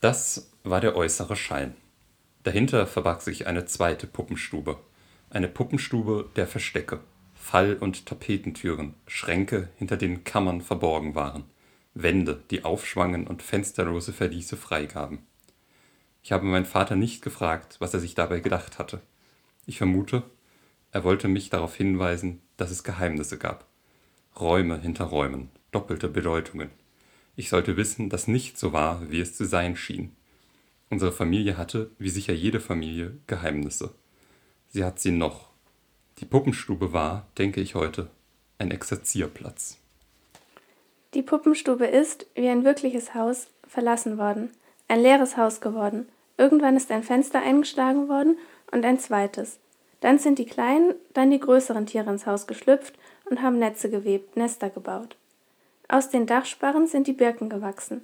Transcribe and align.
Das 0.00 0.50
war 0.64 0.80
der 0.80 0.96
äußere 0.96 1.36
Schein. 1.36 1.74
Dahinter 2.42 2.86
verbarg 2.86 3.20
sich 3.20 3.46
eine 3.46 3.66
zweite 3.66 4.06
Puppenstube. 4.06 4.78
Eine 5.28 5.48
Puppenstube 5.48 6.30
der 6.36 6.46
Verstecke. 6.46 7.00
Fall- 7.34 7.76
und 7.76 8.06
Tapetentüren, 8.06 8.94
Schränke, 9.06 9.70
hinter 9.76 9.96
denen 9.96 10.24
Kammern 10.24 10.60
verborgen 10.60 11.14
waren, 11.14 11.44
Wände, 11.94 12.42
die 12.50 12.64
aufschwangen 12.64 13.26
und 13.26 13.42
fensterlose 13.42 14.12
Verliese 14.12 14.56
freigaben. 14.56 15.26
Ich 16.22 16.32
habe 16.32 16.44
meinen 16.44 16.66
Vater 16.66 16.96
nicht 16.96 17.22
gefragt, 17.22 17.76
was 17.80 17.94
er 17.94 18.00
sich 18.00 18.14
dabei 18.14 18.40
gedacht 18.40 18.78
hatte. 18.78 19.00
Ich 19.66 19.78
vermute, 19.78 20.22
er 20.92 21.02
wollte 21.02 21.28
mich 21.28 21.50
darauf 21.50 21.74
hinweisen, 21.74 22.40
dass 22.56 22.70
es 22.70 22.84
Geheimnisse 22.84 23.38
gab. 23.38 23.66
Räume 24.38 24.78
hinter 24.80 25.04
Räumen, 25.04 25.50
doppelte 25.72 26.08
Bedeutungen. 26.08 26.70
Ich 27.40 27.48
sollte 27.48 27.78
wissen, 27.78 28.10
dass 28.10 28.28
nicht 28.28 28.58
so 28.58 28.74
war, 28.74 29.10
wie 29.10 29.18
es 29.18 29.34
zu 29.34 29.46
sein 29.46 29.74
schien. 29.74 30.14
Unsere 30.90 31.10
Familie 31.10 31.56
hatte, 31.56 31.90
wie 31.98 32.10
sicher 32.10 32.34
jede 32.34 32.60
Familie, 32.60 33.16
Geheimnisse. 33.26 33.94
Sie 34.68 34.84
hat 34.84 35.00
sie 35.00 35.10
noch. 35.10 35.48
Die 36.18 36.26
Puppenstube 36.26 36.92
war, 36.92 37.28
denke 37.38 37.62
ich 37.62 37.74
heute, 37.74 38.10
ein 38.58 38.70
Exerzierplatz. 38.70 39.78
Die 41.14 41.22
Puppenstube 41.22 41.86
ist, 41.86 42.26
wie 42.34 42.46
ein 42.46 42.62
wirkliches 42.62 43.14
Haus, 43.14 43.46
verlassen 43.66 44.18
worden, 44.18 44.50
ein 44.88 45.00
leeres 45.00 45.38
Haus 45.38 45.62
geworden. 45.62 46.10
Irgendwann 46.36 46.76
ist 46.76 46.90
ein 46.90 47.02
Fenster 47.02 47.40
eingeschlagen 47.40 48.10
worden 48.10 48.36
und 48.70 48.84
ein 48.84 48.98
zweites. 48.98 49.60
Dann 50.00 50.18
sind 50.18 50.38
die 50.38 50.44
kleinen, 50.44 50.94
dann 51.14 51.30
die 51.30 51.40
größeren 51.40 51.86
Tiere 51.86 52.10
ins 52.10 52.26
Haus 52.26 52.46
geschlüpft 52.46 52.98
und 53.24 53.40
haben 53.40 53.58
Netze 53.58 53.88
gewebt, 53.88 54.36
Nester 54.36 54.68
gebaut. 54.68 55.16
Aus 55.90 56.08
den 56.08 56.24
Dachsparren 56.24 56.86
sind 56.86 57.08
die 57.08 57.12
Birken 57.12 57.48
gewachsen. 57.48 58.02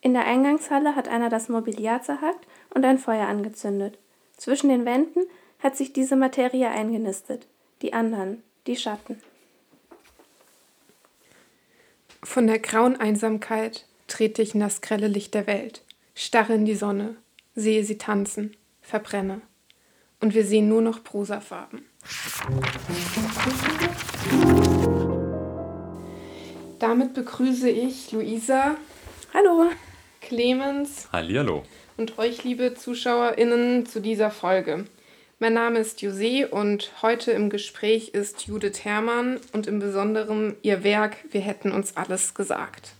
In 0.00 0.14
der 0.14 0.24
Eingangshalle 0.24 0.94
hat 0.94 1.08
einer 1.08 1.30
das 1.30 1.48
Mobiliar 1.48 2.00
zerhackt 2.00 2.46
und 2.72 2.84
ein 2.84 2.96
Feuer 2.96 3.26
angezündet. 3.26 3.98
Zwischen 4.36 4.68
den 4.68 4.84
Wänden 4.84 5.24
hat 5.58 5.76
sich 5.76 5.92
diese 5.92 6.14
Materie 6.14 6.70
eingenistet. 6.70 7.48
Die 7.82 7.92
anderen, 7.92 8.44
die 8.68 8.76
Schatten. 8.76 9.20
Von 12.22 12.46
der 12.46 12.60
grauen 12.60 13.00
Einsamkeit 13.00 13.84
trete 14.06 14.40
ich 14.40 14.54
in 14.54 14.60
das 14.60 14.80
grelle 14.80 15.08
Licht 15.08 15.34
der 15.34 15.48
Welt, 15.48 15.82
starre 16.14 16.54
in 16.54 16.64
die 16.64 16.76
Sonne, 16.76 17.16
sehe 17.56 17.82
sie 17.82 17.98
tanzen, 17.98 18.56
verbrenne. 18.80 19.40
Und 20.20 20.34
wir 20.34 20.44
sehen 20.44 20.68
nur 20.68 20.82
noch 20.82 21.02
Prosafarben. 21.02 21.84
Damit 26.78 27.14
begrüße 27.14 27.68
ich 27.68 28.10
Luisa. 28.12 28.76
Hallo. 29.32 29.70
Clemens. 30.20 31.08
Hallihallo. 31.12 31.62
Und 31.96 32.18
euch, 32.18 32.44
liebe 32.44 32.74
ZuschauerInnen, 32.74 33.86
zu 33.86 34.00
dieser 34.00 34.30
Folge. 34.30 34.86
Mein 35.38 35.54
Name 35.54 35.78
ist 35.78 36.00
José 36.00 36.46
und 36.46 36.90
heute 37.02 37.30
im 37.32 37.50
Gespräch 37.50 38.10
ist 38.10 38.46
Judith 38.46 38.84
Herrmann 38.84 39.38
und 39.52 39.66
im 39.66 39.78
Besonderen 39.78 40.56
ihr 40.62 40.82
Werk 40.82 41.16
Wir 41.30 41.42
hätten 41.42 41.70
uns 41.70 41.96
alles 41.96 42.34
gesagt. 42.34 42.92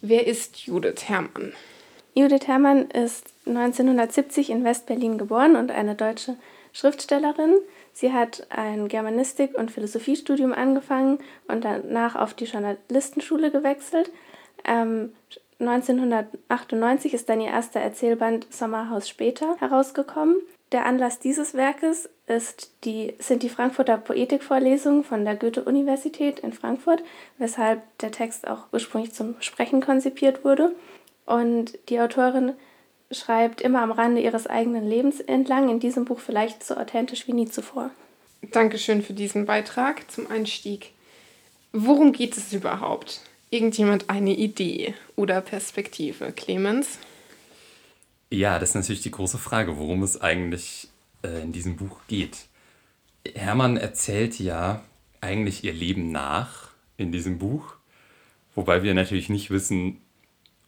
Wer 0.00 0.26
ist 0.26 0.58
Judith 0.66 1.08
Herrmann? 1.08 1.52
Judith 2.14 2.46
Herrmann 2.46 2.90
ist 2.90 3.32
1970 3.46 4.50
in 4.50 4.64
West-Berlin 4.64 5.18
geboren 5.18 5.56
und 5.56 5.70
eine 5.70 5.94
deutsche 5.94 6.36
Schriftstellerin. 6.72 7.54
Sie 7.92 8.12
hat 8.12 8.46
ein 8.50 8.88
Germanistik- 8.88 9.56
und 9.56 9.70
Philosophiestudium 9.70 10.52
angefangen 10.52 11.18
und 11.48 11.64
danach 11.64 12.16
auf 12.16 12.34
die 12.34 12.44
Journalistenschule 12.44 13.50
gewechselt. 13.50 14.10
Ähm, 14.64 15.12
1998 15.58 17.12
ist 17.12 17.28
dann 17.28 17.40
ihr 17.40 17.50
erster 17.50 17.80
Erzählband 17.80 18.46
Sommerhaus 18.50 19.08
später 19.08 19.56
herausgekommen. 19.58 20.36
Der 20.72 20.86
Anlass 20.86 21.18
dieses 21.18 21.54
Werkes 21.54 22.08
ist 22.26 22.72
die, 22.84 23.14
sind 23.18 23.42
die 23.42 23.48
Frankfurter 23.48 23.98
Poetikvorlesungen 23.98 25.04
von 25.04 25.24
der 25.24 25.34
Goethe-Universität 25.34 26.38
in 26.38 26.52
Frankfurt, 26.52 27.02
weshalb 27.38 27.82
der 27.98 28.12
Text 28.12 28.46
auch 28.46 28.66
ursprünglich 28.72 29.12
zum 29.12 29.34
Sprechen 29.40 29.80
konzipiert 29.82 30.44
wurde. 30.44 30.72
Und 31.26 31.76
die 31.88 32.00
Autorin 32.00 32.52
schreibt 33.10 33.60
immer 33.60 33.82
am 33.82 33.92
Rande 33.92 34.20
ihres 34.20 34.46
eigenen 34.46 34.88
Lebens 34.88 35.20
entlang, 35.20 35.68
in 35.68 35.80
diesem 35.80 36.04
Buch 36.04 36.20
vielleicht 36.20 36.64
so 36.64 36.76
authentisch 36.76 37.26
wie 37.26 37.32
nie 37.32 37.48
zuvor. 37.48 37.90
Dankeschön 38.52 39.02
für 39.02 39.12
diesen 39.12 39.46
Beitrag 39.46 40.10
zum 40.10 40.30
Einstieg. 40.30 40.92
Worum 41.72 42.12
geht 42.12 42.36
es 42.36 42.52
überhaupt? 42.52 43.20
Irgendjemand 43.50 44.08
eine 44.08 44.34
Idee 44.34 44.94
oder 45.16 45.40
Perspektive? 45.40 46.32
Clemens? 46.32 46.98
Ja, 48.30 48.58
das 48.58 48.70
ist 48.70 48.74
natürlich 48.76 49.02
die 49.02 49.10
große 49.10 49.38
Frage, 49.38 49.76
worum 49.76 50.02
es 50.02 50.20
eigentlich 50.20 50.88
äh, 51.22 51.42
in 51.42 51.52
diesem 51.52 51.76
Buch 51.76 51.98
geht. 52.06 52.46
Hermann 53.34 53.76
erzählt 53.76 54.38
ja 54.38 54.82
eigentlich 55.20 55.64
ihr 55.64 55.72
Leben 55.72 56.12
nach 56.12 56.70
in 56.96 57.12
diesem 57.12 57.38
Buch, 57.38 57.74
wobei 58.54 58.82
wir 58.82 58.94
natürlich 58.94 59.28
nicht 59.28 59.50
wissen, 59.50 60.00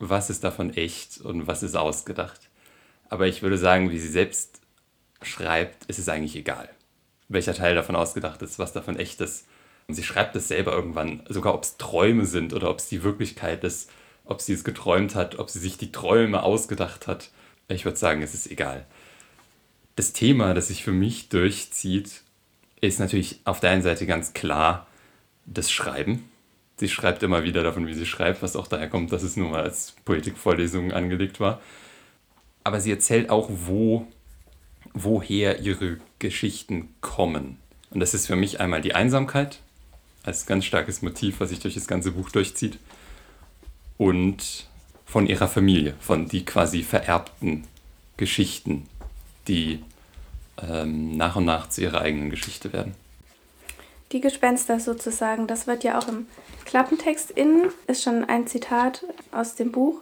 was 0.09 0.31
ist 0.31 0.43
davon 0.43 0.75
echt 0.75 1.21
und 1.21 1.47
was 1.47 1.63
ist 1.63 1.77
ausgedacht. 1.77 2.51
Aber 3.09 3.29
ich 3.29 3.43
würde 3.43 3.57
sagen, 3.57 3.91
wie 3.91 4.01
sie 4.01 4.09
selbst 4.09 4.61
schreibt, 5.23 5.85
ist 5.85 6.01
es 6.01 6.09
eigentlich 6.09 6.35
egal, 6.35 6.69
welcher 7.29 7.55
Teil 7.55 7.77
davon 7.77 7.95
ausgedacht 7.95 8.43
ist, 8.43 8.59
was 8.59 8.73
davon 8.73 8.99
echt 8.99 9.21
ist. 9.21 9.47
Und 9.87 9.95
sie 9.95 10.03
schreibt 10.03 10.35
es 10.35 10.49
selber 10.49 10.73
irgendwann, 10.73 11.23
sogar 11.29 11.55
ob 11.55 11.63
es 11.63 11.77
Träume 11.77 12.27
sind 12.27 12.53
oder 12.53 12.69
ob 12.71 12.79
es 12.79 12.89
die 12.89 13.05
Wirklichkeit 13.05 13.63
ist, 13.63 13.91
ob 14.25 14.41
sie 14.41 14.55
es 14.55 14.65
geträumt 14.65 15.15
hat, 15.15 15.39
ob 15.39 15.51
sie 15.51 15.61
sich 15.61 15.77
die 15.79 15.93
Träume 15.93 16.43
ausgedacht 16.43 17.07
hat. 17.07 17.31
Ich 17.69 17.85
würde 17.85 17.99
sagen, 17.99 18.23
es 18.23 18.35
ist 18.35 18.51
egal. 18.51 18.87
Das 19.95 20.13
Thema, 20.13 20.53
das 20.55 20.69
sich 20.69 20.83
für 20.83 20.93
mich 20.93 21.29
durchzieht, 21.29 22.23
ist 22.81 22.99
natürlich 22.99 23.41
auf 23.45 23.61
der 23.61 23.71
einen 23.71 23.83
Seite 23.83 24.07
ganz 24.07 24.33
klar 24.33 24.87
das 25.47 25.71
Schreiben. 25.71 26.29
Sie 26.83 26.89
schreibt 26.89 27.23
immer 27.23 27.45
wieder 27.45 27.63
davon, 27.63 27.87
wie 27.87 27.95
sie 27.95 28.07
schreibt, 28.07 28.43
was 28.43 28.57
auch 28.57 28.67
daher 28.67 28.89
kommt, 28.89 29.13
dass 29.13 29.23
es 29.23 29.37
nur 29.37 29.51
mal 29.51 29.63
als 29.63 29.95
Poetikvorlesung 30.05 30.91
angelegt 30.91 31.39
war. 31.39 31.61
Aber 32.65 32.81
sie 32.81 32.91
erzählt 32.91 33.31
auch, 33.31 33.49
wo, 33.49 34.09
woher 34.93 35.61
ihre 35.61 35.99
Geschichten 36.19 36.93
kommen. 37.01 37.59
Und 37.91 38.01
das 38.01 38.15
ist 38.15 38.27
für 38.27 38.35
mich 38.35 38.59
einmal 38.59 38.81
die 38.81 38.97
Einsamkeit, 38.97 39.61
als 40.25 40.45
ganz 40.45 40.65
starkes 40.65 41.03
Motiv, 41.03 41.39
was 41.39 41.51
sich 41.51 41.61
durch 41.61 41.75
das 41.75 41.87
ganze 41.87 42.11
Buch 42.11 42.31
durchzieht. 42.31 42.81
Und 43.97 44.67
von 45.07 45.29
ihrer 45.29 45.47
Familie, 45.47 45.95
von 46.01 46.27
die 46.27 46.45
quasi 46.45 46.83
vererbten 46.83 47.63
Geschichten, 48.17 48.89
die 49.47 49.85
ähm, 50.61 51.17
nach 51.17 51.37
und 51.37 51.45
nach 51.45 51.69
zu 51.69 51.81
ihrer 51.81 52.01
eigenen 52.01 52.31
Geschichte 52.31 52.73
werden. 52.73 52.97
Die 54.13 54.21
Gespenster 54.21 54.79
sozusagen, 54.79 55.47
das 55.47 55.67
wird 55.67 55.85
ja 55.85 55.99
auch 55.99 56.07
im 56.07 56.27
Klappentext 56.67 57.31
innen, 57.31 57.71
ist 57.87 58.03
schon 58.03 58.25
ein 58.25 58.47
Zitat 58.47 59.05
aus 59.33 59.55
dem 59.55 59.73
Buch. 59.73 60.01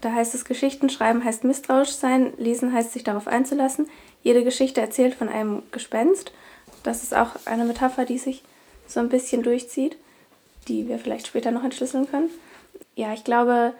Da 0.00 0.12
heißt 0.12 0.34
es, 0.34 0.44
Geschichten 0.44 0.88
schreiben 0.88 1.24
heißt 1.24 1.44
misstrauisch 1.44 1.90
sein, 1.92 2.32
lesen 2.36 2.72
heißt 2.72 2.92
sich 2.92 3.02
darauf 3.02 3.26
einzulassen. 3.26 3.88
Jede 4.22 4.44
Geschichte 4.44 4.80
erzählt 4.80 5.14
von 5.14 5.28
einem 5.28 5.62
Gespenst. 5.72 6.32
Das 6.84 7.02
ist 7.02 7.14
auch 7.14 7.30
eine 7.46 7.64
Metapher, 7.64 8.04
die 8.04 8.18
sich 8.18 8.44
so 8.86 9.00
ein 9.00 9.08
bisschen 9.08 9.42
durchzieht, 9.42 9.96
die 10.68 10.88
wir 10.88 10.98
vielleicht 10.98 11.26
später 11.26 11.50
noch 11.50 11.64
entschlüsseln 11.64 12.08
können. 12.08 12.30
Ja, 12.94 13.14
ich 13.14 13.24
glaube, 13.24 13.74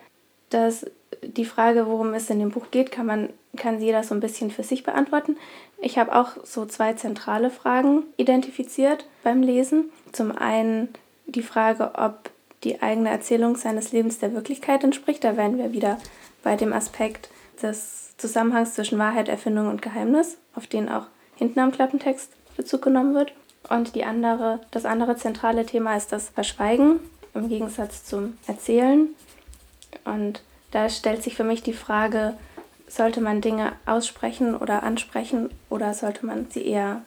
dass 0.50 0.86
die 1.22 1.44
Frage, 1.44 1.86
worum 1.86 2.14
es 2.14 2.28
in 2.30 2.40
dem 2.40 2.50
Buch 2.50 2.70
geht, 2.70 2.90
kann 2.90 3.06
man 3.06 3.28
kann 3.56 3.80
jeder 3.80 4.02
so 4.02 4.14
ein 4.14 4.20
bisschen 4.20 4.50
für 4.50 4.62
sich 4.62 4.82
beantworten. 4.82 5.36
Ich 5.84 5.98
habe 5.98 6.16
auch 6.16 6.30
so 6.44 6.64
zwei 6.64 6.94
zentrale 6.94 7.50
Fragen 7.50 8.04
identifiziert 8.16 9.04
beim 9.22 9.42
Lesen. 9.42 9.92
Zum 10.12 10.32
einen 10.32 10.88
die 11.26 11.42
Frage, 11.42 11.92
ob 11.96 12.30
die 12.62 12.80
eigene 12.80 13.10
Erzählung 13.10 13.54
seines 13.56 13.92
Lebens 13.92 14.18
der 14.18 14.32
Wirklichkeit 14.32 14.82
entspricht. 14.82 15.22
Da 15.22 15.36
wären 15.36 15.58
wir 15.58 15.72
wieder 15.72 15.98
bei 16.42 16.56
dem 16.56 16.72
Aspekt 16.72 17.28
des 17.60 18.16
Zusammenhangs 18.16 18.72
zwischen 18.72 18.98
Wahrheit, 18.98 19.28
Erfindung 19.28 19.68
und 19.68 19.82
Geheimnis, 19.82 20.38
auf 20.54 20.66
den 20.66 20.88
auch 20.88 21.04
hinten 21.36 21.60
am 21.60 21.70
Klappentext 21.70 22.30
Bezug 22.56 22.80
genommen 22.80 23.14
wird. 23.14 23.34
Und 23.68 23.94
die 23.94 24.04
andere, 24.04 24.60
das 24.70 24.86
andere 24.86 25.16
zentrale 25.16 25.66
Thema 25.66 25.98
ist 25.98 26.12
das 26.12 26.30
Verschweigen 26.30 26.98
im 27.34 27.50
Gegensatz 27.50 28.06
zum 28.06 28.38
Erzählen. 28.46 29.08
Und 30.06 30.42
da 30.70 30.88
stellt 30.88 31.22
sich 31.22 31.36
für 31.36 31.44
mich 31.44 31.62
die 31.62 31.74
Frage, 31.74 32.38
sollte 32.86 33.20
man 33.20 33.40
Dinge 33.40 33.72
aussprechen 33.86 34.54
oder 34.54 34.82
ansprechen 34.82 35.50
oder 35.70 35.94
sollte 35.94 36.26
man 36.26 36.46
sie 36.50 36.66
eher 36.66 37.02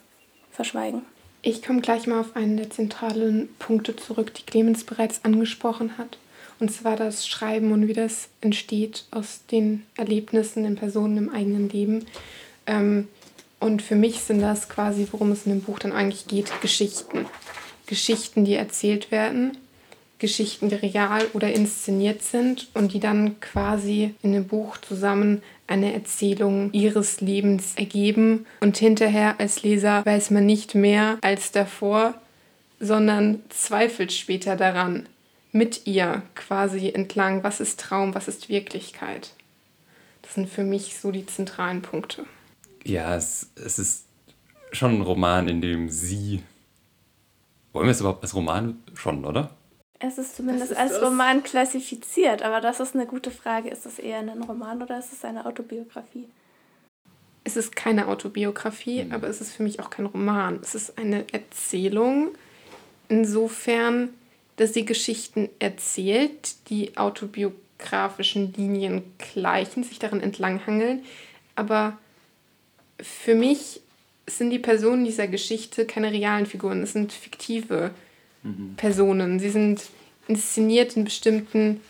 verschweigen? 0.50 1.02
Ich 1.42 1.62
komme 1.62 1.80
gleich 1.80 2.06
mal 2.06 2.20
auf 2.20 2.34
einen 2.36 2.56
der 2.56 2.70
zentralen 2.70 3.48
Punkte 3.58 3.94
zurück, 3.94 4.34
die 4.34 4.42
Clemens 4.42 4.84
bereits 4.84 5.24
angesprochen 5.24 5.96
hat. 5.96 6.18
Und 6.60 6.72
zwar 6.72 6.96
das 6.96 7.28
Schreiben 7.28 7.70
und 7.70 7.86
wie 7.86 7.92
das 7.92 8.28
entsteht 8.40 9.04
aus 9.12 9.42
den 9.50 9.84
Erlebnissen, 9.96 10.64
den 10.64 10.74
Personen 10.74 11.16
im 11.16 11.30
eigenen 11.30 11.68
Leben. 11.68 12.06
Ähm, 12.66 13.06
und 13.60 13.82
für 13.82 13.94
mich 13.94 14.20
sind 14.20 14.40
das 14.40 14.68
quasi, 14.68 15.06
worum 15.12 15.30
es 15.30 15.46
in 15.46 15.52
dem 15.52 15.62
Buch 15.62 15.78
dann 15.78 15.92
eigentlich 15.92 16.26
geht, 16.26 16.50
Geschichten. 16.60 17.26
Geschichten, 17.86 18.44
die 18.44 18.54
erzählt 18.54 19.10
werden, 19.10 19.56
Geschichten, 20.18 20.68
die 20.68 20.74
real 20.74 21.24
oder 21.32 21.52
inszeniert 21.52 22.22
sind 22.22 22.68
und 22.74 22.92
die 22.92 23.00
dann 23.00 23.40
quasi 23.40 24.14
in 24.22 24.32
dem 24.32 24.46
Buch 24.46 24.78
zusammen 24.78 25.42
eine 25.68 25.92
Erzählung 25.92 26.72
ihres 26.72 27.20
Lebens 27.20 27.74
ergeben. 27.76 28.46
Und 28.60 28.78
hinterher 28.78 29.38
als 29.38 29.62
Leser 29.62 30.04
weiß 30.04 30.30
man 30.30 30.46
nicht 30.46 30.74
mehr 30.74 31.18
als 31.20 31.52
davor, 31.52 32.14
sondern 32.80 33.42
zweifelt 33.50 34.12
später 34.12 34.56
daran, 34.56 35.08
mit 35.52 35.86
ihr 35.86 36.22
quasi 36.34 36.90
entlang, 36.90 37.42
was 37.44 37.60
ist 37.60 37.80
Traum, 37.80 38.14
was 38.14 38.28
ist 38.28 38.48
Wirklichkeit. 38.48 39.32
Das 40.22 40.34
sind 40.34 40.48
für 40.48 40.64
mich 40.64 40.98
so 40.98 41.10
die 41.10 41.26
zentralen 41.26 41.82
Punkte. 41.82 42.26
Ja, 42.84 43.16
es, 43.16 43.50
es 43.56 43.78
ist 43.78 44.04
schon 44.72 44.96
ein 44.96 45.02
Roman, 45.02 45.48
in 45.48 45.60
dem 45.60 45.88
sie. 45.88 46.42
Wollen 47.72 47.86
wir 47.86 47.92
es 47.92 48.00
überhaupt 48.00 48.22
als 48.22 48.34
Roman 48.34 48.76
schon, 48.94 49.24
oder? 49.24 49.50
Es 50.00 50.16
ist 50.16 50.36
zumindest 50.36 50.72
ist 50.72 50.78
als 50.78 50.92
das? 50.92 51.02
Roman 51.02 51.42
klassifiziert, 51.42 52.42
aber 52.42 52.60
das 52.60 52.78
ist 52.78 52.94
eine 52.94 53.06
gute 53.06 53.30
Frage. 53.30 53.68
Ist 53.68 53.84
es 53.84 53.98
eher 53.98 54.18
ein 54.18 54.42
Roman 54.42 54.82
oder 54.82 54.98
ist 54.98 55.12
es 55.12 55.24
eine 55.24 55.44
Autobiografie? 55.44 56.28
Es 57.42 57.56
ist 57.56 57.74
keine 57.74 58.08
Autobiografie, 58.08 59.04
mhm. 59.04 59.12
aber 59.12 59.28
es 59.28 59.40
ist 59.40 59.52
für 59.52 59.62
mich 59.62 59.80
auch 59.80 59.90
kein 59.90 60.06
Roman. 60.06 60.60
Es 60.62 60.74
ist 60.74 60.98
eine 60.98 61.24
Erzählung, 61.32 62.28
insofern, 63.08 64.10
dass 64.56 64.74
sie 64.74 64.84
Geschichten 64.84 65.48
erzählt, 65.58 66.68
die 66.68 66.96
autobiografischen 66.96 68.52
Linien 68.52 69.02
gleichen, 69.32 69.82
sich 69.82 69.98
darin 69.98 70.20
entlanghangeln. 70.20 71.04
Aber 71.56 71.98
für 73.00 73.34
mich 73.34 73.80
sind 74.28 74.50
die 74.50 74.58
Personen 74.58 75.04
dieser 75.04 75.26
Geschichte 75.26 75.86
keine 75.86 76.12
realen 76.12 76.46
Figuren, 76.46 76.82
es 76.82 76.92
sind 76.92 77.12
fiktive 77.12 77.90
mhm. 78.48 78.74
Personen. 78.76 79.38
Sie 79.38 79.50
sind 79.50 79.82
inszeniert 80.26 80.96
in 80.96 81.04
bestimmten 81.04 81.80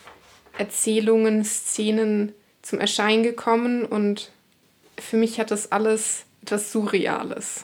Erzählungen, 0.57 1.43
Szenen 1.45 2.33
zum 2.61 2.79
Erscheinen 2.79 3.23
gekommen 3.23 3.85
und 3.85 4.31
für 4.97 5.17
mich 5.17 5.39
hat 5.39 5.51
das 5.51 5.71
alles 5.71 6.25
etwas 6.41 6.71
Surreales. 6.71 7.63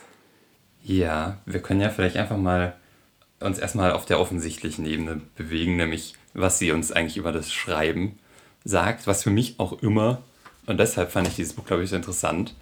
Ja, 0.82 1.38
wir 1.46 1.60
können 1.60 1.80
ja 1.80 1.90
vielleicht 1.90 2.16
einfach 2.16 2.36
mal 2.36 2.74
uns 3.40 3.58
erstmal 3.58 3.92
auf 3.92 4.06
der 4.06 4.20
offensichtlichen 4.20 4.86
Ebene 4.86 5.20
bewegen, 5.36 5.76
nämlich 5.76 6.14
was 6.32 6.58
sie 6.58 6.70
uns 6.70 6.92
eigentlich 6.92 7.16
über 7.16 7.32
das 7.32 7.52
Schreiben 7.52 8.18
sagt, 8.64 9.06
was 9.06 9.22
für 9.22 9.30
mich 9.30 9.58
auch 9.58 9.82
immer, 9.82 10.22
und 10.66 10.78
deshalb 10.78 11.12
fand 11.12 11.28
ich 11.28 11.36
dieses 11.36 11.52
Buch, 11.52 11.64
glaube 11.64 11.84
ich, 11.84 11.90
so 11.90 11.96
interessant, 11.96 12.54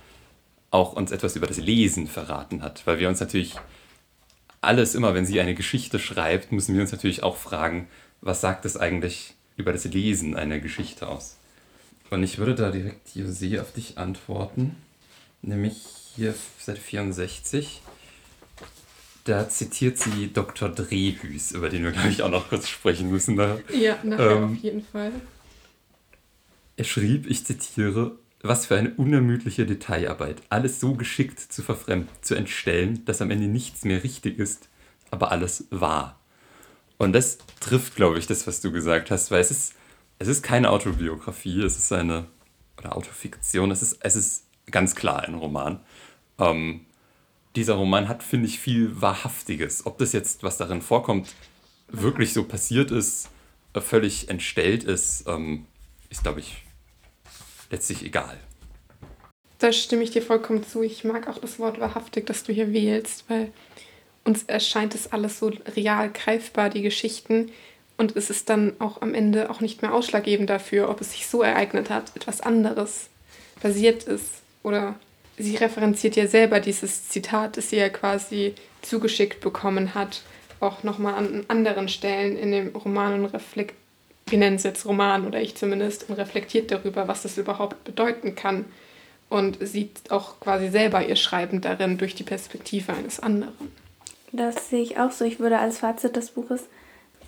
auch 0.70 0.92
uns 0.94 1.12
etwas 1.12 1.36
über 1.36 1.46
das 1.46 1.58
Lesen 1.58 2.06
verraten 2.06 2.62
hat, 2.62 2.86
weil 2.86 2.98
wir 2.98 3.08
uns 3.08 3.20
natürlich 3.20 3.54
alles 4.64 4.94
immer, 4.94 5.14
wenn 5.14 5.26
sie 5.26 5.40
eine 5.40 5.54
Geschichte 5.54 5.98
schreibt, 5.98 6.52
müssen 6.52 6.74
wir 6.74 6.82
uns 6.82 6.92
natürlich 6.92 7.22
auch 7.22 7.36
fragen, 7.36 7.88
was 8.20 8.40
sagt 8.40 8.64
es 8.64 8.76
eigentlich 8.76 9.34
über 9.56 9.72
das 9.72 9.84
Lesen 9.84 10.34
einer 10.34 10.58
Geschichte 10.58 11.06
aus? 11.08 11.36
Und 12.10 12.22
ich 12.22 12.38
würde 12.38 12.54
da 12.54 12.70
direkt 12.70 13.14
Jose 13.14 13.60
auf 13.60 13.72
dich 13.72 13.98
antworten, 13.98 14.76
nämlich 15.42 15.74
hier 16.14 16.34
seit 16.58 16.78
64. 16.78 17.82
Da 19.24 19.48
zitiert 19.48 19.98
sie 19.98 20.32
Dr. 20.32 20.68
Drehhüs, 20.68 21.52
über 21.52 21.70
den 21.70 21.82
wir, 21.82 21.92
glaube 21.92 22.10
ich, 22.10 22.22
auch 22.22 22.30
noch 22.30 22.50
kurz 22.50 22.68
sprechen 22.68 23.10
müssen. 23.10 23.36
Da. 23.36 23.58
Ja, 23.72 23.98
nachher 24.02 24.30
ähm, 24.32 24.44
auf 24.44 24.62
jeden 24.62 24.84
Fall. 24.84 25.12
Er 26.76 26.84
schrieb, 26.84 27.28
ich 27.28 27.46
zitiere, 27.46 28.18
was 28.48 28.66
für 28.66 28.76
eine 28.76 28.90
unermüdliche 28.90 29.64
Detailarbeit, 29.64 30.42
alles 30.50 30.78
so 30.78 30.94
geschickt 30.94 31.40
zu 31.40 31.62
verfremden, 31.62 32.08
zu 32.20 32.34
entstellen, 32.34 33.04
dass 33.06 33.22
am 33.22 33.30
Ende 33.30 33.46
nichts 33.46 33.84
mehr 33.84 34.04
richtig 34.04 34.38
ist, 34.38 34.68
aber 35.10 35.32
alles 35.32 35.66
wahr. 35.70 36.20
Und 36.98 37.14
das 37.14 37.38
trifft, 37.60 37.96
glaube 37.96 38.18
ich, 38.18 38.26
das, 38.26 38.46
was 38.46 38.60
du 38.60 38.70
gesagt 38.70 39.10
hast, 39.10 39.30
weil 39.30 39.40
es 39.40 39.50
ist, 39.50 39.74
es 40.18 40.28
ist 40.28 40.42
keine 40.42 40.70
Autobiografie, 40.70 41.62
es 41.62 41.78
ist 41.78 41.90
eine, 41.92 42.26
oder 42.78 42.94
Autofiktion, 42.96 43.70
es 43.70 43.82
ist, 43.82 43.98
es 44.00 44.14
ist 44.14 44.44
ganz 44.70 44.94
klar 44.94 45.22
ein 45.22 45.34
Roman. 45.34 45.80
Ähm, 46.38 46.82
dieser 47.56 47.74
Roman 47.74 48.08
hat, 48.08 48.22
finde 48.22 48.46
ich, 48.46 48.58
viel 48.58 49.00
Wahrhaftiges. 49.00 49.86
Ob 49.86 49.98
das 49.98 50.12
jetzt, 50.12 50.42
was 50.42 50.58
darin 50.58 50.82
vorkommt, 50.82 51.34
wirklich 51.88 52.32
so 52.32 52.44
passiert 52.44 52.90
ist, 52.90 53.30
äh, 53.72 53.80
völlig 53.80 54.28
entstellt 54.28 54.84
ist, 54.84 55.24
ähm, 55.26 55.66
ist, 56.10 56.24
glaube 56.24 56.40
ich, 56.40 56.63
letztlich 57.74 58.04
egal. 58.04 58.38
Da 59.58 59.72
stimme 59.72 60.04
ich 60.04 60.10
dir 60.10 60.22
vollkommen 60.22 60.64
zu. 60.64 60.82
Ich 60.82 61.04
mag 61.04 61.28
auch 61.28 61.38
das 61.38 61.58
Wort 61.58 61.80
wahrhaftig, 61.80 62.26
das 62.26 62.44
du 62.44 62.52
hier 62.52 62.72
wählst, 62.72 63.24
weil 63.28 63.52
uns 64.24 64.44
erscheint 64.44 64.94
es 64.94 65.12
alles 65.12 65.38
so 65.38 65.52
real 65.76 66.10
greifbar, 66.10 66.70
die 66.70 66.82
Geschichten. 66.82 67.50
Und 67.96 68.16
es 68.16 68.30
ist 68.30 68.48
dann 68.48 68.74
auch 68.78 69.02
am 69.02 69.14
Ende 69.14 69.50
auch 69.50 69.60
nicht 69.60 69.82
mehr 69.82 69.92
ausschlaggebend 69.92 70.50
dafür, 70.50 70.88
ob 70.88 71.00
es 71.00 71.12
sich 71.12 71.26
so 71.26 71.42
ereignet 71.42 71.90
hat, 71.90 72.12
etwas 72.14 72.40
anderes 72.40 73.08
passiert 73.60 74.04
ist. 74.04 74.42
Oder 74.62 74.94
sie 75.36 75.56
referenziert 75.56 76.16
ja 76.16 76.26
selber 76.26 76.60
dieses 76.60 77.08
Zitat, 77.08 77.56
das 77.56 77.70
sie 77.70 77.76
ja 77.76 77.88
quasi 77.88 78.54
zugeschickt 78.82 79.40
bekommen 79.40 79.94
hat, 79.94 80.22
auch 80.60 80.82
nochmal 80.82 81.14
an 81.14 81.44
anderen 81.48 81.88
Stellen 81.88 82.36
in 82.36 82.52
dem 82.52 82.68
Roman 82.68 83.14
und 83.14 83.26
reflektiert 83.26 83.83
wir 84.34 84.40
nennen 84.40 84.56
es 84.56 84.64
jetzt 84.64 84.84
Roman 84.84 85.28
oder 85.28 85.40
ich 85.40 85.54
zumindest, 85.54 86.10
und 86.10 86.16
reflektiert 86.16 86.72
darüber, 86.72 87.06
was 87.06 87.22
das 87.22 87.38
überhaupt 87.38 87.84
bedeuten 87.84 88.34
kann 88.34 88.64
und 89.28 89.58
sieht 89.60 90.10
auch 90.10 90.40
quasi 90.40 90.70
selber 90.70 91.06
ihr 91.06 91.14
Schreiben 91.14 91.60
darin 91.60 91.98
durch 91.98 92.16
die 92.16 92.24
Perspektive 92.24 92.92
eines 92.92 93.20
anderen. 93.20 93.70
Das 94.32 94.70
sehe 94.70 94.82
ich 94.82 94.98
auch 94.98 95.12
so. 95.12 95.24
Ich 95.24 95.38
würde 95.38 95.60
als 95.60 95.78
Fazit 95.78 96.16
des 96.16 96.32
Buches 96.32 96.64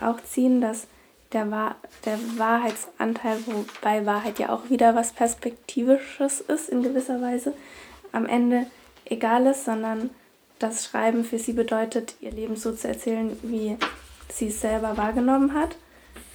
auch 0.01 0.21
ziehen, 0.21 0.61
dass 0.61 0.89
der, 1.31 1.49
Wahr 1.53 1.77
der 2.05 2.19
Wahrheitsanteil, 2.39 3.39
wobei 3.47 4.05
Wahrheit 4.05 4.41
ja 4.41 4.49
auch 4.53 4.69
wieder 4.69 4.97
was 4.97 5.13
Perspektivisches 5.13 6.41
ist 6.41 6.69
in 6.69 6.83
gewisser 6.83 7.23
Weise, 7.23 7.53
am 8.11 8.27
Ende 8.27 8.67
egal 9.05 9.47
ist, 9.47 9.65
sondern 9.65 10.11
das 10.59 10.85
Schreiben 10.85 11.23
für 11.23 11.39
sie 11.39 11.53
bedeutet, 11.53 12.17
ihr 12.21 12.33
Leben 12.33 12.57
so 12.57 12.73
zu 12.73 12.89
erzählen, 12.89 13.37
wie 13.45 13.77
sie 14.29 14.49
es 14.49 14.61
selber 14.61 14.97
wahrgenommen 14.97 15.55
hat 15.55 15.77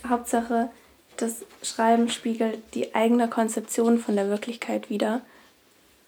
Hauptsache, 0.07 0.69
das 1.17 1.45
Schreiben 1.61 2.09
spiegelt 2.09 2.59
die 2.73 2.95
eigene 2.95 3.29
Konzeption 3.29 3.99
von 3.99 4.15
der 4.15 4.29
Wirklichkeit 4.29 4.89
wider. 4.89 5.21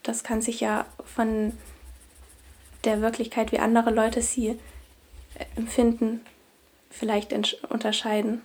Das 0.02 0.24
kann 0.24 0.42
sich 0.42 0.60
ja 0.60 0.86
von 1.14 1.52
der 2.84 3.00
Wirklichkeit, 3.00 3.52
wie 3.52 3.58
andere 3.58 3.90
Leute 3.90 4.22
sie 4.22 4.58
empfinden, 5.56 6.20
vielleicht 6.90 7.32
unterscheiden. 7.68 8.42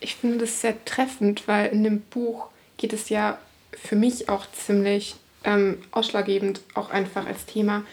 Ich 0.00 0.16
finde 0.16 0.38
das 0.38 0.60
sehr 0.60 0.84
treffend, 0.84 1.46
weil 1.46 1.70
in 1.70 1.84
dem 1.84 2.00
Buch 2.00 2.48
geht 2.76 2.92
es 2.92 3.08
ja 3.08 3.38
für 3.72 3.96
mich 3.96 4.28
auch 4.28 4.50
ziemlich 4.52 5.16
ähm, 5.44 5.82
ausschlaggebend, 5.90 6.60
auch 6.74 6.90
einfach 6.90 7.26
als 7.26 7.46
Thema, 7.46 7.84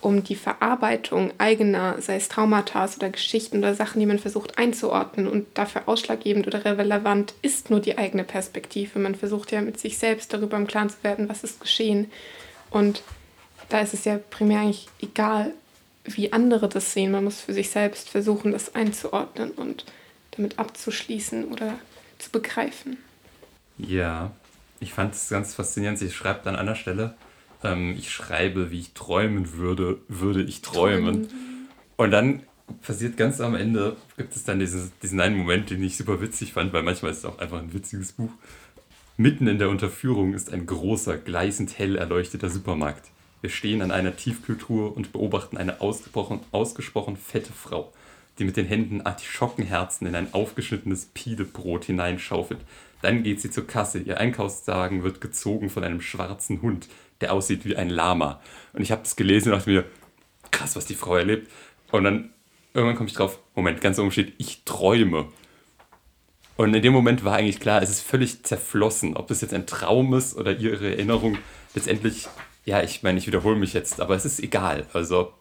um 0.00 0.24
die 0.24 0.34
Verarbeitung 0.34 1.32
eigener, 1.38 2.00
sei 2.00 2.16
es 2.16 2.28
Traumata 2.28 2.88
oder 2.96 3.10
Geschichten 3.10 3.58
oder 3.58 3.74
Sachen, 3.74 4.00
die 4.00 4.06
man 4.06 4.18
versucht 4.18 4.58
einzuordnen. 4.58 5.28
Und 5.28 5.46
dafür 5.54 5.82
ausschlaggebend 5.86 6.46
oder 6.46 6.64
relevant 6.64 7.34
ist 7.42 7.70
nur 7.70 7.80
die 7.80 7.98
eigene 7.98 8.24
Perspektive. 8.24 8.98
Man 8.98 9.14
versucht 9.14 9.52
ja 9.52 9.60
mit 9.60 9.78
sich 9.78 9.98
selbst 9.98 10.32
darüber 10.32 10.56
im 10.56 10.66
Klaren 10.66 10.90
zu 10.90 11.02
werden, 11.02 11.28
was 11.28 11.44
ist 11.44 11.60
geschehen. 11.60 12.10
Und 12.70 13.02
da 13.68 13.80
ist 13.80 13.94
es 13.94 14.04
ja 14.04 14.18
primär 14.30 14.60
eigentlich 14.60 14.88
egal, 15.00 15.52
wie 16.04 16.32
andere 16.32 16.68
das 16.68 16.92
sehen. 16.92 17.12
Man 17.12 17.24
muss 17.24 17.40
für 17.40 17.52
sich 17.52 17.70
selbst 17.70 18.08
versuchen, 18.08 18.52
das 18.52 18.74
einzuordnen 18.74 19.50
und 19.50 19.84
damit 20.32 20.58
abzuschließen 20.58 21.46
oder 21.46 21.78
zu 22.18 22.30
begreifen. 22.30 22.98
Ja, 23.78 24.30
ich 24.80 24.92
fand 24.92 25.14
es 25.14 25.28
ganz 25.28 25.54
faszinierend. 25.54 25.98
Sie 25.98 26.10
schreibt 26.10 26.46
an 26.46 26.56
einer 26.56 26.74
Stelle, 26.74 27.14
ähm, 27.62 27.94
ich 27.98 28.10
schreibe, 28.10 28.70
wie 28.70 28.80
ich 28.80 28.92
träumen 28.92 29.54
würde, 29.54 29.98
würde 30.08 30.42
ich 30.42 30.62
träumen. 30.62 31.28
Und 31.96 32.10
dann 32.10 32.42
passiert 32.82 33.16
ganz 33.16 33.40
am 33.40 33.54
Ende, 33.54 33.96
gibt 34.16 34.34
es 34.36 34.44
dann 34.44 34.60
diesen, 34.60 34.92
diesen 35.02 35.20
einen 35.20 35.36
Moment, 35.36 35.70
den 35.70 35.82
ich 35.82 35.96
super 35.96 36.20
witzig 36.20 36.52
fand, 36.52 36.72
weil 36.72 36.82
manchmal 36.82 37.12
ist 37.12 37.18
es 37.18 37.24
auch 37.24 37.38
einfach 37.38 37.58
ein 37.58 37.72
witziges 37.72 38.12
Buch. 38.12 38.30
Mitten 39.16 39.46
in 39.46 39.58
der 39.58 39.68
Unterführung 39.68 40.32
ist 40.32 40.52
ein 40.52 40.66
großer, 40.66 41.18
gleißend 41.18 41.78
hell 41.78 41.96
erleuchteter 41.96 42.48
Supermarkt. 42.48 43.10
Wir 43.42 43.50
stehen 43.50 43.82
an 43.82 43.90
einer 43.90 44.16
Tiefkühltruhe 44.16 44.88
und 44.90 45.12
beobachten 45.12 45.56
eine 45.56 45.80
ausgesprochen, 45.80 46.40
ausgesprochen 46.52 47.16
fette 47.16 47.52
Frau, 47.52 47.92
die 48.40 48.44
mit 48.44 48.56
den 48.56 48.66
Händen 48.66 49.02
Artischockenherzen 49.02 50.06
in 50.06 50.14
ein 50.14 50.32
aufgeschnittenes 50.32 51.06
Pidebrot 51.12 51.84
hineinschaufelt. 51.84 52.60
Dann 53.02 53.22
geht 53.22 53.40
sie 53.40 53.50
zur 53.50 53.66
Kasse. 53.66 53.98
Ihr 53.98 54.18
Einkaufswagen 54.18 55.02
wird 55.02 55.20
gezogen 55.20 55.70
von 55.70 55.84
einem 55.84 56.00
schwarzen 56.00 56.62
Hund, 56.62 56.88
der 57.20 57.32
aussieht 57.32 57.64
wie 57.64 57.76
ein 57.76 57.90
Lama. 57.90 58.40
Und 58.72 58.82
ich 58.82 58.90
habe 58.90 59.02
das 59.02 59.14
gelesen 59.14 59.52
und 59.52 59.58
dachte 59.58 59.70
mir, 59.70 59.84
krass, 60.50 60.74
was 60.74 60.86
die 60.86 60.94
Frau 60.94 61.16
erlebt. 61.16 61.50
Und 61.92 62.04
dann 62.04 62.30
irgendwann 62.72 62.96
komme 62.96 63.08
ich 63.08 63.14
drauf, 63.14 63.38
Moment, 63.54 63.80
ganz 63.80 63.98
oben 63.98 64.10
steht, 64.10 64.32
ich 64.38 64.64
träume. 64.64 65.28
Und 66.56 66.74
in 66.74 66.82
dem 66.82 66.92
Moment 66.92 67.24
war 67.24 67.36
eigentlich 67.36 67.60
klar, 67.60 67.82
es 67.82 67.90
ist 67.90 68.02
völlig 68.02 68.42
zerflossen, 68.42 69.16
ob 69.16 69.28
das 69.28 69.40
jetzt 69.42 69.54
ein 69.54 69.66
Traum 69.66 70.14
ist 70.14 70.36
oder 70.36 70.56
ihre 70.56 70.90
Erinnerung. 70.90 71.38
Letztendlich, 71.74 72.26
ja, 72.64 72.82
ich 72.82 73.02
meine, 73.02 73.18
ich 73.18 73.26
wiederhole 73.26 73.56
mich 73.56 73.74
jetzt, 73.74 74.00
aber 74.00 74.14
es 74.14 74.24
ist 74.24 74.40
egal. 74.40 74.86
Also 74.92 75.32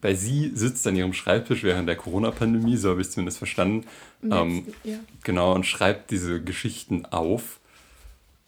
weil 0.00 0.16
sie 0.16 0.52
sitzt 0.54 0.86
an 0.86 0.96
ihrem 0.96 1.12
Schreibtisch 1.12 1.62
während 1.62 1.88
der 1.88 1.96
Corona-Pandemie, 1.96 2.76
so 2.76 2.90
habe 2.90 3.00
ich 3.00 3.10
zumindest 3.10 3.38
verstanden. 3.38 3.86
Ähm, 4.22 4.66
ja. 4.84 4.98
Genau, 5.24 5.54
und 5.54 5.66
schreibt 5.66 6.10
diese 6.10 6.42
Geschichten 6.42 7.04
auf. 7.06 7.60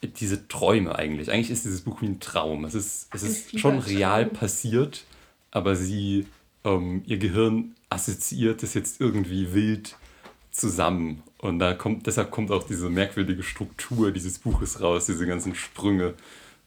Diese 0.03 0.49
Träume 0.49 0.97
eigentlich. 0.97 1.31
Eigentlich 1.31 1.51
ist 1.51 1.67
dieses 1.67 1.83
Buch 1.83 2.01
wie 2.01 2.07
ein 2.07 2.21
Traum. 2.21 2.65
Es 2.65 2.75
ist, 2.75 3.09
es 3.13 3.23
ist 3.23 3.61
schon 3.61 3.79
real 3.81 4.25
passiert, 4.25 5.05
aber 5.51 5.77
sie, 5.77 6.27
ähm, 6.65 7.03
ihr 7.07 7.19
Gehirn 7.19 7.75
assoziiert 7.91 8.63
es 8.63 8.73
jetzt 8.73 9.01
irgendwie 9.01 9.53
wild 9.53 9.97
zusammen. 10.53 11.23
Und 11.39 11.59
da 11.59 11.75
kommt, 11.75 12.07
deshalb 12.07 12.31
kommt 12.31 12.51
auch 12.51 12.63
diese 12.67 12.89
merkwürdige 12.89 13.43
Struktur 13.43 14.11
dieses 14.11 14.39
Buches 14.39 14.81
raus, 14.81 15.07
diese 15.07 15.27
ganzen 15.27 15.55
Sprünge 15.55 16.15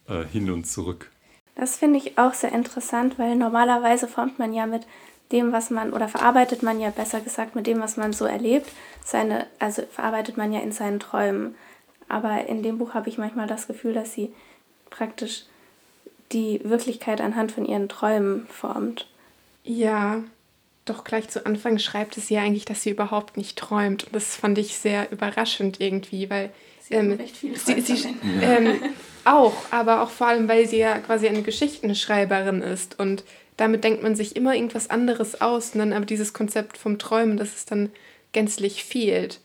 äh, 0.08 0.25
hin 0.25 0.52
und 0.52 0.68
zurück. 0.68 1.10
Das 1.55 1.77
finde 1.77 2.00
ich 2.00 2.17
auch 2.17 2.33
sehr 2.33 2.51
interessant, 2.51 3.19
weil 3.19 3.36
normalerweise 3.36 4.07
formt 4.07 4.39
man 4.39 4.53
ja 4.53 4.65
mit 4.65 4.83
dem, 5.31 5.51
was 5.51 5.69
man, 5.69 5.93
oder 5.93 6.07
verarbeitet 6.07 6.63
man 6.63 6.79
ja 6.79 6.89
besser 6.89 7.22
gesagt 7.22 7.55
mit 7.55 7.67
dem, 7.67 7.79
was 7.79 7.98
man 7.98 8.13
so 8.13 8.25
erlebt, 8.25 8.69
seine, 9.03 9.48
also 9.60 9.83
verarbeitet 9.91 10.38
man 10.38 10.51
ja 10.51 10.60
in 10.60 10.72
seinen 10.72 11.00
Träumen. 11.00 11.55
Aber 12.07 12.45
in 12.48 12.63
dem 12.63 12.77
Buch 12.77 12.93
habe 12.93 13.10
ich 13.10 13.17
manchmal 13.17 13.48
das 13.48 13.67
Gefühl, 13.67 13.93
dass 13.93 14.13
sie 14.13 14.33
praktisch 14.89 15.45
die 16.31 16.62
Wirklichkeit 16.63 17.22
anhand 17.22 17.51
von 17.51 17.65
ihren 17.65 17.89
Träumen 17.89 18.48
formt. 18.48 19.07
Ja, 19.63 20.24
doch 20.86 21.03
gleich 21.03 21.29
zu 21.29 21.45
Anfang 21.45 21.79
schreibt 21.79 22.17
es 22.17 22.29
ja 22.29 22.41
eigentlich, 22.41 22.65
dass 22.65 22.81
sie 22.81 22.89
überhaupt 22.89 23.38
nicht 23.38 23.57
träumt. 23.57 24.05
Und 24.05 24.15
das 24.15 24.36
fand 24.36 24.57
ich 24.57 24.77
sehr 24.77 25.12
überraschend 25.12 25.79
irgendwie, 25.79 26.29
weil 26.29 26.51
sie, 26.88 26.94
ähm, 26.94 27.20
sie, 27.56 27.82
sie 27.82 28.16
ähm, 28.42 28.80
auch, 29.25 29.54
aber 29.72 30.02
auch 30.02 30.10
vor 30.10 30.28
allem, 30.28 30.48
weil 30.48 30.68
sie 30.68 30.80
ja 30.80 31.00
quasi 31.00 31.28
eine 31.28 31.44
Geschichtenschreiberin 31.44 32.62
ist 32.62 33.00
und 33.00 33.24
damit 33.58 33.84
denkt 33.84 34.02
man 34.02 34.16
sich 34.16 34.36
immer 34.36 34.56
irgendwas 34.56 34.90
anderes 34.90 35.42
aus 35.42 35.72
und 35.74 35.80
dann 35.80 35.94
aber 35.94 36.06
dieses 36.06 36.34
Konzept 36.34 36.78
vom 36.78 36.98
Träumen, 37.00 37.38
dass 37.38 37.56
es 37.56 37.66
dann 37.66 37.92
gänzlich 38.32 38.84
fehlt 38.84 39.40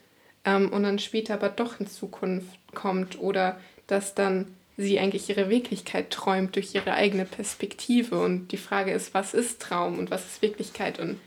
ähm, 0.44 0.70
und 0.72 0.82
dann 0.82 0.98
später 0.98 1.34
aber 1.34 1.50
doch 1.50 1.78
in 1.78 1.86
Zukunft 1.86 2.58
kommt 2.74 3.20
oder 3.20 3.60
dass 3.86 4.14
dann 4.14 4.46
sie 4.76 4.98
eigentlich 4.98 5.28
ihre 5.28 5.50
Wirklichkeit 5.50 6.10
träumt 6.10 6.56
durch 6.56 6.74
ihre 6.74 6.94
eigene 6.94 7.24
Perspektive 7.24 8.20
und 8.20 8.48
die 8.48 8.56
Frage 8.56 8.92
ist, 8.92 9.12
was 9.12 9.34
ist 9.34 9.60
Traum 9.60 9.98
und 9.98 10.10
was 10.10 10.24
ist 10.24 10.42
Wirklichkeit 10.42 10.98
und 11.00 11.18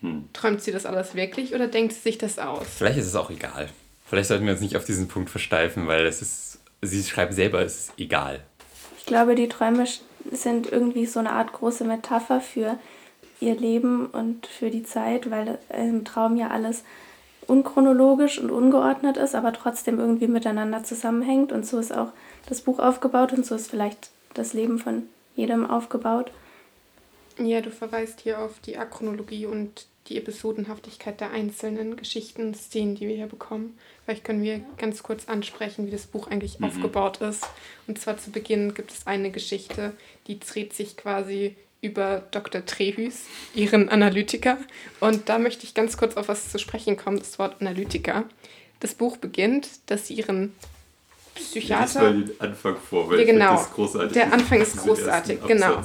hm. 0.00 0.28
träumt 0.32 0.62
sie 0.62 0.72
das 0.72 0.86
alles 0.86 1.14
wirklich 1.14 1.54
oder 1.54 1.68
denkt 1.68 1.92
sie 1.92 2.00
sich 2.00 2.18
das 2.18 2.38
aus? 2.38 2.66
Vielleicht 2.76 2.98
ist 2.98 3.06
es 3.06 3.14
auch 3.14 3.30
egal. 3.30 3.68
Vielleicht 4.06 4.28
sollten 4.28 4.46
wir 4.46 4.52
uns 4.52 4.62
nicht 4.62 4.76
auf 4.76 4.84
diesen 4.84 5.08
Punkt 5.08 5.30
versteifen, 5.30 5.86
weil 5.88 6.06
es 6.06 6.22
ist, 6.22 6.60
sie 6.80 7.02
schreibt 7.02 7.34
selber, 7.34 7.60
es 7.60 7.80
ist 7.80 7.92
egal. 7.98 8.40
Ich 8.98 9.04
glaube, 9.04 9.34
die 9.34 9.48
Träume 9.48 9.84
sind 10.30 10.70
irgendwie 10.70 11.06
so 11.06 11.18
eine 11.18 11.32
Art 11.32 11.52
große 11.52 11.84
Metapher 11.84 12.40
für 12.40 12.78
ihr 13.40 13.56
Leben 13.56 14.06
und 14.06 14.46
für 14.46 14.70
die 14.70 14.84
Zeit, 14.84 15.30
weil 15.30 15.58
im 15.76 16.04
Traum 16.04 16.36
ja 16.36 16.48
alles 16.48 16.84
unchronologisch 17.46 18.38
und 18.38 18.50
ungeordnet 18.50 19.16
ist, 19.16 19.34
aber 19.34 19.52
trotzdem 19.52 19.98
irgendwie 19.98 20.26
miteinander 20.26 20.84
zusammenhängt. 20.84 21.52
Und 21.52 21.66
so 21.66 21.78
ist 21.78 21.94
auch 21.94 22.12
das 22.48 22.60
Buch 22.60 22.78
aufgebaut 22.78 23.32
und 23.32 23.44
so 23.44 23.54
ist 23.54 23.70
vielleicht 23.70 24.10
das 24.34 24.52
Leben 24.52 24.78
von 24.78 25.04
jedem 25.34 25.68
aufgebaut. 25.68 26.30
Ja, 27.38 27.60
du 27.60 27.70
verweist 27.70 28.20
hier 28.20 28.40
auf 28.40 28.58
die 28.60 28.78
Achronologie 28.78 29.46
und 29.46 29.86
die 30.08 30.16
Episodenhaftigkeit 30.16 31.20
der 31.20 31.30
einzelnen 31.30 31.96
Geschichten, 31.96 32.54
Szenen, 32.54 32.94
die 32.94 33.08
wir 33.08 33.16
hier 33.16 33.26
bekommen. 33.26 33.78
Vielleicht 34.04 34.24
können 34.24 34.42
wir 34.42 34.60
ganz 34.78 35.02
kurz 35.02 35.26
ansprechen, 35.26 35.86
wie 35.86 35.90
das 35.90 36.06
Buch 36.06 36.28
eigentlich 36.28 36.60
mhm. 36.60 36.66
aufgebaut 36.66 37.18
ist. 37.18 37.46
Und 37.86 37.98
zwar 37.98 38.16
zu 38.18 38.30
Beginn 38.30 38.74
gibt 38.74 38.92
es 38.92 39.06
eine 39.06 39.30
Geschichte, 39.30 39.92
die 40.26 40.38
dreht 40.38 40.74
sich 40.74 40.96
quasi 40.96 41.56
über 41.80 42.22
Dr. 42.30 42.64
Trehüs, 42.64 43.24
ihren 43.54 43.88
Analytiker. 43.88 44.58
Und 45.00 45.28
da 45.28 45.38
möchte 45.38 45.64
ich 45.64 45.74
ganz 45.74 45.96
kurz 45.96 46.16
auf 46.16 46.28
was 46.28 46.50
zu 46.50 46.58
sprechen 46.58 46.96
kommen, 46.96 47.18
das 47.18 47.38
Wort 47.38 47.60
Analytiker. 47.60 48.24
Das 48.80 48.94
Buch 48.94 49.16
beginnt, 49.16 49.68
dass 49.86 50.06
sie 50.06 50.14
ihren 50.14 50.54
Psychiater... 51.34 52.14
Ich 52.14 52.26
den 52.26 52.40
Anfang 52.40 52.76
vor, 52.76 53.10
weil 53.10 53.20
ja, 53.20 53.26
genau. 53.26 53.66
Der 54.14 54.32
Anfang 54.32 54.60
ist 54.60 54.78
großartig, 54.78 55.40
genau. 55.46 55.82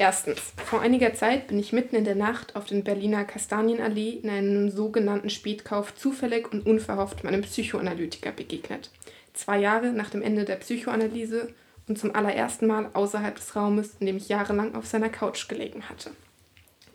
Erstens, 0.00 0.40
vor 0.64 0.80
einiger 0.80 1.12
Zeit 1.12 1.48
bin 1.48 1.58
ich 1.58 1.74
mitten 1.74 1.94
in 1.94 2.06
der 2.06 2.14
Nacht 2.14 2.56
auf 2.56 2.64
den 2.64 2.84
Berliner 2.84 3.26
Kastanienallee 3.26 4.20
in 4.22 4.30
einem 4.30 4.70
sogenannten 4.70 5.28
Spätkauf 5.28 5.94
zufällig 5.94 6.50
und 6.50 6.64
unverhofft 6.64 7.22
meinem 7.22 7.42
Psychoanalytiker 7.42 8.32
begegnet. 8.32 8.88
Zwei 9.34 9.58
Jahre 9.58 9.88
nach 9.88 10.08
dem 10.08 10.22
Ende 10.22 10.46
der 10.46 10.56
Psychoanalyse 10.56 11.52
und 11.86 11.98
zum 11.98 12.14
allerersten 12.14 12.66
Mal 12.66 12.88
außerhalb 12.94 13.34
des 13.34 13.54
Raumes, 13.54 13.96
in 14.00 14.06
dem 14.06 14.16
ich 14.16 14.30
jahrelang 14.30 14.74
auf 14.74 14.86
seiner 14.86 15.10
Couch 15.10 15.48
gelegen 15.48 15.90
hatte. 15.90 16.12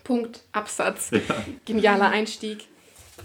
Punkt, 0.04 0.42
Absatz. 0.52 1.12
Ja. 1.12 1.20
Genialer 1.66 2.10
Einstieg. 2.10 2.66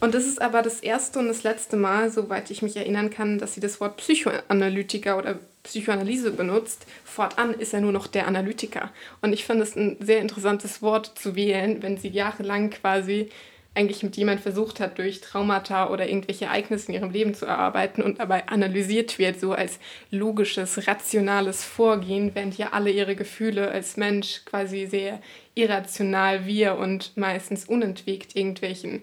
Und 0.01 0.15
das 0.15 0.27
ist 0.27 0.43
aber 0.43 0.61
das 0.61 0.81
erste 0.81 1.21
und 1.21 1.29
das 1.29 1.43
letzte 1.43 1.79
Mal, 1.79 2.11
soweit 2.11 2.51
ich 2.51 2.61
mich 2.61 2.77
erinnern 2.77 3.09
kann, 3.09 3.39
dass 3.39 3.55
sie 3.55 3.61
das 3.61 3.81
Wort 3.81 3.97
Psychoanalytiker 3.97 5.17
oder 5.17 5.39
Psychoanalyse 5.62 6.31
benutzt, 6.31 6.87
fortan 7.05 7.52
ist 7.55 7.75
er 7.75 7.81
nur 7.81 7.93
noch 7.93 8.07
der 8.07 8.26
Analytiker. 8.26 8.90
Und 9.21 9.33
ich 9.33 9.45
finde 9.45 9.64
es 9.64 9.76
ein 9.76 9.97
sehr 10.00 10.21
interessantes 10.21 10.81
Wort 10.81 11.19
zu 11.19 11.37
wählen, 11.37 11.83
wenn 11.83 11.99
sie 11.99 12.09
jahrelang 12.09 12.71
quasi 12.71 13.29
eigentlich 13.75 14.02
mit 14.02 14.17
jemand 14.17 14.40
versucht 14.40 14.81
hat, 14.81 14.99
durch 14.99 15.21
Traumata 15.21 15.90
oder 15.90 16.09
irgendwelche 16.09 16.47
Ereignisse 16.47 16.88
in 16.88 16.95
ihrem 16.95 17.11
Leben 17.11 17.35
zu 17.35 17.47
erarbeiten 17.47 18.02
und 18.02 18.19
dabei 18.19 18.49
analysiert 18.49 19.19
wird, 19.19 19.38
so 19.38 19.52
als 19.52 19.79
logisches, 20.11 20.88
rationales 20.88 21.62
Vorgehen, 21.62 22.35
während 22.35 22.59
ja 22.59 22.73
alle 22.73 22.90
ihre 22.90 23.14
Gefühle 23.14 23.71
als 23.71 23.97
Mensch 23.97 24.45
quasi 24.45 24.87
sehr 24.87 25.21
irrational 25.55 26.47
wir 26.47 26.79
und 26.79 27.17
meistens 27.17 27.64
unentwegt 27.64 28.35
irgendwelchen 28.35 29.02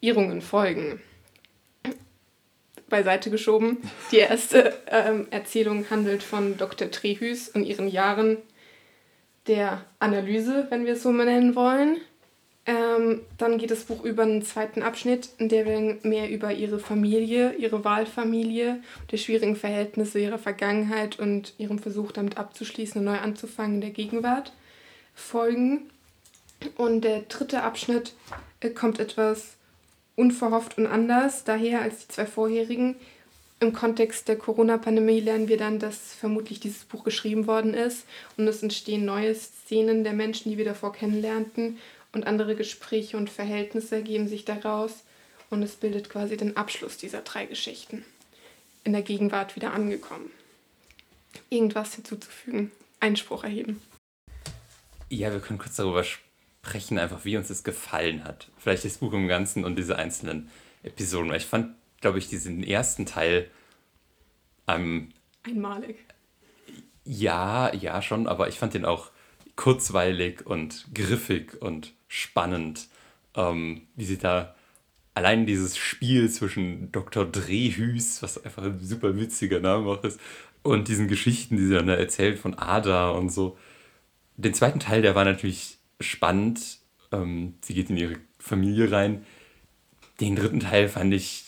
Irrungen 0.00 0.42
folgen 0.42 1.00
beiseite 2.94 3.28
geschoben. 3.28 3.78
Die 4.12 4.18
erste 4.18 4.72
ähm, 4.88 5.26
Erzählung 5.30 5.90
handelt 5.90 6.22
von 6.22 6.56
Dr. 6.56 6.92
Trehüs 6.92 7.48
und 7.48 7.64
ihren 7.64 7.88
Jahren 7.88 8.36
der 9.48 9.84
Analyse, 9.98 10.68
wenn 10.70 10.86
wir 10.86 10.92
es 10.92 11.02
so 11.02 11.10
nennen 11.10 11.56
wollen. 11.56 11.96
Ähm, 12.66 13.22
dann 13.36 13.58
geht 13.58 13.72
das 13.72 13.82
Buch 13.82 14.04
über 14.04 14.22
einen 14.22 14.42
zweiten 14.42 14.82
Abschnitt, 14.82 15.30
in 15.38 15.48
der 15.48 15.66
wir 15.66 15.98
mehr 16.08 16.30
über 16.30 16.52
ihre 16.52 16.78
Familie, 16.78 17.54
ihre 17.54 17.84
Wahlfamilie, 17.84 18.80
die 19.10 19.18
schwierigen 19.18 19.56
Verhältnisse 19.56 20.20
ihrer 20.20 20.38
Vergangenheit 20.38 21.18
und 21.18 21.52
ihrem 21.58 21.80
Versuch 21.80 22.12
damit 22.12 22.38
abzuschließen 22.38 23.00
und 23.00 23.06
neu 23.06 23.18
anzufangen 23.18 23.74
in 23.74 23.80
der 23.80 23.90
Gegenwart 23.90 24.52
folgen. 25.16 25.90
Und 26.76 27.02
der 27.02 27.22
dritte 27.22 27.64
Abschnitt 27.64 28.14
äh, 28.60 28.70
kommt 28.70 29.00
etwas 29.00 29.56
unverhofft 30.16 30.78
und 30.78 30.86
anders 30.86 31.44
daher 31.44 31.82
als 31.82 32.06
die 32.06 32.08
zwei 32.08 32.26
vorherigen. 32.26 32.96
Im 33.60 33.72
Kontext 33.72 34.28
der 34.28 34.36
Corona-Pandemie 34.36 35.20
lernen 35.20 35.48
wir 35.48 35.56
dann, 35.56 35.78
dass 35.78 36.14
vermutlich 36.14 36.60
dieses 36.60 36.84
Buch 36.84 37.04
geschrieben 37.04 37.46
worden 37.46 37.74
ist 37.74 38.04
und 38.36 38.46
es 38.46 38.62
entstehen 38.62 39.04
neue 39.04 39.34
Szenen 39.34 40.04
der 40.04 40.12
Menschen, 40.12 40.50
die 40.50 40.58
wir 40.58 40.64
davor 40.64 40.92
kennenlernten 40.92 41.78
und 42.12 42.26
andere 42.26 42.56
Gespräche 42.56 43.16
und 43.16 43.30
Verhältnisse 43.30 43.96
ergeben 43.96 44.28
sich 44.28 44.44
daraus 44.44 45.04
und 45.50 45.62
es 45.62 45.76
bildet 45.76 46.10
quasi 46.10 46.36
den 46.36 46.56
Abschluss 46.56 46.96
dieser 46.96 47.22
drei 47.22 47.46
Geschichten. 47.46 48.04
In 48.82 48.92
der 48.92 49.02
Gegenwart 49.02 49.56
wieder 49.56 49.72
angekommen. 49.72 50.30
Irgendwas 51.48 51.94
hinzuzufügen, 51.94 52.70
Einspruch 53.00 53.44
erheben. 53.44 53.80
Ja, 55.08 55.32
wir 55.32 55.40
können 55.40 55.58
kurz 55.58 55.76
darüber 55.76 56.04
sprechen 56.04 56.33
sprechen, 56.64 56.98
einfach 56.98 57.24
wie 57.24 57.36
uns 57.36 57.48
das 57.48 57.62
gefallen 57.62 58.24
hat. 58.24 58.50
Vielleicht 58.56 58.84
das 58.84 58.98
Buch 58.98 59.12
im 59.12 59.28
Ganzen 59.28 59.64
und 59.64 59.76
diese 59.76 59.96
einzelnen 59.96 60.50
Episoden. 60.82 61.32
Ich 61.34 61.46
fand, 61.46 61.74
glaube 62.00 62.18
ich, 62.18 62.28
diesen 62.28 62.64
ersten 62.64 63.06
Teil 63.06 63.50
ähm, 64.66 65.10
einmalig. 65.42 65.96
Ja, 67.04 67.72
ja, 67.74 68.00
schon, 68.00 68.26
aber 68.26 68.48
ich 68.48 68.58
fand 68.58 68.74
den 68.74 68.86
auch 68.86 69.10
kurzweilig 69.56 70.46
und 70.46 70.86
griffig 70.94 71.60
und 71.60 71.92
spannend. 72.08 72.88
Ähm, 73.36 73.82
wie 73.94 74.04
sie 74.04 74.18
da 74.18 74.54
allein 75.12 75.44
dieses 75.46 75.76
Spiel 75.76 76.30
zwischen 76.30 76.90
Dr. 76.92 77.26
Drehhüs, 77.26 78.22
was 78.22 78.42
einfach 78.42 78.62
ein 78.62 78.80
super 78.80 79.16
witziger 79.16 79.60
Name 79.60 79.90
auch 79.90 80.04
ist, 80.04 80.18
und 80.62 80.88
diesen 80.88 81.08
Geschichten, 81.08 81.58
die 81.58 81.66
sie 81.66 81.74
dann 81.74 81.88
erzählt 81.88 82.38
von 82.38 82.54
Ada 82.54 83.10
und 83.10 83.28
so. 83.28 83.58
Den 84.36 84.54
zweiten 84.54 84.80
Teil, 84.80 85.02
der 85.02 85.14
war 85.14 85.26
natürlich 85.26 85.78
spannend. 86.04 86.78
Ähm, 87.12 87.54
sie 87.62 87.74
geht 87.74 87.90
in 87.90 87.96
ihre 87.96 88.16
Familie 88.38 88.90
rein. 88.90 89.24
Den 90.20 90.36
dritten 90.36 90.60
Teil 90.60 90.88
fand 90.88 91.12
ich, 91.12 91.44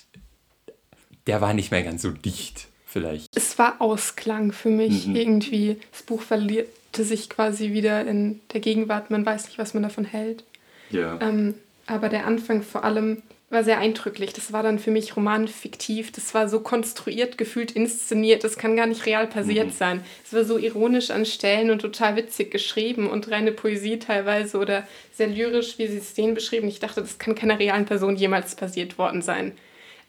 der 1.26 1.40
war 1.40 1.54
nicht 1.54 1.70
mehr 1.70 1.82
ganz 1.82 2.02
so 2.02 2.10
dicht, 2.10 2.68
vielleicht. 2.86 3.36
Es 3.36 3.58
war 3.58 3.80
Ausklang 3.80 4.52
für 4.52 4.70
mich 4.70 5.06
mhm. 5.06 5.16
irgendwie. 5.16 5.76
Das 5.92 6.02
Buch 6.02 6.22
verlierte 6.22 7.04
sich 7.04 7.28
quasi 7.28 7.72
wieder 7.72 8.06
in 8.06 8.40
der 8.52 8.60
Gegenwart. 8.60 9.10
Man 9.10 9.24
weiß 9.24 9.46
nicht, 9.46 9.58
was 9.58 9.74
man 9.74 9.82
davon 9.82 10.04
hält. 10.04 10.44
Ja. 10.90 11.18
Ähm, 11.20 11.54
aber 11.86 12.08
der 12.08 12.26
Anfang 12.26 12.62
vor 12.62 12.84
allem 12.84 13.22
war 13.48 13.62
sehr 13.62 13.78
eindrücklich. 13.78 14.32
Das 14.32 14.52
war 14.52 14.62
dann 14.62 14.78
für 14.78 14.90
mich 14.90 15.16
romanfiktiv. 15.16 16.10
Das 16.10 16.34
war 16.34 16.48
so 16.48 16.60
konstruiert, 16.60 17.38
gefühlt 17.38 17.70
inszeniert. 17.70 18.42
Das 18.42 18.58
kann 18.58 18.76
gar 18.76 18.86
nicht 18.86 19.06
real 19.06 19.28
passiert 19.28 19.68
mhm. 19.68 19.72
sein. 19.72 20.04
Es 20.24 20.32
war 20.32 20.44
so 20.44 20.58
ironisch 20.58 21.10
an 21.10 21.24
Stellen 21.24 21.70
und 21.70 21.80
total 21.80 22.16
witzig 22.16 22.50
geschrieben 22.50 23.08
und 23.08 23.30
reine 23.30 23.52
Poesie 23.52 23.98
teilweise 23.98 24.58
oder 24.58 24.86
sehr 25.12 25.28
lyrisch, 25.28 25.78
wie 25.78 25.86
sie 25.86 26.00
Szenen 26.00 26.34
beschrieben. 26.34 26.66
Ich 26.66 26.80
dachte, 26.80 27.00
das 27.00 27.18
kann 27.18 27.36
keiner 27.36 27.58
realen 27.58 27.86
Person 27.86 28.16
jemals 28.16 28.56
passiert 28.56 28.98
worden 28.98 29.22
sein. 29.22 29.52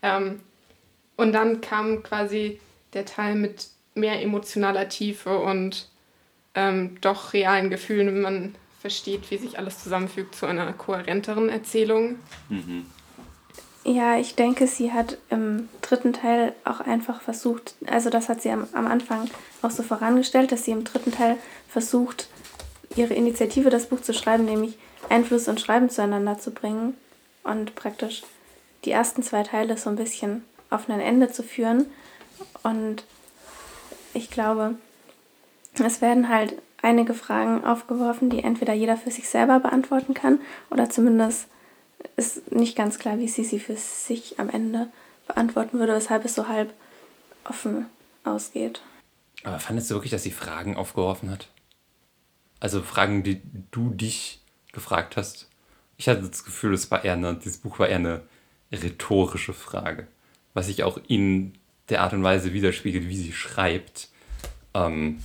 Ähm, 0.01 0.39
und 1.15 1.33
dann 1.33 1.61
kam 1.61 2.01
quasi 2.01 2.59
der 2.93 3.05
Teil 3.05 3.35
mit 3.35 3.67
mehr 3.93 4.21
emotionaler 4.21 4.89
Tiefe 4.89 5.37
und 5.37 5.89
ähm, 6.55 6.97
doch 7.01 7.33
realen 7.33 7.69
Gefühlen, 7.69 8.07
wenn 8.07 8.21
man 8.21 8.55
versteht, 8.81 9.29
wie 9.29 9.37
sich 9.37 9.59
alles 9.59 9.83
zusammenfügt 9.83 10.35
zu 10.35 10.47
einer 10.47 10.71
kohärenteren 10.73 11.49
Erzählung. 11.49 12.17
Mhm. 12.49 12.85
Ja, 13.87 14.17
ich 14.17 14.35
denke, 14.35 14.67
sie 14.67 14.91
hat 14.91 15.17
im 15.29 15.69
dritten 15.81 16.11
Teil 16.11 16.53
auch 16.65 16.81
einfach 16.81 17.21
versucht, 17.21 17.73
also 17.85 18.09
das 18.09 18.27
hat 18.27 18.41
sie 18.41 18.51
am, 18.51 18.67
am 18.73 18.85
Anfang 18.85 19.29
auch 19.61 19.71
so 19.71 19.81
vorangestellt, 19.81 20.51
dass 20.51 20.65
sie 20.65 20.71
im 20.71 20.83
dritten 20.83 21.13
Teil 21.13 21.37
versucht, 21.69 22.27
ihre 22.97 23.13
Initiative, 23.13 23.69
das 23.69 23.85
Buch 23.85 24.01
zu 24.01 24.13
schreiben, 24.13 24.43
nämlich 24.43 24.77
Einfluss 25.07 25.47
und 25.47 25.61
Schreiben 25.61 25.89
zueinander 25.89 26.37
zu 26.37 26.51
bringen 26.51 26.97
und 27.45 27.75
praktisch 27.75 28.23
die 28.83 28.91
ersten 28.91 29.23
zwei 29.23 29.43
Teile 29.43 29.77
so 29.77 29.89
ein 29.89 29.95
bisschen 29.95 30.43
auf 30.69 30.89
ein 30.89 30.99
Ende 30.99 31.31
zu 31.31 31.41
führen. 31.41 31.85
Und 32.63 33.05
ich 34.13 34.29
glaube, 34.29 34.75
es 35.81 36.01
werden 36.01 36.27
halt 36.27 36.55
einige 36.81 37.13
Fragen 37.13 37.63
aufgeworfen, 37.63 38.29
die 38.29 38.43
entweder 38.43 38.73
jeder 38.73 38.97
für 38.97 39.11
sich 39.11 39.29
selber 39.29 39.61
beantworten 39.61 40.13
kann 40.13 40.41
oder 40.69 40.89
zumindest 40.89 41.47
ist 42.15 42.51
nicht 42.51 42.75
ganz 42.75 42.99
klar, 42.99 43.19
wie 43.19 43.27
sie 43.27 43.43
sie 43.43 43.59
für 43.59 43.75
sich 43.75 44.39
am 44.39 44.49
Ende 44.49 44.87
beantworten 45.27 45.79
würde, 45.79 45.93
weshalb 45.93 46.25
es 46.25 46.35
so 46.35 46.47
halb 46.47 46.73
offen 47.43 47.85
ausgeht. 48.23 48.81
Aber 49.43 49.59
fandest 49.59 49.89
du 49.89 49.95
wirklich, 49.95 50.11
dass 50.11 50.23
sie 50.23 50.31
Fragen 50.31 50.75
aufgeworfen 50.75 51.29
hat? 51.29 51.49
Also 52.59 52.81
Fragen, 52.81 53.23
die 53.23 53.41
du 53.71 53.89
dich 53.91 54.41
gefragt 54.71 55.17
hast? 55.17 55.47
Ich 55.97 56.07
hatte 56.07 56.27
das 56.27 56.43
Gefühl, 56.43 56.73
es 56.73 56.89
war 56.91 57.03
eher 57.03 57.13
eine, 57.13 57.35
dieses 57.35 57.57
Buch 57.57 57.79
war 57.79 57.87
eher 57.87 57.97
eine 57.97 58.23
rhetorische 58.71 59.53
Frage, 59.53 60.07
was 60.53 60.67
sich 60.67 60.83
auch 60.83 60.99
in 61.07 61.53
der 61.89 62.01
Art 62.01 62.13
und 62.13 62.23
Weise 62.23 62.53
widerspiegelt, 62.53 63.07
wie 63.07 63.17
sie 63.17 63.33
schreibt. 63.33 64.09
Ähm, 64.73 65.23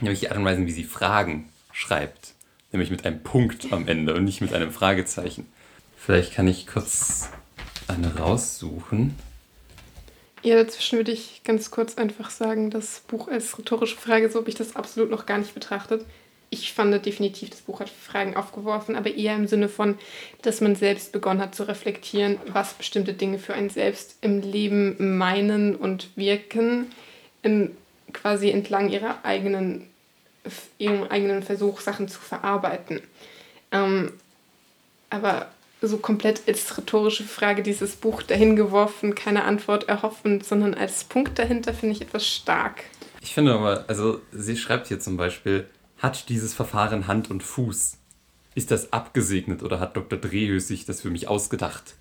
nämlich 0.00 0.20
die 0.20 0.28
Art 0.28 0.38
und 0.38 0.44
Weise, 0.44 0.66
wie 0.66 0.72
sie 0.72 0.84
Fragen 0.84 1.48
schreibt. 1.72 2.34
Nämlich 2.72 2.90
mit 2.90 3.04
einem 3.04 3.22
Punkt 3.22 3.72
am 3.72 3.86
Ende 3.86 4.14
und 4.14 4.24
nicht 4.24 4.40
mit 4.40 4.54
einem 4.54 4.72
Fragezeichen. 4.72 5.46
Vielleicht 6.04 6.34
kann 6.34 6.48
ich 6.48 6.66
kurz 6.66 7.28
eine 7.86 8.16
raussuchen. 8.16 9.16
Ja, 10.42 10.56
dazwischen 10.56 10.98
würde 10.98 11.12
ich 11.12 11.42
ganz 11.44 11.70
kurz 11.70 11.96
einfach 11.96 12.30
sagen, 12.30 12.70
das 12.70 13.00
Buch 13.06 13.28
als 13.28 13.56
rhetorische 13.56 13.96
Frage, 13.96 14.28
so 14.28 14.40
habe 14.40 14.48
ich 14.48 14.56
das 14.56 14.74
absolut 14.74 15.10
noch 15.10 15.26
gar 15.26 15.38
nicht 15.38 15.54
betrachtet. 15.54 16.04
Ich 16.50 16.72
fand 16.72 17.06
definitiv, 17.06 17.50
das 17.50 17.60
Buch 17.60 17.78
hat 17.78 17.88
Fragen 17.88 18.36
aufgeworfen, 18.36 18.96
aber 18.96 19.14
eher 19.14 19.36
im 19.36 19.46
Sinne 19.46 19.68
von, 19.68 19.96
dass 20.42 20.60
man 20.60 20.74
selbst 20.74 21.12
begonnen 21.12 21.40
hat 21.40 21.54
zu 21.54 21.68
reflektieren, 21.68 22.38
was 22.48 22.74
bestimmte 22.74 23.12
Dinge 23.12 23.38
für 23.38 23.54
einen 23.54 23.70
selbst 23.70 24.16
im 24.22 24.40
Leben 24.40 25.16
meinen 25.18 25.76
und 25.76 26.08
wirken, 26.16 26.90
im, 27.42 27.76
quasi 28.12 28.50
entlang 28.50 28.90
ihrer 28.90 29.24
eigenen, 29.24 29.88
ihrem 30.78 31.04
eigenen 31.04 31.44
Versuch, 31.44 31.80
Sachen 31.80 32.08
zu 32.08 32.18
verarbeiten. 32.18 33.00
Ähm, 33.70 34.12
aber 35.08 35.48
so 35.88 35.98
komplett 35.98 36.42
als 36.46 36.76
rhetorische 36.76 37.24
Frage 37.24 37.62
dieses 37.62 37.96
Buch 37.96 38.22
dahin 38.22 38.56
geworfen, 38.56 39.14
keine 39.14 39.44
Antwort 39.44 39.88
erhoffend, 39.88 40.44
sondern 40.44 40.74
als 40.74 41.04
Punkt 41.04 41.38
dahinter 41.38 41.74
finde 41.74 41.96
ich 41.96 42.02
etwas 42.02 42.26
stark. 42.26 42.84
Ich 43.20 43.34
finde 43.34 43.54
aber, 43.54 43.84
also 43.88 44.20
sie 44.32 44.56
schreibt 44.56 44.88
hier 44.88 45.00
zum 45.00 45.16
Beispiel, 45.16 45.66
hat 45.98 46.28
dieses 46.28 46.54
Verfahren 46.54 47.06
Hand 47.06 47.30
und 47.30 47.42
Fuß? 47.42 47.98
Ist 48.54 48.70
das 48.70 48.92
abgesegnet 48.92 49.62
oder 49.62 49.80
hat 49.80 49.96
Dr. 49.96 50.18
Drehös 50.18 50.68
sich 50.68 50.84
das 50.84 51.00
für 51.00 51.10
mich 51.10 51.28
ausgedacht? 51.28 51.94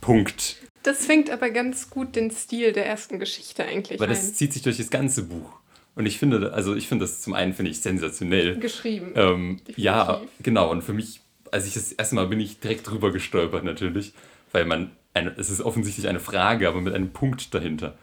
Punkt. 0.00 0.56
Das 0.82 1.06
fängt 1.06 1.30
aber 1.30 1.50
ganz 1.50 1.90
gut 1.90 2.16
den 2.16 2.30
Stil 2.30 2.72
der 2.72 2.86
ersten 2.86 3.18
Geschichte 3.18 3.64
eigentlich 3.64 4.00
Weil 4.00 4.08
das 4.08 4.34
zieht 4.34 4.52
sich 4.52 4.62
durch 4.62 4.78
das 4.78 4.90
ganze 4.90 5.22
Buch. 5.22 5.60
Und 5.94 6.06
ich 6.06 6.18
finde, 6.18 6.52
also 6.52 6.74
ich 6.74 6.88
finde 6.88 7.04
das 7.04 7.20
zum 7.20 7.34
einen 7.34 7.52
finde 7.52 7.70
ich 7.70 7.80
sensationell. 7.80 8.58
Geschrieben. 8.58 9.12
Ähm, 9.14 9.60
ja, 9.76 10.22
genau. 10.42 10.70
Und 10.70 10.82
für 10.82 10.94
mich 10.94 11.20
als 11.52 11.66
ich 11.66 11.74
das 11.74 11.92
erste 11.92 12.16
Mal 12.16 12.26
bin 12.26 12.40
ich 12.40 12.58
direkt 12.58 12.90
drüber 12.90 13.12
gestolpert 13.12 13.62
natürlich, 13.62 14.12
weil 14.50 14.64
man, 14.64 14.90
eine, 15.14 15.34
es 15.36 15.50
ist 15.50 15.60
offensichtlich 15.60 16.08
eine 16.08 16.20
Frage, 16.20 16.66
aber 16.66 16.80
mit 16.80 16.94
einem 16.94 17.10
Punkt 17.10 17.54
dahinter. 17.54 17.96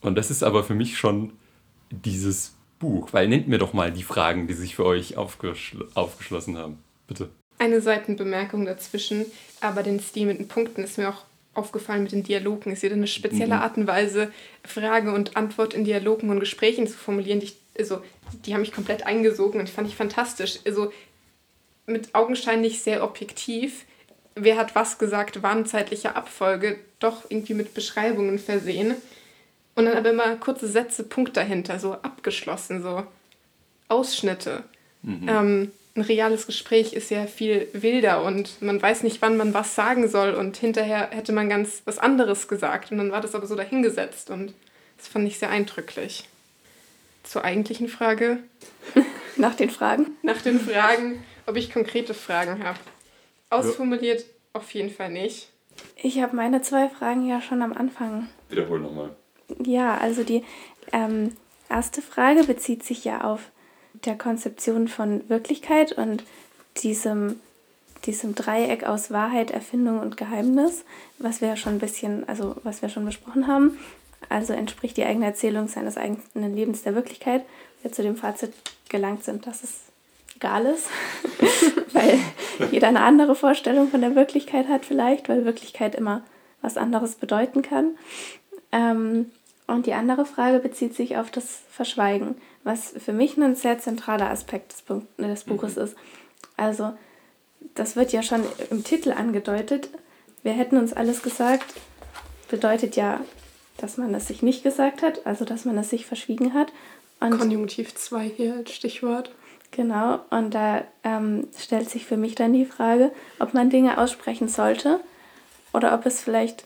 Und 0.00 0.16
das 0.16 0.30
ist 0.30 0.42
aber 0.42 0.64
für 0.64 0.74
mich 0.74 0.98
schon 0.98 1.34
dieses 1.90 2.54
Buch, 2.78 3.12
weil 3.12 3.28
nennt 3.28 3.46
mir 3.46 3.58
doch 3.58 3.72
mal 3.72 3.92
die 3.92 4.02
Fragen, 4.02 4.46
die 4.46 4.54
sich 4.54 4.76
für 4.76 4.84
euch 4.84 5.16
aufgeschl 5.16 5.86
aufgeschlossen 5.94 6.58
haben. 6.58 6.78
Bitte. 7.06 7.28
Eine 7.58 7.80
Seitenbemerkung 7.80 8.64
dazwischen, 8.64 9.26
aber 9.60 9.82
den 9.82 10.00
Stil 10.00 10.26
mit 10.26 10.38
den 10.38 10.48
Punkten 10.48 10.82
ist 10.82 10.98
mir 10.98 11.10
auch 11.10 11.22
aufgefallen 11.54 12.02
mit 12.02 12.12
den 12.12 12.24
Dialogen. 12.24 12.72
Es 12.72 12.82
ist 12.82 12.92
eine 12.92 13.06
spezielle 13.06 13.54
mhm. 13.54 13.62
Art 13.62 13.76
und 13.76 13.86
Weise, 13.86 14.32
Frage 14.64 15.12
und 15.12 15.36
Antwort 15.36 15.72
in 15.72 15.84
Dialogen 15.84 16.30
und 16.30 16.40
Gesprächen 16.40 16.86
zu 16.86 16.96
formulieren. 16.96 17.40
Die, 17.40 17.52
also, 17.78 18.00
die 18.44 18.54
haben 18.54 18.62
mich 18.62 18.72
komplett 18.72 19.06
eingesogen 19.06 19.60
und 19.60 19.70
fand 19.70 19.88
ich 19.88 19.94
fantastisch. 19.94 20.58
Also, 20.66 20.90
mit 21.86 22.14
augenscheinlich 22.14 22.82
sehr 22.82 23.04
objektiv, 23.04 23.84
wer 24.34 24.56
hat 24.56 24.74
was 24.74 24.98
gesagt, 24.98 25.42
wann 25.42 25.66
zeitliche 25.66 26.16
Abfolge, 26.16 26.78
doch 26.98 27.24
irgendwie 27.28 27.54
mit 27.54 27.74
Beschreibungen 27.74 28.38
versehen. 28.38 28.94
Und 29.74 29.86
dann 29.86 29.96
aber 29.96 30.10
immer 30.10 30.36
kurze 30.36 30.68
Sätze, 30.68 31.04
Punkt 31.04 31.36
dahinter, 31.36 31.78
so 31.78 31.94
abgeschlossen, 31.94 32.82
so 32.82 33.04
Ausschnitte. 33.88 34.62
Mhm. 35.02 35.28
Ähm, 35.28 35.72
ein 35.96 36.02
reales 36.02 36.46
Gespräch 36.46 36.92
ist 36.92 37.10
ja 37.10 37.26
viel 37.26 37.68
wilder 37.72 38.24
und 38.24 38.60
man 38.60 38.82
weiß 38.82 39.04
nicht, 39.04 39.22
wann 39.22 39.36
man 39.36 39.54
was 39.54 39.74
sagen 39.76 40.08
soll 40.08 40.34
und 40.34 40.56
hinterher 40.56 41.10
hätte 41.12 41.32
man 41.32 41.48
ganz 41.48 41.82
was 41.84 41.98
anderes 41.98 42.48
gesagt 42.48 42.90
und 42.90 42.98
dann 42.98 43.12
war 43.12 43.20
das 43.20 43.34
aber 43.34 43.46
so 43.46 43.54
dahingesetzt 43.54 44.30
und 44.30 44.54
das 44.96 45.06
fand 45.06 45.28
ich 45.28 45.38
sehr 45.38 45.50
eindrücklich. 45.50 46.24
Zur 47.22 47.44
eigentlichen 47.44 47.88
Frage. 47.88 48.38
Nach 49.36 49.54
den 49.54 49.70
Fragen? 49.70 50.16
Nach 50.22 50.40
den 50.42 50.58
Fragen 50.58 51.22
ob 51.46 51.56
ich 51.56 51.72
konkrete 51.72 52.14
Fragen 52.14 52.64
habe. 52.64 52.78
Ausformuliert 53.50 54.20
ja. 54.20 54.26
auf 54.54 54.70
jeden 54.72 54.90
Fall 54.90 55.10
nicht. 55.10 55.48
Ich 55.96 56.20
habe 56.20 56.36
meine 56.36 56.62
zwei 56.62 56.88
Fragen 56.88 57.26
ja 57.26 57.40
schon 57.40 57.62
am 57.62 57.72
Anfang. 57.72 58.28
Wiederhol 58.48 58.80
nochmal. 58.80 59.10
Ja, 59.64 59.96
also 59.98 60.24
die 60.24 60.44
ähm, 60.92 61.36
erste 61.68 62.02
Frage 62.02 62.44
bezieht 62.44 62.82
sich 62.82 63.04
ja 63.04 63.22
auf 63.22 63.50
der 64.04 64.16
Konzeption 64.16 64.88
von 64.88 65.28
Wirklichkeit 65.28 65.92
und 65.92 66.24
diesem, 66.78 67.40
diesem 68.04 68.34
Dreieck 68.34 68.84
aus 68.84 69.10
Wahrheit, 69.10 69.50
Erfindung 69.50 70.00
und 70.00 70.16
Geheimnis, 70.16 70.84
was 71.18 71.40
wir 71.40 71.48
ja 71.48 71.56
schon 71.56 71.74
ein 71.74 71.78
bisschen, 71.78 72.28
also 72.28 72.56
was 72.64 72.82
wir 72.82 72.88
schon 72.88 73.04
besprochen 73.04 73.46
haben. 73.46 73.78
Also 74.28 74.52
entspricht 74.52 74.96
die 74.96 75.04
eigene 75.04 75.26
Erzählung 75.26 75.68
seines 75.68 75.96
eigenen 75.96 76.54
Lebens 76.54 76.82
der 76.82 76.94
Wirklichkeit. 76.94 77.44
Wir 77.82 77.92
zu 77.92 78.02
dem 78.02 78.16
Fazit 78.16 78.52
gelangt 78.88 79.24
sind, 79.24 79.46
dass 79.46 79.62
es 79.62 79.83
egal 80.44 80.66
ist, 80.66 80.88
weil 81.92 82.18
jeder 82.70 82.88
eine 82.88 83.00
andere 83.00 83.34
Vorstellung 83.34 83.88
von 83.88 84.02
der 84.02 84.14
Wirklichkeit 84.14 84.68
hat 84.68 84.84
vielleicht, 84.84 85.28
weil 85.28 85.44
Wirklichkeit 85.44 85.94
immer 85.94 86.22
was 86.60 86.76
anderes 86.76 87.14
bedeuten 87.14 87.62
kann. 87.62 87.96
Ähm, 88.70 89.30
und 89.66 89.86
die 89.86 89.94
andere 89.94 90.26
Frage 90.26 90.58
bezieht 90.58 90.94
sich 90.94 91.16
auf 91.16 91.30
das 91.30 91.62
Verschweigen, 91.70 92.36
was 92.62 92.94
für 92.98 93.14
mich 93.14 93.36
ein 93.38 93.56
sehr 93.56 93.78
zentraler 93.78 94.28
Aspekt 94.30 94.72
des, 94.72 94.82
Punkt, 94.82 95.06
des 95.18 95.44
Buches 95.44 95.76
mhm. 95.76 95.82
ist. 95.84 95.96
Also, 96.56 96.92
das 97.74 97.96
wird 97.96 98.12
ja 98.12 98.22
schon 98.22 98.44
im 98.70 98.84
Titel 98.84 99.12
angedeutet. 99.12 99.88
Wir 100.42 100.52
hätten 100.52 100.76
uns 100.76 100.92
alles 100.92 101.22
gesagt, 101.22 101.64
bedeutet 102.50 102.96
ja, 102.96 103.20
dass 103.78 103.96
man 103.96 104.14
es 104.14 104.28
sich 104.28 104.42
nicht 104.42 104.62
gesagt 104.62 105.00
hat, 105.02 105.26
also 105.26 105.46
dass 105.46 105.64
man 105.64 105.78
es 105.78 105.88
sich 105.88 106.04
verschwiegen 106.04 106.52
hat. 106.52 106.70
Und 107.20 107.38
Konjunktiv 107.38 107.94
2 107.94 108.28
hier 108.28 108.54
als 108.54 108.72
Stichwort. 108.72 109.30
Genau, 109.74 110.20
und 110.30 110.54
da 110.54 110.84
ähm, 111.02 111.48
stellt 111.58 111.90
sich 111.90 112.06
für 112.06 112.16
mich 112.16 112.36
dann 112.36 112.52
die 112.52 112.64
Frage, 112.64 113.10
ob 113.40 113.54
man 113.54 113.70
Dinge 113.70 113.98
aussprechen 113.98 114.48
sollte 114.48 115.00
oder 115.72 115.94
ob 115.94 116.06
es 116.06 116.22
vielleicht 116.22 116.64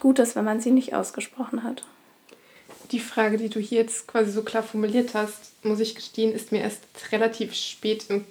gut 0.00 0.18
ist, 0.18 0.34
wenn 0.34 0.44
man 0.44 0.60
sie 0.60 0.70
nicht 0.70 0.94
ausgesprochen 0.94 1.62
hat. 1.62 1.84
Die 2.90 3.00
Frage, 3.00 3.36
die 3.36 3.50
du 3.50 3.60
hier 3.60 3.82
jetzt 3.82 4.06
quasi 4.06 4.30
so 4.30 4.42
klar 4.42 4.62
formuliert 4.62 5.12
hast, 5.12 5.52
muss 5.62 5.80
ich 5.80 5.94
gestehen, 5.94 6.32
ist 6.32 6.52
mir 6.52 6.62
erst 6.62 6.82
relativ 7.12 7.54
spät 7.54 8.06
im 8.08 8.24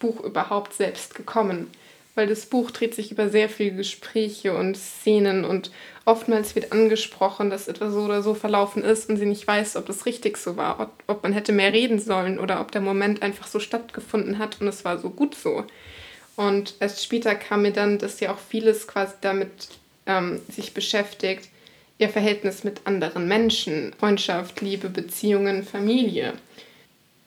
Buch 0.00 0.20
überhaupt 0.20 0.72
selbst 0.72 1.14
gekommen 1.14 1.70
weil 2.14 2.26
das 2.26 2.46
Buch 2.46 2.70
dreht 2.70 2.94
sich 2.94 3.10
über 3.10 3.28
sehr 3.28 3.48
viele 3.48 3.76
Gespräche 3.76 4.56
und 4.56 4.76
Szenen 4.76 5.44
und 5.44 5.70
oftmals 6.04 6.54
wird 6.54 6.72
angesprochen, 6.72 7.50
dass 7.50 7.68
etwas 7.68 7.92
so 7.92 8.00
oder 8.00 8.22
so 8.22 8.34
verlaufen 8.34 8.82
ist 8.82 9.08
und 9.08 9.16
sie 9.16 9.26
nicht 9.26 9.46
weiß, 9.46 9.76
ob 9.76 9.88
es 9.88 10.06
richtig 10.06 10.36
so 10.36 10.56
war, 10.56 10.80
ob, 10.80 10.90
ob 11.06 11.22
man 11.22 11.32
hätte 11.32 11.52
mehr 11.52 11.72
reden 11.72 11.98
sollen 11.98 12.38
oder 12.38 12.60
ob 12.60 12.72
der 12.72 12.80
Moment 12.80 13.22
einfach 13.22 13.46
so 13.46 13.60
stattgefunden 13.60 14.38
hat 14.38 14.60
und 14.60 14.68
es 14.68 14.84
war 14.84 14.98
so 14.98 15.10
gut 15.10 15.34
so. 15.34 15.64
Und 16.36 16.74
erst 16.80 17.04
später 17.04 17.34
kam 17.34 17.62
mir 17.62 17.72
dann, 17.72 17.98
dass 17.98 18.20
ja 18.20 18.32
auch 18.32 18.38
vieles 18.38 18.88
quasi 18.88 19.14
damit 19.20 19.68
ähm, 20.06 20.40
sich 20.48 20.74
beschäftigt, 20.74 21.48
ihr 21.98 22.08
Verhältnis 22.08 22.64
mit 22.64 22.80
anderen 22.84 23.28
Menschen, 23.28 23.94
Freundschaft, 23.98 24.60
Liebe, 24.60 24.88
Beziehungen, 24.88 25.62
Familie. 25.62 26.34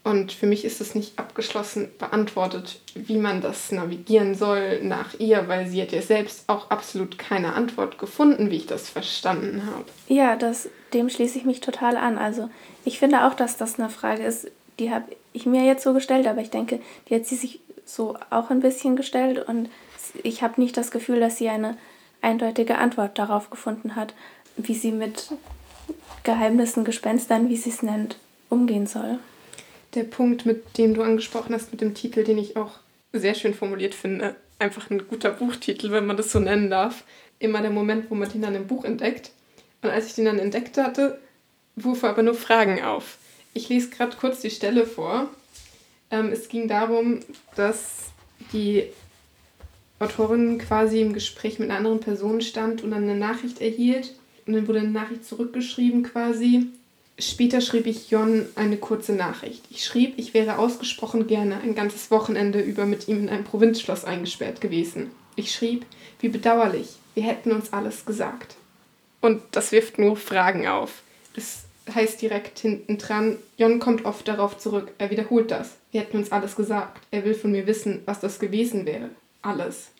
Und 0.06 0.32
für 0.32 0.46
mich 0.46 0.63
ist 0.65 0.82
es 0.82 0.94
nicht 0.94 1.18
abgeschlossen 1.18 1.89
beantwortet, 1.98 2.80
wie 2.94 3.18
man 3.18 3.41
das 3.41 3.72
navigieren 3.72 4.36
soll 4.36 4.84
nach 4.84 5.20
ihr, 5.20 5.48
weil 5.48 5.65
sie 5.65 5.82
hat 5.82 5.91
ja 5.91 6.02
selbst 6.04 6.48
auch 6.48 6.70
absolut 6.70 7.18
keine 7.18 7.54
Antwort 7.54 7.98
gefunden, 7.98 8.52
wie 8.52 8.58
ich 8.58 8.68
das 8.68 8.88
verstanden 8.88 9.63
habe. 9.65 9.86
Ja, 10.08 10.36
das, 10.36 10.70
dem 10.94 11.10
schließe 11.10 11.39
ich 11.39 11.46
mich 11.46 11.60
total 11.60 11.98
an. 11.98 12.20
Also 12.20 12.52
ich 12.86 13.00
finde 13.00 13.26
auch, 13.26 13.34
dass 13.34 13.58
das 13.58 13.80
eine 13.80 13.89
Frage 13.89 14.24
ist, 14.24 14.52
die 14.78 14.91
habe 14.91 15.06
ich 15.34 15.48
mir 15.48 15.63
jetzt 15.63 15.84
so 15.84 15.91
gestellt, 15.91 16.28
aber 16.28 16.41
ich 16.41 16.52
denke, 16.52 16.82
die 17.10 17.15
hat 17.15 17.26
sie 17.26 17.36
sich 17.36 17.60
so 17.84 18.15
auch 18.30 18.52
ein 18.52 18.60
bisschen 18.60 18.96
gestellt 18.96 19.50
und 19.50 19.70
ich 20.22 20.44
habe 20.44 20.62
nicht 20.62 20.78
das 20.78 20.91
Gefühl, 20.91 21.20
dass 21.20 21.39
sie 21.39 21.50
eine 21.50 21.78
eindeutige 22.22 22.78
Antwort 22.78 23.18
darauf 23.18 23.50
gefunden 23.50 23.96
hat, 23.96 24.13
wie 24.56 24.76
sie 24.76 24.91
mit 24.91 25.32
Geheimnissen, 26.24 26.86
Gespenstern, 26.86 27.50
wie 27.50 27.58
sie 27.58 27.72
es 27.72 27.82
nennt, 27.82 28.20
umgehen 28.52 28.86
soll 28.86 29.18
der 29.96 30.04
Punkt, 30.04 30.46
mit 30.46 30.78
dem 30.78 30.94
du 30.94 31.02
angesprochen 31.02 31.54
hast, 31.54 31.72
mit 31.72 31.82
dem 31.82 31.94
Titel, 31.94 32.24
den 32.24 32.38
ich 32.38 32.58
auch 32.58 32.80
sehr 33.14 33.36
schön 33.36 33.54
formuliert 33.54 33.96
finde. 33.96 34.36
Einfach 34.60 34.90
ein 34.90 35.08
guter 35.08 35.32
Buchtitel, 35.32 35.92
wenn 35.92 36.06
man 36.06 36.18
das 36.18 36.32
so 36.32 36.40
nennen 36.40 36.70
darf. 36.70 37.04
Immer 37.40 37.62
der 37.62 37.72
Moment, 37.72 38.10
wo 38.10 38.16
man 38.16 38.30
den 38.30 38.42
dann 38.42 38.56
im 38.56 38.68
Buch 38.68 38.86
entdeckt. 38.86 39.32
Und 39.82 39.90
als 39.90 40.08
ich 40.08 40.16
den 40.16 40.26
dann 40.26 40.40
entdeckt 40.40 40.78
hatte, 40.78 41.20
wurf 41.76 42.04
aber 42.04 42.24
nur 42.24 42.34
Fragen 42.34 42.84
auf. 42.84 43.18
Ich 43.54 43.70
lese 43.70 43.90
gerade 43.90 44.16
kurz 44.18 44.42
die 44.42 44.50
Stelle 44.50 44.86
vor. 44.86 45.30
Ähm, 46.12 46.30
es 46.32 46.50
ging 46.50 46.68
darum, 46.68 47.20
dass 47.56 48.12
die 48.54 48.84
Autorin 50.00 50.58
quasi 50.58 51.02
im 51.02 51.14
Gespräch 51.14 51.60
mit 51.60 51.70
einer 51.70 51.78
anderen 51.78 52.00
Person 52.00 52.42
stand 52.42 52.84
und 52.84 52.92
dann 52.92 53.04
eine 53.04 53.16
Nachricht 53.16 53.62
erhielt. 53.62 54.14
Und 54.46 54.54
dann 54.54 54.68
wurde 54.68 54.80
eine 54.80 54.90
Nachricht 54.90 55.26
zurückgeschrieben 55.26 56.04
quasi 56.04 56.68
Später 57.17 57.62
schrieb 57.62 57.86
ich 57.86 58.12
Jon 58.12 58.45
eine 58.56 58.75
kurze 58.75 59.13
Nachricht. 59.13 59.63
Ich 59.69 59.86
schrieb, 59.86 60.15
ich 60.17 60.34
wäre 60.34 60.58
ausgesprochen 60.58 61.28
gerne 61.28 61.62
ein 61.62 61.73
ganzes 61.73 62.12
Wochenende 62.12 62.60
über 62.60 62.86
mit 62.86 63.08
ihm 63.08 63.19
in 63.21 63.30
einem 63.30 63.45
Provinzschloss 63.45 64.04
eingesperrt 64.04 64.60
gewesen. 64.60 65.12
Ich 65.38 65.54
schrieb, 65.54 65.86
wie 66.19 66.28
bedauerlich, 66.28 66.89
wir 67.13 67.23
hätten 67.23 67.54
uns 67.54 67.71
alles 67.71 68.06
gesagt. 68.06 68.56
Und 69.21 69.41
das 69.51 69.71
wirft 69.71 69.97
nur 69.97 70.17
Fragen 70.17 70.67
auf. 70.67 71.04
Es 71.36 71.63
heißt 71.93 72.21
direkt 72.21 72.60
hinten 72.60 72.97
dran, 72.97 73.38
Jon 73.58 73.80
kommt 73.80 74.04
oft 74.06 74.28
darauf 74.28 74.58
zurück, 74.58 74.91
er 74.97 75.10
wiederholt 75.10 75.51
das. 75.51 75.75
Wir 75.91 76.01
hätten 76.01 76.17
uns 76.17 76.34
alles 76.34 76.56
gesagt. 76.58 77.01
Er 77.12 77.23
will 77.23 77.34
von 77.34 77.51
mir 77.51 77.65
wissen, 77.65 78.01
was 78.06 78.19
das 78.19 78.39
gewesen 78.39 78.86
wäre. 78.86 79.10
Alles. 79.41 79.91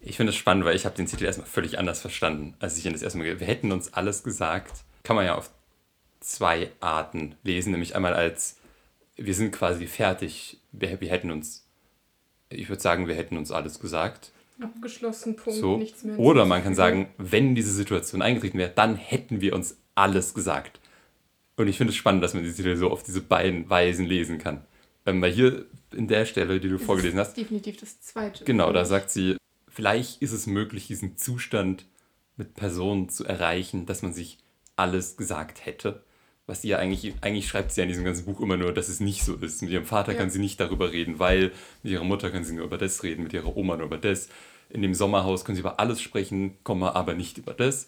Ich 0.00 0.16
finde 0.16 0.30
es 0.30 0.36
spannend, 0.36 0.64
weil 0.64 0.76
ich 0.76 0.84
habe 0.84 0.96
den 0.96 1.06
Titel 1.06 1.24
erstmal 1.24 1.48
völlig 1.48 1.78
anders 1.78 2.00
verstanden, 2.00 2.54
als 2.60 2.76
ich 2.78 2.86
ihn 2.86 2.92
das 2.92 3.02
erste 3.02 3.18
Mal 3.18 3.40
Wir 3.40 3.46
hätten 3.46 3.72
uns 3.72 3.92
alles 3.94 4.22
gesagt. 4.22 4.72
Kann 5.02 5.16
man 5.16 5.24
ja 5.24 5.34
auf 5.34 5.50
zwei 6.24 6.70
Arten 6.80 7.36
lesen, 7.42 7.72
nämlich 7.72 7.94
einmal 7.94 8.14
als 8.14 8.56
wir 9.16 9.34
sind 9.34 9.52
quasi 9.52 9.86
fertig, 9.86 10.58
wir, 10.72 11.00
wir 11.00 11.08
hätten 11.08 11.30
uns, 11.30 11.66
ich 12.48 12.68
würde 12.68 12.82
sagen, 12.82 13.06
wir 13.08 13.14
hätten 13.14 13.36
uns 13.36 13.52
alles 13.52 13.78
gesagt. 13.78 14.32
Abgeschlossen, 14.60 15.36
Punkt, 15.36 15.58
so. 15.58 15.76
nichts 15.76 16.04
mehr. 16.04 16.18
Oder 16.18 16.46
man 16.46 16.62
kann 16.62 16.74
sagen, 16.74 17.08
wenn 17.18 17.54
diese 17.54 17.72
Situation 17.72 18.22
eingetreten 18.22 18.58
wäre, 18.58 18.72
dann 18.74 18.96
hätten 18.96 19.40
wir 19.40 19.54
uns 19.54 19.76
alles 19.94 20.34
gesagt. 20.34 20.80
Und 21.56 21.68
ich 21.68 21.76
finde 21.76 21.92
es 21.92 21.96
spannend, 21.96 22.22
dass 22.22 22.34
man 22.34 22.42
diese 22.42 22.56
Titel 22.56 22.76
so 22.76 22.90
auf 22.90 23.02
diese 23.02 23.20
beiden 23.20 23.68
Weisen 23.70 24.06
lesen 24.06 24.38
kann. 24.38 24.64
Ähm, 25.06 25.20
weil 25.22 25.32
hier 25.32 25.66
in 25.92 26.08
der 26.08 26.24
Stelle, 26.24 26.58
die 26.60 26.68
du 26.68 26.78
das 26.78 26.86
vorgelesen 26.86 27.18
hast. 27.18 27.36
Definitiv 27.36 27.76
das 27.78 28.00
zweite. 28.00 28.44
Genau, 28.44 28.72
da 28.72 28.84
sagt 28.84 29.10
sie, 29.10 29.36
vielleicht 29.68 30.22
ist 30.22 30.32
es 30.32 30.46
möglich, 30.46 30.88
diesen 30.88 31.16
Zustand 31.16 31.86
mit 32.36 32.54
Personen 32.54 33.08
zu 33.08 33.24
erreichen, 33.24 33.86
dass 33.86 34.02
man 34.02 34.12
sich 34.12 34.38
alles 34.76 35.16
gesagt 35.16 35.66
hätte 35.66 36.02
was 36.46 36.62
sie 36.62 36.68
ja 36.68 36.78
eigentlich, 36.78 37.14
eigentlich 37.20 37.48
schreibt 37.48 37.72
sie 37.72 37.80
ja 37.80 37.84
in 37.84 37.88
diesem 37.88 38.04
ganzen 38.04 38.26
Buch 38.26 38.40
immer 38.40 38.56
nur, 38.56 38.72
dass 38.72 38.88
es 38.88 39.00
nicht 39.00 39.24
so 39.24 39.34
ist. 39.36 39.62
Mit 39.62 39.70
ihrem 39.70 39.86
Vater 39.86 40.12
ja. 40.12 40.18
kann 40.18 40.30
sie 40.30 40.38
nicht 40.38 40.60
darüber 40.60 40.92
reden, 40.92 41.18
weil 41.18 41.52
mit 41.82 41.92
ihrer 41.92 42.04
Mutter 42.04 42.30
kann 42.30 42.44
sie 42.44 42.54
nur 42.54 42.66
über 42.66 42.78
das 42.78 43.02
reden, 43.02 43.22
mit 43.22 43.32
ihrer 43.32 43.56
Oma 43.56 43.76
nur 43.76 43.86
über 43.86 43.98
das. 43.98 44.28
In 44.68 44.82
dem 44.82 44.94
Sommerhaus 44.94 45.44
können 45.44 45.56
sie 45.56 45.60
über 45.60 45.80
alles 45.80 46.00
sprechen, 46.02 46.56
aber 46.64 47.14
nicht 47.14 47.38
über 47.38 47.54
das. 47.54 47.86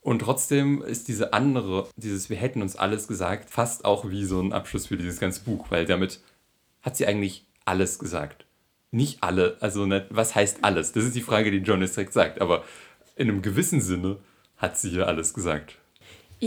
Und 0.00 0.20
trotzdem 0.20 0.82
ist 0.82 1.08
diese 1.08 1.32
andere, 1.32 1.88
dieses 1.96 2.28
Wir 2.28 2.36
hätten 2.36 2.62
uns 2.62 2.76
alles 2.76 3.08
gesagt, 3.08 3.50
fast 3.50 3.84
auch 3.84 4.08
wie 4.10 4.24
so 4.24 4.40
ein 4.40 4.52
Abschluss 4.52 4.86
für 4.86 4.98
dieses 4.98 5.18
ganze 5.18 5.42
Buch, 5.42 5.70
weil 5.70 5.86
damit 5.86 6.20
hat 6.82 6.96
sie 6.96 7.06
eigentlich 7.06 7.46
alles 7.64 7.98
gesagt. 7.98 8.44
Nicht 8.90 9.22
alle, 9.22 9.56
also 9.60 9.86
nicht, 9.86 10.06
was 10.10 10.34
heißt 10.34 10.58
alles? 10.62 10.92
Das 10.92 11.04
ist 11.04 11.16
die 11.16 11.22
Frage, 11.22 11.50
die 11.50 11.58
John 11.58 11.80
direkt 11.80 12.12
sagt, 12.12 12.40
aber 12.40 12.64
in 13.16 13.28
einem 13.28 13.42
gewissen 13.42 13.80
Sinne 13.80 14.18
hat 14.56 14.78
sie 14.78 14.90
hier 14.90 15.08
alles 15.08 15.34
gesagt. 15.34 15.78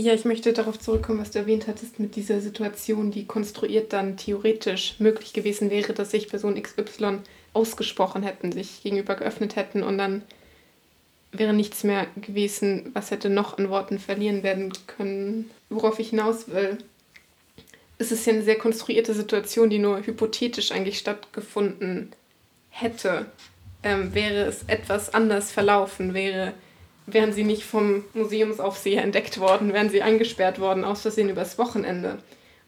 Ja, 0.00 0.14
ich 0.14 0.24
möchte 0.24 0.52
darauf 0.52 0.78
zurückkommen, 0.78 1.18
was 1.18 1.32
du 1.32 1.40
erwähnt 1.40 1.66
hattest 1.66 1.98
mit 1.98 2.14
dieser 2.14 2.40
Situation, 2.40 3.10
die 3.10 3.26
konstruiert 3.26 3.92
dann 3.92 4.16
theoretisch 4.16 4.94
möglich 5.00 5.32
gewesen 5.32 5.70
wäre, 5.70 5.92
dass 5.92 6.12
sich 6.12 6.28
Person 6.28 6.54
XY 6.62 7.18
ausgesprochen 7.52 8.22
hätten, 8.22 8.52
sich 8.52 8.84
gegenüber 8.84 9.16
geöffnet 9.16 9.56
hätten 9.56 9.82
und 9.82 9.98
dann 9.98 10.22
wäre 11.32 11.52
nichts 11.52 11.82
mehr 11.82 12.06
gewesen, 12.14 12.92
was 12.92 13.10
hätte 13.10 13.28
noch 13.28 13.58
an 13.58 13.70
Worten 13.70 13.98
verlieren 13.98 14.44
werden 14.44 14.72
können. 14.86 15.50
Worauf 15.68 15.98
ich 15.98 16.10
hinaus 16.10 16.46
will, 16.46 16.78
es 17.98 18.12
ist 18.12 18.24
ja 18.24 18.34
eine 18.34 18.44
sehr 18.44 18.56
konstruierte 18.56 19.14
Situation, 19.14 19.68
die 19.68 19.80
nur 19.80 20.06
hypothetisch 20.06 20.70
eigentlich 20.70 21.00
stattgefunden 21.00 22.12
hätte. 22.70 23.26
Ähm, 23.82 24.14
wäre 24.14 24.44
es 24.44 24.62
etwas 24.68 25.12
anders 25.12 25.50
verlaufen, 25.50 26.14
wäre 26.14 26.54
wären 27.12 27.32
sie 27.32 27.44
nicht 27.44 27.64
vom 27.64 28.04
Museumsaufseher 28.14 29.02
entdeckt 29.02 29.40
worden, 29.40 29.72
wären 29.72 29.90
sie 29.90 30.02
eingesperrt 30.02 30.60
worden, 30.60 30.84
aus 30.84 31.02
Versehen 31.02 31.28
übers 31.28 31.58
Wochenende. 31.58 32.18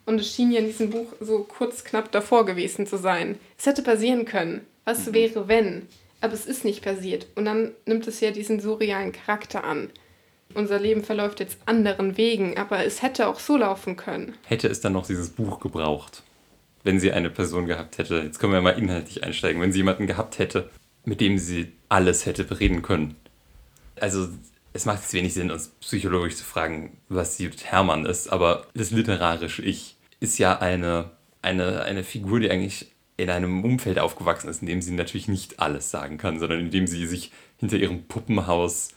Und 0.07 0.21
es 0.21 0.35
schien 0.35 0.51
ja 0.51 0.61
in 0.61 0.67
diesem 0.67 0.91
Buch 0.91 1.13
so 1.21 1.41
kurz 1.45 1.85
knapp 1.85 2.11
davor 2.11 2.47
gewesen 2.47 2.87
zu 2.87 2.97
sein. 2.97 3.39
Es 3.59 3.67
hätte 3.67 3.83
passieren 3.83 4.25
können. 4.25 4.67
Was 4.85 5.07
mhm. 5.07 5.15
wäre, 5.15 5.49
wenn? 5.49 5.87
Aber 6.21 6.33
es 6.33 6.47
ist 6.47 6.65
nicht 6.65 6.83
passiert. 6.83 7.27
Und 7.35 7.45
dann 7.45 7.73
nimmt 7.87 8.07
es 8.07 8.21
ja 8.21 8.31
diesen 8.31 8.61
surrealen 8.61 9.13
Charakter 9.13 9.65
an. 9.65 9.91
Unser 10.55 10.81
Leben 10.81 11.05
verläuft 11.05 11.41
jetzt 11.41 11.59
anderen 11.67 12.17
Wegen, 12.17 12.59
aber 12.59 12.85
es 12.85 13.03
hätte 13.03 13.29
auch 13.29 13.39
so 13.39 13.57
laufen 13.57 13.97
können. 13.97 14.35
Hätte 14.47 14.69
es 14.69 14.81
dann 14.81 14.95
noch 14.95 15.07
dieses 15.07 15.31
Buch 15.31 15.61
gebraucht, 15.61 16.25
wenn 16.83 16.99
sie 16.99 17.13
eine 17.13 17.31
Person 17.31 17.67
gehabt 17.67 17.99
hätte? 17.99 18.17
Jetzt 18.17 18.41
können 18.41 18.53
wir 18.53 18.61
mal 18.61 18.71
inhaltlich 18.71 19.23
einsteigen. 19.23 19.63
Wenn 19.63 19.71
sie 19.71 19.79
jemanden 19.79 20.09
gehabt 20.09 20.39
hätte, 20.39 20.69
mit 21.05 21.21
dem 21.21 21.39
sie 21.39 21.73
alles 21.89 22.27
hätte 22.27 22.43
bereden 22.43 22.83
können, 22.83 23.15
also 24.01 24.29
es 24.73 24.85
macht 24.85 25.03
jetzt 25.03 25.13
wenig 25.13 25.35
Sinn, 25.35 25.51
uns 25.51 25.69
psychologisch 25.81 26.37
zu 26.37 26.45
fragen, 26.45 26.99
was 27.09 27.39
Judith 27.39 27.65
Hermann 27.65 28.07
ist, 28.07 28.29
aber 28.29 28.67
das 28.75 28.91
literarische 28.91 29.63
Ich 29.63 29.97
ist 30.21 30.39
ja 30.39 30.59
eine, 30.59 31.11
eine, 31.43 31.83
eine 31.83 32.05
Figur, 32.05 32.41
die 32.41 32.51
eigentlich 32.51 32.93
in 33.17 33.31
einem 33.31 33.65
Umfeld 33.65 33.99
aufgewachsen 33.99 34.49
ist, 34.49 34.63
in 34.63 34.69
dem 34.69 34.81
sie 34.81 34.93
natürlich 34.93 35.29
nicht 35.29 35.61
alles 35.61 35.91
sagen 35.91 36.19
kann, 36.19 36.39
sondern 36.39 36.61
in 36.61 36.71
dem 36.71 36.87
sie 36.87 37.07
sich 37.07 37.33
hinter 37.59 37.77
ihrem 37.77 38.05
Puppenhaus 38.05 38.91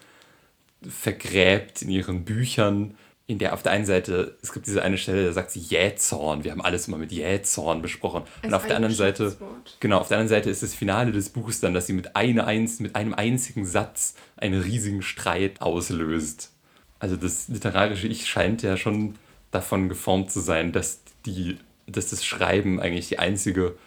vergräbt, 0.87 1.81
in 1.81 1.89
ihren 1.89 2.23
Büchern, 2.23 2.95
in 3.25 3.39
der 3.39 3.53
auf 3.53 3.63
der 3.63 3.71
einen 3.71 3.85
Seite, 3.85 4.37
es 4.41 4.51
gibt 4.51 4.67
diese 4.67 4.81
eine 4.81 4.97
Stelle, 4.97 5.25
da 5.25 5.31
sagt 5.31 5.51
sie 5.51 5.59
Jähzorn. 5.59 6.43
Wir 6.43 6.51
haben 6.51 6.61
alles 6.61 6.87
immer 6.87 6.97
mit 6.97 7.11
Jähzorn 7.11 7.81
besprochen. 7.81 8.23
Als 8.41 8.47
und 8.47 8.53
auf 8.53 8.67
der 8.67 8.75
anderen 8.75 8.95
Seite, 8.95 9.37
genau, 9.79 9.99
auf 9.99 10.09
der 10.09 10.17
anderen 10.17 10.29
Seite 10.29 10.49
ist 10.49 10.61
das 10.61 10.73
Finale 10.73 11.13
des 11.13 11.29
Buches 11.29 11.61
dann, 11.61 11.73
dass 11.73 11.87
sie 11.87 11.93
mit, 11.93 12.17
eine, 12.17 12.45
mit 12.79 12.95
einem 12.95 13.13
einzigen 13.13 13.65
Satz 13.65 14.15
einen 14.35 14.61
riesigen 14.61 15.01
Streit 15.01 15.61
auslöst. 15.61 16.51
Also 16.99 17.15
das 17.15 17.47
literarische 17.47 18.07
Ich 18.07 18.27
scheint 18.27 18.61
ja 18.61 18.75
schon 18.75 19.15
davon 19.51 19.87
geformt 19.87 20.31
zu 20.31 20.41
sein, 20.41 20.73
dass, 20.73 21.01
die, 21.25 21.57
dass 21.87 22.09
das 22.09 22.25
Schreiben 22.25 22.81
eigentlich 22.81 23.07
die 23.07 23.19
einzige 23.19 23.77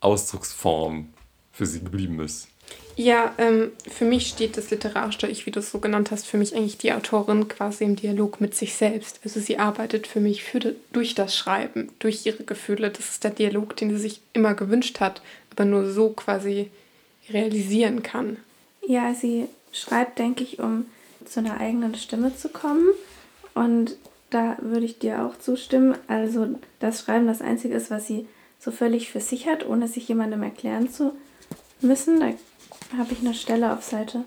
Ausdrucksform 0.00 1.08
für 1.52 1.64
sie 1.64 1.80
geblieben 1.80 2.20
ist. 2.20 2.48
Ja, 2.96 3.34
ähm, 3.38 3.72
für 3.90 4.04
mich 4.04 4.28
steht 4.28 4.56
das 4.56 4.70
literarische 4.70 5.26
Ich, 5.26 5.46
wie 5.46 5.50
du 5.50 5.58
es 5.58 5.70
so 5.70 5.80
genannt 5.80 6.10
hast, 6.12 6.26
für 6.26 6.36
mich 6.36 6.54
eigentlich 6.54 6.78
die 6.78 6.92
Autorin 6.92 7.48
quasi 7.48 7.84
im 7.84 7.96
Dialog 7.96 8.40
mit 8.40 8.54
sich 8.54 8.74
selbst. 8.74 9.20
Also 9.24 9.40
sie 9.40 9.58
arbeitet 9.58 10.06
für 10.06 10.20
mich 10.20 10.44
für, 10.44 10.76
durch 10.92 11.14
das 11.14 11.36
Schreiben, 11.36 11.90
durch 11.98 12.24
ihre 12.24 12.44
Gefühle. 12.44 12.90
Das 12.90 13.10
ist 13.10 13.24
der 13.24 13.32
Dialog, 13.32 13.76
den 13.76 13.90
sie 13.90 13.98
sich 13.98 14.20
immer 14.32 14.54
gewünscht 14.54 15.00
hat, 15.00 15.22
aber 15.50 15.64
nur 15.64 15.90
so 15.90 16.10
quasi 16.10 16.70
realisieren 17.30 18.02
kann. 18.04 18.36
Ja, 18.86 19.12
sie 19.12 19.48
schreibt, 19.72 20.20
denke 20.20 20.44
ich, 20.44 20.60
um 20.60 20.86
zu 21.24 21.40
einer 21.40 21.58
eigenen 21.58 21.96
Stimme 21.96 22.36
zu 22.36 22.48
kommen. 22.48 22.86
Und 23.54 23.96
da 24.30 24.56
würde 24.60 24.86
ich 24.86 25.00
dir 25.00 25.24
auch 25.24 25.38
zustimmen. 25.38 25.96
Also 26.06 26.48
das 26.78 27.00
Schreiben 27.00 27.26
das 27.26 27.42
Einzige 27.42 27.74
ist, 27.74 27.90
was 27.90 28.06
sie 28.06 28.26
so 28.60 28.70
völlig 28.70 29.10
für 29.10 29.20
sich 29.20 29.48
hat, 29.48 29.66
ohne 29.66 29.88
sich 29.88 30.06
jemandem 30.08 30.42
erklären 30.42 30.90
zu 30.90 31.12
müssen. 31.80 32.20
Da 32.20 32.32
habe 32.98 33.12
ich 33.12 33.20
eine 33.20 33.34
Stelle 33.34 33.72
auf 33.72 33.82
Seite 33.82 34.24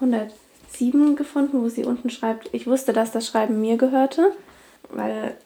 107 0.00 1.16
gefunden, 1.16 1.62
wo 1.62 1.68
sie 1.68 1.84
unten 1.84 2.10
schreibt, 2.10 2.50
ich 2.52 2.66
wusste, 2.66 2.92
dass 2.92 3.12
das 3.12 3.26
Schreiben 3.26 3.60
mir 3.60 3.76
gehörte, 3.76 4.32
weil, 4.90 5.36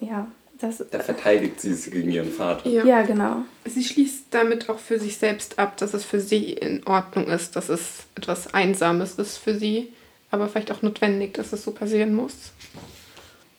ja, 0.00 0.28
Das, 0.60 0.82
da 0.90 1.00
verteidigt 1.00 1.60
sie 1.60 1.70
es 1.70 1.90
gegen 1.90 2.10
ihren 2.10 2.32
Vater. 2.32 2.68
Ja. 2.68 2.84
ja, 2.84 3.02
genau. 3.02 3.42
Sie 3.66 3.84
schließt 3.84 4.26
damit 4.30 4.68
auch 4.70 4.78
für 4.78 4.98
sich 4.98 5.18
selbst 5.18 5.58
ab, 5.58 5.76
dass 5.76 5.92
es 5.94 6.04
für 6.04 6.20
sie 6.20 6.52
in 6.52 6.86
Ordnung 6.86 7.28
ist, 7.28 7.56
dass 7.56 7.68
es 7.68 8.04
etwas 8.14 8.54
Einsames 8.54 9.14
ist 9.14 9.36
für 9.36 9.58
sie, 9.58 9.92
aber 10.30 10.48
vielleicht 10.48 10.72
auch 10.72 10.82
notwendig, 10.82 11.34
dass 11.34 11.52
es 11.52 11.62
so 11.62 11.72
passieren 11.72 12.14
muss. 12.14 12.52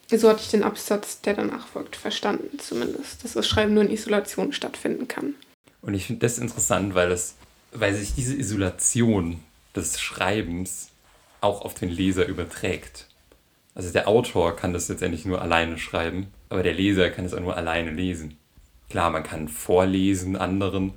So 0.09 0.29
hatte 0.29 0.41
ich 0.41 0.51
den 0.51 0.63
Absatz, 0.63 1.21
der 1.21 1.33
danach 1.33 1.67
folgt, 1.67 1.97
verstanden 1.97 2.59
zumindest, 2.59 3.23
dass 3.23 3.33
das 3.33 3.47
Schreiben 3.47 3.73
nur 3.73 3.83
in 3.83 3.91
Isolation 3.91 4.53
stattfinden 4.53 5.07
kann. 5.07 5.35
Und 5.81 5.93
ich 5.93 6.05
finde 6.05 6.21
das 6.21 6.39
interessant, 6.39 6.95
weil, 6.95 7.11
es, 7.11 7.35
weil 7.71 7.93
sich 7.93 8.15
diese 8.15 8.35
Isolation 8.35 9.43
des 9.75 9.99
Schreibens 9.99 10.89
auch 11.41 11.61
auf 11.61 11.73
den 11.73 11.89
Leser 11.89 12.25
überträgt. 12.25 13.07
Also 13.75 13.91
der 13.91 14.07
Autor 14.07 14.55
kann 14.55 14.73
das 14.73 14.89
letztendlich 14.89 15.25
nur 15.25 15.41
alleine 15.41 15.77
schreiben, 15.77 16.27
aber 16.49 16.63
der 16.63 16.73
Leser 16.73 17.09
kann 17.09 17.25
es 17.25 17.33
auch 17.33 17.39
nur 17.39 17.55
alleine 17.55 17.91
lesen. 17.91 18.37
Klar, 18.89 19.11
man 19.11 19.23
kann 19.23 19.47
vorlesen 19.47 20.35
anderen, 20.35 20.93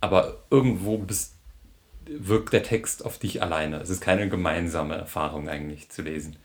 aber 0.00 0.38
irgendwo 0.50 0.98
bist, 0.98 1.34
wirkt 2.06 2.52
der 2.52 2.62
Text 2.62 3.04
auf 3.04 3.18
dich 3.18 3.42
alleine. 3.42 3.80
Es 3.80 3.90
ist 3.90 4.00
keine 4.00 4.28
gemeinsame 4.28 4.94
Erfahrung 4.94 5.48
eigentlich 5.48 5.88
zu 5.88 6.02
lesen. 6.02 6.36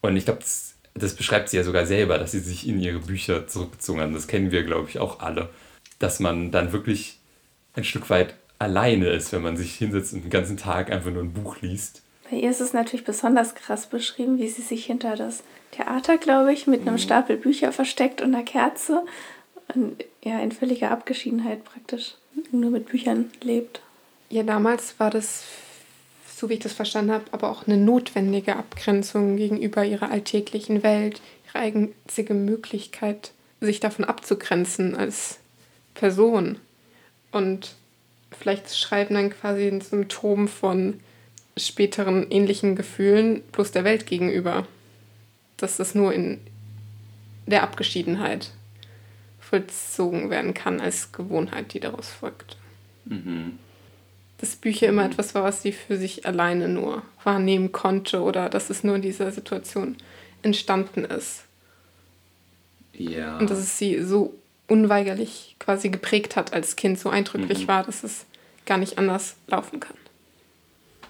Und 0.00 0.16
ich 0.16 0.24
glaube, 0.24 0.40
das, 0.40 0.74
das, 0.94 1.14
beschreibt 1.14 1.48
sie 1.48 1.58
ja 1.58 1.64
sogar 1.64 1.86
selber, 1.86 2.18
dass 2.18 2.32
sie 2.32 2.40
sich 2.40 2.66
in 2.66 2.80
ihre 2.80 3.00
Bücher 3.00 3.46
zurückgezogen 3.46 4.00
haben. 4.00 4.14
Das 4.14 4.28
kennen 4.28 4.50
wir, 4.50 4.64
glaube 4.64 4.88
ich, 4.88 4.98
auch 4.98 5.20
alle. 5.20 5.50
Dass 5.98 6.20
man 6.20 6.50
dann 6.50 6.72
wirklich 6.72 7.18
ein 7.74 7.84
Stück 7.84 8.08
weit 8.10 8.34
alleine 8.58 9.08
ist, 9.10 9.32
wenn 9.32 9.42
man 9.42 9.56
sich 9.56 9.74
hinsetzt 9.74 10.12
und 10.12 10.22
den 10.22 10.30
ganzen 10.30 10.56
Tag 10.56 10.90
einfach 10.90 11.10
nur 11.10 11.22
ein 11.22 11.32
Buch 11.32 11.60
liest 11.60 12.02
bei 12.30 12.36
ihr 12.36 12.50
ist 12.50 12.60
es 12.60 12.72
natürlich 12.72 13.04
besonders 13.04 13.54
krass 13.54 13.86
beschrieben, 13.86 14.38
wie 14.38 14.48
sie 14.48 14.62
sich 14.62 14.84
hinter 14.84 15.16
das 15.16 15.42
Theater, 15.70 16.18
glaube 16.18 16.52
ich, 16.52 16.66
mit 16.66 16.82
einem 16.82 16.94
mhm. 16.94 16.98
Stapel 16.98 17.36
Bücher 17.36 17.72
versteckt 17.72 18.20
und 18.20 18.34
einer 18.34 18.44
Kerze 18.44 19.04
und 19.74 20.04
ja, 20.22 20.38
in 20.40 20.52
völliger 20.52 20.90
Abgeschiedenheit 20.90 21.64
praktisch 21.64 22.14
nur 22.52 22.70
mit 22.70 22.86
Büchern 22.86 23.30
lebt. 23.42 23.80
Ja, 24.30 24.42
damals 24.42 24.98
war 25.00 25.10
das, 25.10 25.44
so 26.34 26.48
wie 26.48 26.54
ich 26.54 26.60
das 26.60 26.72
verstanden 26.72 27.12
habe, 27.12 27.24
aber 27.32 27.50
auch 27.50 27.66
eine 27.66 27.78
notwendige 27.78 28.56
Abgrenzung 28.56 29.36
gegenüber 29.36 29.84
ihrer 29.84 30.10
alltäglichen 30.10 30.82
Welt, 30.82 31.20
ihre 31.46 31.58
einzige 31.58 32.34
Möglichkeit, 32.34 33.32
sich 33.60 33.80
davon 33.80 34.04
abzugrenzen 34.04 34.94
als 34.94 35.38
Person. 35.94 36.58
Und 37.32 37.74
vielleicht 38.30 38.76
Schreiben 38.76 39.14
dann 39.14 39.30
quasi 39.30 39.66
ein 39.66 39.80
Symptom 39.80 40.48
von 40.48 41.00
späteren 41.56 42.30
ähnlichen 42.30 42.76
Gefühlen 42.76 43.42
plus 43.52 43.72
der 43.72 43.84
Welt 43.84 44.06
gegenüber. 44.06 44.66
Dass 45.56 45.76
das 45.76 45.94
nur 45.94 46.12
in 46.12 46.40
der 47.46 47.62
Abgeschiedenheit 47.62 48.52
vollzogen 49.40 50.30
werden 50.30 50.54
kann 50.54 50.80
als 50.80 51.12
Gewohnheit, 51.12 51.72
die 51.72 51.80
daraus 51.80 52.10
folgt. 52.10 52.56
Mhm. 53.06 53.58
Dass 54.38 54.56
Bücher 54.56 54.88
immer 54.88 55.04
mhm. 55.04 55.12
etwas 55.12 55.34
war, 55.34 55.42
was 55.42 55.62
sie 55.62 55.72
für 55.72 55.96
sich 55.96 56.26
alleine 56.26 56.68
nur 56.68 57.02
wahrnehmen 57.24 57.72
konnte 57.72 58.22
oder 58.22 58.48
dass 58.48 58.70
es 58.70 58.84
nur 58.84 58.96
in 58.96 59.02
dieser 59.02 59.32
Situation 59.32 59.96
entstanden 60.42 61.04
ist. 61.04 61.44
Ja. 62.92 63.38
Und 63.38 63.50
dass 63.50 63.58
es 63.58 63.78
sie 63.78 64.02
so 64.02 64.34
unweigerlich 64.68 65.56
quasi 65.58 65.88
geprägt 65.88 66.36
hat 66.36 66.52
als 66.52 66.76
Kind, 66.76 66.98
so 66.98 67.10
eindrücklich 67.10 67.62
mhm. 67.62 67.68
war, 67.68 67.82
dass 67.82 68.04
es 68.04 68.26
gar 68.66 68.78
nicht 68.78 68.98
anders 68.98 69.36
laufen 69.48 69.80
kann. 69.80 69.96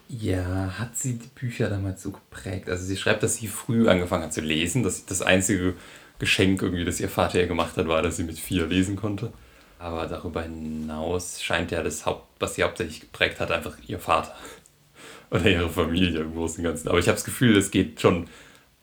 Ja, 0.09 0.79
hat 0.79 0.97
sie 0.97 1.19
die 1.19 1.29
Bücher 1.29 1.69
damals 1.69 2.03
so 2.03 2.13
geprägt? 2.13 2.71
Also 2.71 2.85
sie 2.85 2.97
schreibt, 2.97 3.23
dass 3.23 3.37
sie 3.37 3.49
früh 3.49 3.89
angefangen 3.89 4.25
hat 4.25 4.33
zu 4.33 4.41
lesen, 4.41 4.83
dass 4.83 5.05
das 5.05 5.21
einzige 5.21 5.75
Geschenk 6.19 6.63
irgendwie, 6.63 6.87
das 6.87 7.01
ihr 7.01 7.11
Vater 7.11 7.39
ihr 7.39 7.47
gemacht 7.47 7.77
hat, 7.77 7.89
war, 7.89 8.01
dass 8.01 8.17
sie 8.17 8.25
mit 8.25 8.39
vier 8.39 8.67
lesen 8.67 8.97
konnte. 8.97 9.33
Aber 9.79 10.07
darüber 10.07 10.43
hinaus 10.43 11.43
scheint 11.43 11.71
ja 11.71 11.83
das 11.83 12.07
Haupt, 12.07 12.27
was 12.41 12.55
sie 12.55 12.63
hauptsächlich 12.63 13.01
geprägt 13.01 13.39
hat, 13.39 13.51
einfach 13.51 13.77
ihr 13.87 13.99
Vater. 13.99 14.35
Oder 15.31 15.47
ihre 15.47 15.69
Familie 15.69 16.21
im 16.21 16.33
Großen 16.33 16.65
und 16.65 16.71
Ganzen. 16.71 16.89
Aber 16.89 16.99
ich 16.99 17.07
habe 17.07 17.17
das 17.17 17.25
Gefühl, 17.25 17.55
es 17.57 17.71
geht 17.71 18.01
schon, 18.01 18.29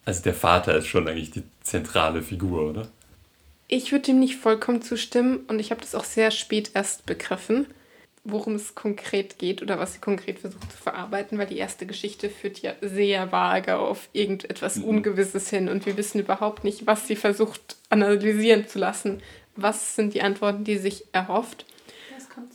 also 0.05 0.21
der 0.21 0.35
Vater 0.35 0.75
ist 0.77 0.87
schon 0.87 1.07
eigentlich 1.07 1.31
die 1.31 1.43
zentrale 1.61 2.21
Figur, 2.21 2.69
oder? 2.69 2.87
Ich 3.67 3.91
würde 3.91 4.05
dem 4.05 4.19
nicht 4.19 4.35
vollkommen 4.35 4.81
zustimmen 4.81 5.45
und 5.47 5.59
ich 5.59 5.71
habe 5.71 5.81
das 5.81 5.95
auch 5.95 6.03
sehr 6.03 6.31
spät 6.31 6.71
erst 6.73 7.05
begriffen 7.05 7.67
worum 8.25 8.55
es 8.55 8.73
konkret 8.73 9.37
geht 9.37 9.61
oder 9.61 9.79
was 9.79 9.93
sie 9.93 9.99
konkret 9.99 10.39
versucht 10.39 10.71
zu 10.71 10.77
verarbeiten, 10.77 11.37
weil 11.37 11.45
die 11.45 11.59
erste 11.59 11.85
Geschichte 11.85 12.29
führt 12.29 12.59
ja 12.59 12.73
sehr 12.81 13.31
vage 13.31 13.77
auf 13.77 14.09
irgendetwas 14.13 14.77
mhm. 14.77 14.85
Ungewisses 14.85 15.49
hin 15.49 15.69
und 15.69 15.85
wir 15.85 15.95
wissen 15.95 16.19
überhaupt 16.19 16.63
nicht, 16.63 16.87
was 16.87 17.07
sie 17.07 17.15
versucht 17.15 17.77
analysieren 17.89 18.67
zu 18.67 18.79
lassen. 18.79 19.21
Was 19.55 19.95
sind 19.95 20.15
die 20.15 20.23
Antworten, 20.23 20.63
die 20.63 20.75
sie 20.75 20.89
sich 20.89 21.05
erhofft? 21.13 21.65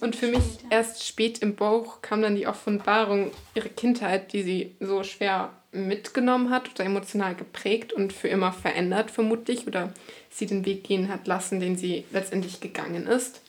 Und 0.01 0.15
für 0.15 0.27
mich 0.27 0.43
erst 0.69 1.07
spät 1.07 1.39
im 1.39 1.55
Buch 1.55 2.03
kam 2.03 2.21
dann 2.21 2.35
die 2.35 2.47
Offenbarung 2.47 3.31
ihrer 3.55 3.69
Kindheit, 3.69 4.33
die 4.35 4.43
sie 4.43 4.77
so 4.81 5.05
schwer 5.05 5.53
mitgenommen 5.73 6.51
hat 6.51 6.71
oder 6.75 6.85
emotional 6.85 7.35
geprägt 7.35 7.93
und 7.93 8.13
für 8.13 8.29
immer 8.29 8.53
verändert 8.53 9.11
vermutlich 9.11 9.67
oder 9.67 9.93
sie 10.31 10.47
den 10.47 10.67
Weg 10.67 10.85
gehen 10.85 11.09
hat 11.09 11.27
lassen, 11.27 11.61
den 11.61 11.77
sie 11.77 12.05
letztendlich 12.11 12.61
gegangen 12.61 13.07
ist. 13.07 13.41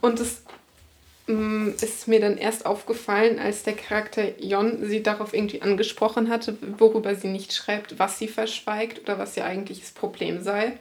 Und 0.00 0.20
es 0.20 0.42
Mm, 1.26 1.70
ist 1.80 2.06
mir 2.06 2.20
dann 2.20 2.38
erst 2.38 2.66
aufgefallen, 2.66 3.40
als 3.40 3.64
der 3.64 3.74
Charakter 3.74 4.40
Jon 4.40 4.86
sie 4.86 5.02
darauf 5.02 5.34
irgendwie 5.34 5.60
angesprochen 5.60 6.28
hatte, 6.28 6.56
worüber 6.78 7.16
sie 7.16 7.28
nicht 7.28 7.52
schreibt, 7.52 7.98
was 7.98 8.18
sie 8.18 8.28
verschweigt 8.28 9.00
oder 9.00 9.18
was 9.18 9.36
ihr 9.36 9.44
eigentliches 9.44 9.90
Problem 9.90 10.42
sei. 10.42 10.78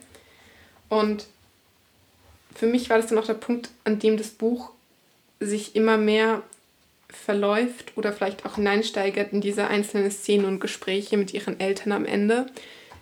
Und 0.87 1.25
für 2.53 2.67
mich 2.67 2.89
war 2.89 2.97
das 2.97 3.07
dann 3.07 3.17
auch 3.17 3.25
der 3.25 3.33
Punkt, 3.33 3.69
an 3.85 3.97
dem 3.97 4.17
das 4.17 4.29
Buch 4.29 4.71
sich 5.39 5.75
immer 5.75 5.97
mehr 5.97 6.43
verläuft 7.15 7.93
oder 7.95 8.13
vielleicht 8.13 8.45
auch 8.45 8.55
hineinsteigert 8.55 9.33
in 9.33 9.41
diese 9.41 9.67
einzelnen 9.67 10.11
Szenen 10.11 10.45
und 10.45 10.59
Gespräche 10.59 11.17
mit 11.17 11.33
ihren 11.33 11.59
Eltern 11.59 11.91
am 11.91 12.05
Ende, 12.05 12.47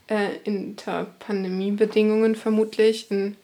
äh, 0.08 0.30
unter 0.46 1.08
Pandemiebedingungen 1.20 2.36
vermutlich, 2.36 3.10
in 3.12 3.38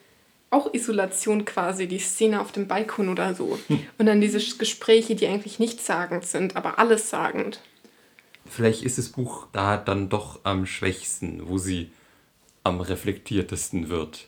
auch 0.51 0.73
Isolation 0.73 1.45
quasi, 1.45 1.87
die 1.87 1.99
Szene 1.99 2.41
auf 2.41 2.51
dem 2.51 2.67
Balkon 2.67 3.09
oder 3.09 3.35
so. 3.35 3.59
Hm. 3.67 3.85
Und 3.97 4.05
dann 4.05 4.21
diese 4.21 4.39
Gespräche, 4.57 5.15
die 5.15 5.27
eigentlich 5.27 5.59
nichtssagend 5.59 6.25
sind, 6.25 6.55
aber 6.55 6.79
alles 6.79 7.09
sagend. 7.09 7.59
Vielleicht 8.47 8.83
ist 8.83 8.97
das 8.97 9.09
Buch 9.09 9.47
da 9.51 9.77
dann 9.77 10.09
doch 10.09 10.39
am 10.43 10.65
schwächsten, 10.65 11.47
wo 11.47 11.59
sie 11.59 11.91
am 12.63 12.81
reflektiertesten 12.81 13.89
wird. 13.89 14.27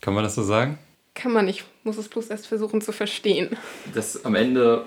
Kann 0.00 0.14
man 0.14 0.24
das 0.24 0.36
so 0.36 0.42
sagen? 0.42 0.78
Kann 1.14 1.32
man 1.32 1.46
nicht, 1.46 1.64
muss 1.84 1.98
es 1.98 2.08
bloß 2.08 2.28
erst 2.28 2.46
versuchen 2.46 2.80
zu 2.80 2.92
verstehen. 2.92 3.56
Das 3.92 4.24
am 4.24 4.34
Ende 4.34 4.86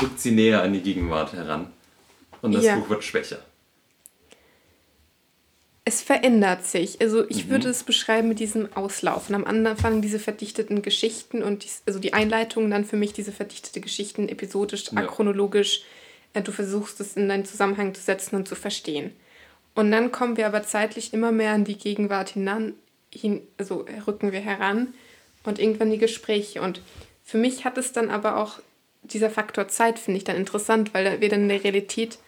rückt 0.00 0.20
sie 0.20 0.32
näher 0.32 0.62
an 0.62 0.72
die 0.72 0.82
Gegenwart 0.82 1.32
heran 1.32 1.72
und 2.42 2.54
das 2.54 2.64
ja. 2.64 2.76
Buch 2.76 2.88
wird 2.88 3.04
schwächer 3.04 3.38
es 5.88 6.02
verändert 6.02 6.66
sich. 6.66 7.00
Also 7.00 7.24
ich 7.30 7.46
mhm. 7.46 7.50
würde 7.50 7.68
es 7.68 7.84
beschreiben 7.84 8.26
mit 8.26 8.40
diesem 8.40 8.72
Auslaufen. 8.74 9.36
Am 9.36 9.44
Anfang 9.44 10.02
diese 10.02 10.18
verdichteten 10.18 10.82
Geschichten 10.82 11.44
und 11.44 11.62
die, 11.62 11.68
also 11.86 12.00
die 12.00 12.12
Einleitung 12.12 12.68
dann 12.70 12.84
für 12.84 12.96
mich 12.96 13.12
diese 13.12 13.30
verdichtete 13.30 13.80
Geschichten 13.80 14.28
episodisch, 14.28 14.90
ja. 14.90 14.98
achronologisch. 14.98 15.82
Äh, 16.34 16.42
du 16.42 16.50
versuchst 16.50 17.00
es 17.00 17.16
in 17.16 17.28
deinen 17.28 17.44
Zusammenhang 17.44 17.94
zu 17.94 18.02
setzen 18.02 18.34
und 18.34 18.48
zu 18.48 18.56
verstehen. 18.56 19.12
Und 19.76 19.92
dann 19.92 20.10
kommen 20.10 20.36
wir 20.36 20.48
aber 20.48 20.64
zeitlich 20.64 21.14
immer 21.14 21.30
mehr 21.30 21.52
an 21.52 21.62
die 21.62 21.78
Gegenwart 21.78 22.30
hinan, 22.30 22.74
hin, 23.14 23.42
also 23.56 23.86
rücken 24.08 24.32
wir 24.32 24.40
heran 24.40 24.92
und 25.44 25.60
irgendwann 25.60 25.92
die 25.92 25.98
Gespräche. 25.98 26.62
Und 26.62 26.80
für 27.22 27.38
mich 27.38 27.64
hat 27.64 27.78
es 27.78 27.92
dann 27.92 28.10
aber 28.10 28.38
auch 28.38 28.58
dieser 29.12 29.30
Faktor 29.30 29.68
Zeit, 29.68 29.98
finde 29.98 30.18
ich 30.18 30.24
dann 30.24 30.36
interessant, 30.36 30.94
weil 30.94 31.20
wir 31.20 31.28
dann 31.28 31.42
in 31.42 31.48
der 31.48 31.64
Realität, 31.64 32.18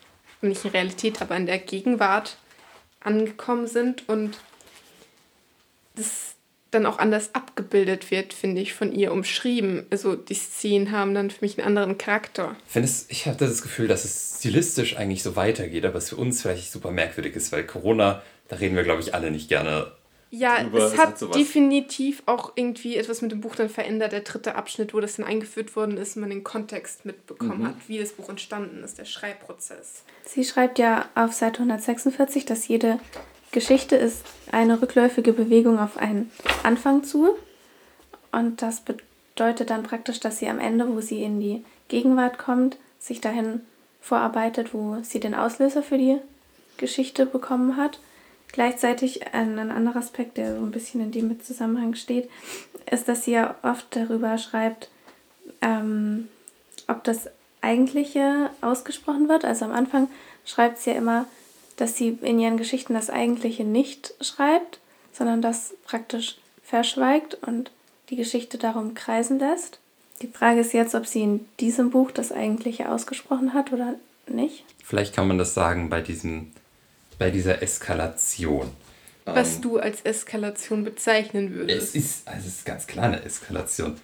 nicht 0.40 0.64
in 0.64 0.70
Realität, 0.70 1.20
aber 1.20 1.36
in 1.36 1.46
der 1.46 1.58
Gegenwart 1.58 2.36
angekommen 3.00 3.66
sind 3.66 4.08
und 4.08 4.38
das 5.94 6.34
dann 6.70 6.84
auch 6.84 6.98
anders 6.98 7.34
abgebildet 7.34 8.10
wird, 8.10 8.34
finde 8.34 8.60
ich, 8.60 8.74
von 8.74 8.92
ihr 8.92 9.12
umschrieben. 9.12 9.86
Also 9.90 10.16
die 10.16 10.34
Szenen 10.34 10.92
haben 10.92 11.14
dann 11.14 11.30
für 11.30 11.44
mich 11.44 11.58
einen 11.58 11.66
anderen 11.66 11.96
Charakter. 11.96 12.56
Es, 12.74 13.06
ich 13.08 13.26
hatte 13.26 13.46
das 13.46 13.62
Gefühl, 13.62 13.88
dass 13.88 14.04
es 14.04 14.36
stilistisch 14.38 14.96
eigentlich 14.96 15.22
so 15.22 15.34
weitergeht, 15.34 15.86
aber 15.86 15.96
es 15.96 16.10
für 16.10 16.16
uns 16.16 16.42
vielleicht 16.42 16.70
super 16.70 16.90
merkwürdig 16.90 17.34
ist, 17.36 17.52
weil 17.52 17.64
Corona, 17.64 18.22
da 18.48 18.56
reden 18.56 18.76
wir, 18.76 18.84
glaube 18.84 19.00
ich, 19.00 19.14
alle 19.14 19.30
nicht 19.30 19.48
gerne 19.48 19.92
ja, 20.30 20.62
drüber. 20.62 20.78
es, 20.78 20.92
es 20.92 20.98
hat, 20.98 21.20
hat 21.20 21.34
definitiv 21.34 22.22
auch 22.26 22.52
irgendwie 22.54 22.96
etwas 22.96 23.22
mit 23.22 23.32
dem 23.32 23.40
Buch 23.40 23.56
dann 23.56 23.68
verändert. 23.68 24.12
Der 24.12 24.20
dritte 24.20 24.54
Abschnitt, 24.56 24.92
wo 24.92 25.00
das 25.00 25.16
dann 25.16 25.26
eingeführt 25.26 25.74
worden 25.76 25.96
ist, 25.96 26.16
man 26.16 26.30
den 26.30 26.44
Kontext 26.44 27.04
mitbekommen 27.04 27.60
mhm. 27.60 27.66
hat, 27.68 27.74
wie 27.86 27.98
das 27.98 28.12
Buch 28.12 28.28
entstanden 28.28 28.82
ist, 28.84 28.98
der 28.98 29.04
Schreibprozess. 29.04 30.02
Sie 30.24 30.44
schreibt 30.44 30.78
ja 30.78 31.08
auf 31.14 31.32
Seite 31.32 31.60
146, 31.60 32.44
dass 32.44 32.68
jede 32.68 32.98
Geschichte 33.50 33.96
ist 33.96 34.24
eine 34.52 34.80
rückläufige 34.80 35.32
Bewegung 35.32 35.78
auf 35.78 35.96
einen 35.96 36.30
Anfang 36.62 37.04
zu. 37.04 37.30
Und 38.30 38.60
das 38.60 38.82
bedeutet 38.82 39.70
dann 39.70 39.82
praktisch, 39.82 40.20
dass 40.20 40.38
sie 40.38 40.48
am 40.48 40.58
Ende, 40.58 40.88
wo 40.94 41.00
sie 41.00 41.22
in 41.22 41.40
die 41.40 41.64
Gegenwart 41.88 42.38
kommt, 42.38 42.76
sich 42.98 43.20
dahin 43.20 43.62
vorarbeitet, 44.00 44.74
wo 44.74 44.98
sie 45.02 45.20
den 45.20 45.34
Auslöser 45.34 45.82
für 45.82 45.96
die 45.96 46.18
Geschichte 46.76 47.24
bekommen 47.24 47.76
hat. 47.76 48.00
Gleichzeitig 48.52 49.34
ein, 49.34 49.58
ein 49.58 49.70
anderer 49.70 49.98
Aspekt, 49.98 50.37
der 50.37 50.56
so 50.56 50.62
ein 50.62 50.70
bisschen 50.70 51.00
in 51.00 51.12
dem 51.12 51.40
Zusammenhang 51.42 51.94
steht, 51.94 52.28
ist, 52.90 53.08
dass 53.08 53.24
sie 53.24 53.32
ja 53.32 53.54
oft 53.62 53.94
darüber 53.94 54.38
schreibt, 54.38 54.90
ähm, 55.61 56.28
ob 56.87 57.04
das 57.04 57.28
Eigentliche 57.61 58.50
ausgesprochen 58.61 59.28
wird. 59.28 59.44
Also 59.44 59.64
am 59.64 59.72
Anfang 59.72 60.08
schreibt 60.44 60.78
sie 60.78 60.90
ja 60.90 60.96
immer, 60.96 61.26
dass 61.76 61.96
sie 61.96 62.18
in 62.22 62.40
ihren 62.40 62.56
Geschichten 62.56 62.94
das 62.94 63.11
Eigentliche 63.11 63.64
nicht 63.64 64.14
schreibt, 64.20 64.80
sondern 65.12 65.42
das 65.42 65.74
praktisch 65.84 66.38
verschweigt 66.62 67.34
und 67.34 67.70
die 68.11 68.16
Geschichte 68.16 68.58
darum 68.58 68.94
kreisen 68.94 69.38
lässt. 69.38 69.78
Die 70.22 70.28
Frage 70.28 70.61
ist 70.61 70.72
jetzt, 70.72 70.94
ob 70.94 71.06
sie 71.06 71.22
in 71.22 71.46
diesem 71.61 71.90
Buch 71.90 72.11
das 72.11 72.32
Eigentliche 72.32 72.90
ausgesprochen 72.90 73.54
hat 73.54 73.72
oder 73.72 73.94
nicht. 74.26 74.64
Vielleicht 74.82 75.14
kann 75.14 75.28
man 75.28 75.38
das 75.38 75.54
sagen 75.54 75.90
bei, 75.90 76.00
diesem, 76.00 76.52
bei 77.18 77.31
dieser 77.31 77.62
Eskalation. 77.62 78.70
Was 79.24 79.57
ähm, 79.57 79.62
du 79.62 79.78
als 79.78 80.02
Eskalation 80.02 80.85
bezeichnen 80.85 81.54
würdest. 81.54 81.88
Es 81.88 81.94
ist, 81.94 82.28
also 82.28 82.46
es 82.46 82.59
ist 82.59 82.64
ganz 82.64 82.87
klar 82.87 83.07
eine 83.07 83.22
Eskalation 83.22 83.96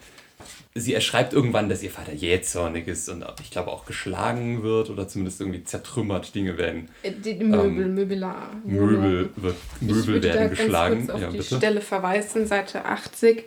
sie 0.74 0.94
erschreibt 0.94 1.32
irgendwann, 1.32 1.68
dass 1.68 1.82
ihr 1.82 1.90
Vater 1.90 2.12
jähzornig 2.12 2.88
ist 2.88 3.08
und 3.08 3.24
ich 3.40 3.50
glaube 3.50 3.70
auch 3.70 3.86
geschlagen 3.86 4.62
wird 4.62 4.90
oder 4.90 5.06
zumindest 5.06 5.40
irgendwie 5.40 5.64
zertrümmert. 5.64 6.34
Dinge 6.34 6.58
werden. 6.58 6.88
Äh, 7.02 7.12
die 7.12 7.34
Möbel, 7.34 7.84
ähm, 7.84 7.94
Möbelar. 7.94 8.50
Möbel, 8.64 9.30
wird, 9.36 9.56
Möbel 9.80 10.22
werden 10.22 10.50
geschlagen. 10.50 11.06
Kurz 11.06 11.10
auf 11.10 11.20
ja, 11.20 11.30
die 11.30 11.38
bitte. 11.38 11.56
Stelle 11.56 11.80
verweisen, 11.80 12.46
Seite 12.46 12.84
80. 12.84 13.44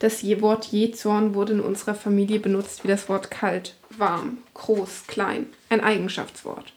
Das 0.00 0.24
Wort 0.40 0.66
Jezorn 0.66 1.34
wurde 1.34 1.54
in 1.54 1.60
unserer 1.60 1.94
Familie 1.94 2.40
benutzt 2.40 2.82
wie 2.84 2.88
das 2.88 3.08
Wort 3.08 3.30
kalt, 3.30 3.74
warm, 3.96 4.38
groß, 4.54 5.06
klein. 5.06 5.46
Ein 5.70 5.80
Eigenschaftswort. 5.80 6.72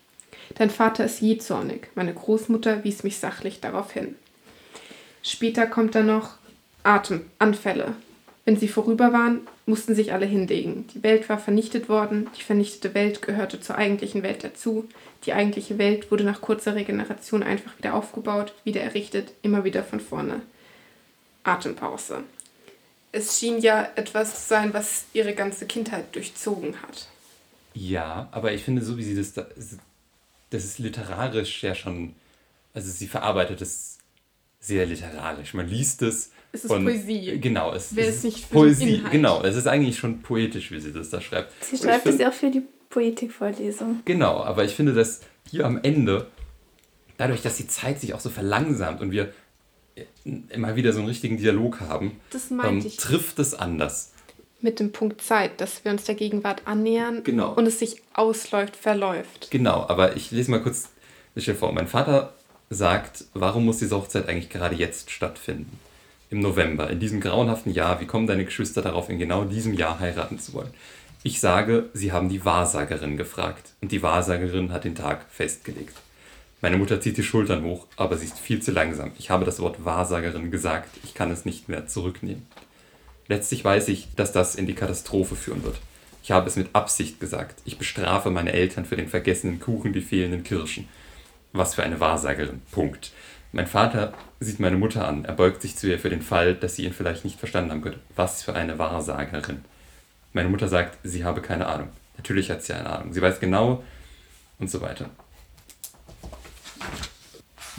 Dein 0.55 0.69
Vater 0.69 1.05
ist 1.05 1.21
jezornig. 1.21 1.89
Meine 1.95 2.13
Großmutter 2.13 2.83
wies 2.83 3.03
mich 3.03 3.17
sachlich 3.17 3.60
darauf 3.60 3.91
hin. 3.91 4.15
Später 5.23 5.67
kommt 5.67 5.95
dann 5.95 6.07
noch 6.07 6.36
Atemanfälle. 6.83 7.93
Wenn 8.45 8.57
sie 8.57 8.69
vorüber 8.69 9.12
waren, 9.12 9.41
mussten 9.65 9.93
sich 9.93 10.13
alle 10.13 10.25
hinlegen. 10.25 10.88
Die 10.93 11.03
Welt 11.03 11.27
war 11.27 11.38
vernichtet 11.38 11.89
worden, 11.89 12.29
die 12.38 12.43
vernichtete 12.43 12.93
Welt 12.93 13.21
gehörte 13.21 13.60
zur 13.60 13.77
eigentlichen 13.77 14.23
Welt 14.23 14.41
dazu. 14.45 14.88
Die 15.25 15.33
eigentliche 15.33 15.77
Welt 15.77 16.12
wurde 16.12 16.23
nach 16.23 16.39
kurzer 16.39 16.75
Regeneration 16.75 17.43
einfach 17.43 17.77
wieder 17.77 17.93
aufgebaut, 17.93 18.53
wieder 18.63 18.79
errichtet, 18.79 19.33
immer 19.41 19.65
wieder 19.65 19.83
von 19.83 19.99
vorne. 19.99 20.41
Atempause. 21.43 22.23
Es 23.12 23.38
schien 23.38 23.60
ja 23.60 23.89
etwas 23.95 24.43
zu 24.43 24.47
sein, 24.47 24.73
was 24.73 25.05
ihre 25.12 25.33
ganze 25.33 25.65
Kindheit 25.65 26.15
durchzogen 26.15 26.81
hat. 26.81 27.07
Ja, 27.73 28.29
aber 28.31 28.53
ich 28.53 28.63
finde, 28.63 28.81
so 28.81 28.97
wie 28.97 29.03
sie 29.03 29.15
das 29.15 29.33
da, 29.33 29.45
das 30.49 30.65
ist 30.65 30.79
literarisch 30.79 31.63
ja 31.63 31.75
schon, 31.75 32.15
also 32.73 32.89
sie 32.89 33.07
verarbeitet 33.07 33.62
es 33.62 33.97
sehr 34.60 34.86
literarisch. 34.86 35.53
Man 35.53 35.67
liest 35.67 36.01
es 36.01 36.31
es 36.51 36.65
ist 36.65 36.71
und, 36.71 36.86
Poesie. 36.86 37.39
Genau, 37.39 37.73
es, 37.73 37.95
Wer 37.95 38.07
ist 38.07 38.23
nicht 38.23 38.49
Poesie. 38.49 39.03
Genau, 39.12 39.43
es 39.43 39.55
ist 39.55 39.67
eigentlich 39.67 39.97
schon 39.97 40.21
poetisch, 40.21 40.71
wie 40.71 40.79
sie 40.79 40.91
das 40.91 41.10
da 41.10 41.21
schreibt. 41.21 41.51
Sie 41.63 41.77
schreibt 41.77 42.05
es 42.05 42.17
ja 42.17 42.29
auch 42.29 42.33
für 42.33 42.49
die 42.49 42.63
Poetikvorlesung. 42.89 44.01
Genau, 44.05 44.43
aber 44.43 44.63
ich 44.63 44.73
finde, 44.73 44.93
dass 44.93 45.21
hier 45.49 45.65
am 45.65 45.79
Ende, 45.83 46.27
dadurch, 47.17 47.41
dass 47.41 47.57
die 47.57 47.67
Zeit 47.67 47.99
sich 47.99 48.13
auch 48.13 48.19
so 48.19 48.29
verlangsamt 48.29 49.01
und 49.01 49.12
wir 49.12 49.33
immer 50.25 50.75
wieder 50.75 50.93
so 50.93 50.99
einen 50.99 51.07
richtigen 51.07 51.38
Dialog 51.38 51.81
haben, 51.81 52.19
ähm, 52.63 52.86
trifft 52.97 53.39
es 53.39 53.53
anders. 53.53 54.13
Mit 54.60 54.80
dem 54.80 54.91
Punkt 54.91 55.22
Zeit, 55.22 55.62
dass 55.62 55.86
wir 55.86 55.91
uns 55.91 56.06
der 56.06 56.15
Gegenwart 56.15 56.63
annähern 56.65 57.24
genau. 57.24 57.54
und 57.54 57.67
es 57.67 57.80
sich 57.80 58.02
ausläuft, 58.13 58.76
verläuft. 58.76 59.52
Genau, 59.52 59.86
aber 59.88 60.15
ich 60.15 60.32
lese 60.32 60.52
mal 60.52 60.62
kurz 60.62 60.89
das 61.36 61.46
vor. 61.58 61.72
Mein 61.72 61.88
Vater 61.88 62.34
sagt, 62.70 63.26
warum 63.34 63.65
muss 63.65 63.78
diese 63.78 63.96
Hochzeit 63.96 64.28
eigentlich 64.28 64.50
gerade 64.50 64.76
jetzt 64.76 65.12
stattfinden? 65.12 65.80
im 66.30 66.39
November, 66.39 66.89
in 66.89 67.00
diesem 67.00 67.22
grauenhaften 67.22 67.74
Jahr, 67.74 68.02
wie 68.02 68.06
kommen 68.06 68.28
deine 68.28 68.46
Geschwister 68.46 68.82
darauf, 68.82 69.10
in 69.10 69.20
genau 69.20 69.46
diesem 69.46 69.74
Jahr 69.74 70.00
heiraten 70.00 70.39
zu 70.39 70.54
wollen? 70.54 70.74
Ich 71.24 71.39
sage, 71.39 71.89
sie 71.93 72.12
haben 72.12 72.30
die 72.30 72.46
Wahrsagerin 72.46 73.17
gefragt 73.17 73.74
und 73.82 73.91
die 73.91 74.04
Wahrsagerin 74.04 74.72
hat 74.72 74.84
den 74.84 74.96
Tag 74.96 75.26
festgelegt. 75.30 75.96
Meine 76.62 76.78
Mutter 76.78 77.00
zieht 77.00 77.17
die 77.17 77.24
Schultern 77.24 77.63
hoch, 77.63 77.86
aber 77.98 78.17
sie 78.17 78.26
ist 78.26 78.39
viel 78.39 78.62
zu 78.62 78.72
langsam. 78.72 79.12
Ich 79.20 79.30
habe 79.30 79.46
das 79.46 79.60
Wort 79.60 79.86
Wahrsagerin 79.86 80.52
gesagt, 80.52 80.89
ich 81.04 81.13
kann 81.13 81.32
es 81.32 81.46
nicht 81.46 81.70
mehr 81.70 81.88
zurücknehmen. 81.88 82.46
Letztlich 83.27 83.63
weiß 83.63 83.87
ich, 83.89 84.07
dass 84.15 84.31
das 84.31 84.55
in 84.55 84.67
die 84.67 84.75
Katastrophe 84.75 85.35
führen 85.35 85.63
wird. 85.63 85.79
Ich 86.23 86.31
habe 86.31 86.47
es 86.47 86.55
mit 86.55 86.69
Absicht 86.73 87.19
gesagt. 87.19 87.61
Ich 87.65 87.77
bestrafe 87.77 88.29
meine 88.29 88.53
Eltern 88.53 88.85
für 88.85 88.97
den 88.97 89.07
vergessenen 89.07 89.59
Kuchen, 89.59 89.93
die 89.93 90.01
fehlenden 90.01 90.43
Kirschen. 90.43 90.87
Was 91.53 91.75
für 91.75 91.83
eine 91.83 91.99
Wahrsagerin. 91.99 92.61
Punkt. 92.71 93.11
Mein 93.53 93.67
Vater 93.67 94.13
sieht 94.39 94.59
meine 94.59 94.77
Mutter 94.77 95.07
an. 95.07 95.25
Er 95.25 95.33
beugt 95.33 95.61
sich 95.61 95.77
zu 95.77 95.87
ihr 95.87 95.99
für 95.99 96.09
den 96.09 96.21
Fall, 96.21 96.53
dass 96.55 96.75
sie 96.75 96.85
ihn 96.85 96.93
vielleicht 96.93 97.23
nicht 97.23 97.39
verstanden 97.39 97.71
haben 97.71 97.81
könnte. 97.81 97.99
Was 98.15 98.43
für 98.43 98.53
eine 98.53 98.77
Wahrsagerin. 98.77 99.63
Meine 100.33 100.49
Mutter 100.49 100.67
sagt, 100.67 100.97
sie 101.03 101.23
habe 101.23 101.41
keine 101.41 101.67
Ahnung. 101.67 101.89
Natürlich 102.17 102.51
hat 102.51 102.63
sie 102.63 102.73
eine 102.73 102.89
Ahnung. 102.89 103.13
Sie 103.13 103.21
weiß 103.21 103.39
genau 103.39 103.83
und 104.59 104.69
so 104.69 104.81
weiter. 104.81 105.09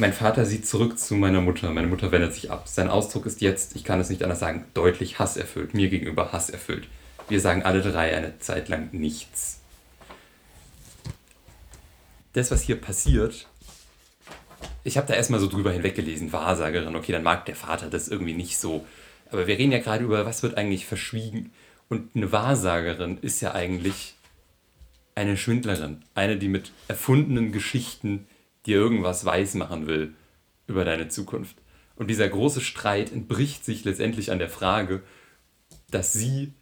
Mein 0.01 0.13
Vater 0.13 0.47
sieht 0.47 0.65
zurück 0.65 0.97
zu 0.97 1.17
meiner 1.17 1.41
Mutter. 1.41 1.73
Meine 1.73 1.89
Mutter 1.89 2.13
wendet 2.13 2.33
sich 2.33 2.53
ab. 2.53 2.69
Sein 2.69 2.89
Ausdruck 2.89 3.27
ist 3.27 3.41
jetzt, 3.41 3.75
ich 3.75 3.83
kann 3.83 3.99
es 3.99 4.11
nicht 4.11 4.23
anders 4.23 4.39
sagen, 4.39 4.65
deutlich 4.73 5.19
hasserfüllt. 5.19 5.75
Mir 5.75 5.89
gegenüber 5.89 6.31
hasserfüllt. 6.31 6.87
Wir 7.29 7.41
sagen 7.41 7.65
alle 7.65 7.83
drei 7.83 8.17
eine 8.17 8.39
Zeit 8.39 8.69
lang 8.69 8.91
nichts. 8.93 9.59
Das, 12.33 12.53
was 12.53 12.63
hier 12.63 12.81
passiert, 12.81 13.49
ich 14.85 14.97
habe 14.97 15.09
da 15.09 15.15
erstmal 15.15 15.41
so 15.41 15.49
drüber 15.49 15.73
hinweggelesen, 15.73 16.33
Wahrsagerin, 16.33 16.95
okay, 16.95 17.11
dann 17.11 17.25
mag 17.25 17.45
der 17.47 17.57
Vater 17.57 17.91
das 17.91 18.07
irgendwie 18.07 18.35
nicht 18.35 18.57
so. 18.57 18.87
Aber 19.33 19.49
wir 19.49 19.59
reden 19.59 19.73
ja 19.73 19.81
gerade 19.81 20.05
über, 20.05 20.25
was 20.25 20.45
wird 20.45 20.57
eigentlich 20.57 20.87
verschwiegen. 20.87 21.51
Und 21.89 22.15
eine 22.15 22.31
Wahrsagerin 22.31 23.19
ist 23.21 23.41
ja 23.41 23.53
eigentlich 23.53 24.15
eine 25.17 25.37
Schwindlerin, 25.37 26.05
eine, 26.15 26.37
die 26.37 26.49
mit 26.49 26.71
erfundenen 26.87 27.51
Geschichten 27.51 28.29
dir 28.67 28.77
irgendwas 28.77 29.25
weismachen 29.25 29.87
will 29.87 30.15
über 30.67 30.85
deine 30.85 31.09
Zukunft. 31.09 31.57
Und 31.97 32.09
dieser 32.09 32.29
große 32.29 32.61
Streit 32.61 33.13
entbricht 33.13 33.65
sich 33.65 33.85
letztendlich 33.85 34.31
an 34.31 34.39
der 34.39 34.49
Frage, 34.51 35.03
dass 35.91 36.13
sie 36.13 36.53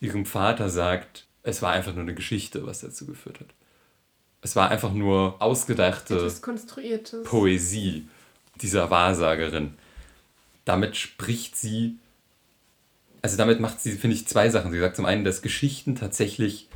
ihrem 0.00 0.26
Vater 0.26 0.68
sagt, 0.68 1.26
es 1.42 1.62
war 1.62 1.72
einfach 1.72 1.92
nur 1.92 2.02
eine 2.02 2.14
Geschichte, 2.14 2.66
was 2.66 2.80
dazu 2.80 3.06
geführt 3.06 3.40
hat. 3.40 3.48
Es 4.42 4.56
war 4.56 4.70
einfach 4.70 4.92
nur 4.92 5.40
ausgedachte 5.40 6.18
Poesie 7.22 8.08
dieser 8.60 8.90
Wahrsagerin. 8.90 9.74
Damit 10.64 10.96
spricht 10.96 11.56
sie, 11.56 11.96
also 13.22 13.36
damit 13.36 13.60
macht 13.60 13.80
sie, 13.80 13.92
finde 13.92 14.16
ich, 14.16 14.26
zwei 14.26 14.50
Sachen. 14.50 14.72
Sie 14.72 14.80
sagt 14.80 14.96
zum 14.96 15.06
einen, 15.06 15.24
dass 15.24 15.42
Geschichten 15.42 15.94
tatsächlich, 15.94 16.68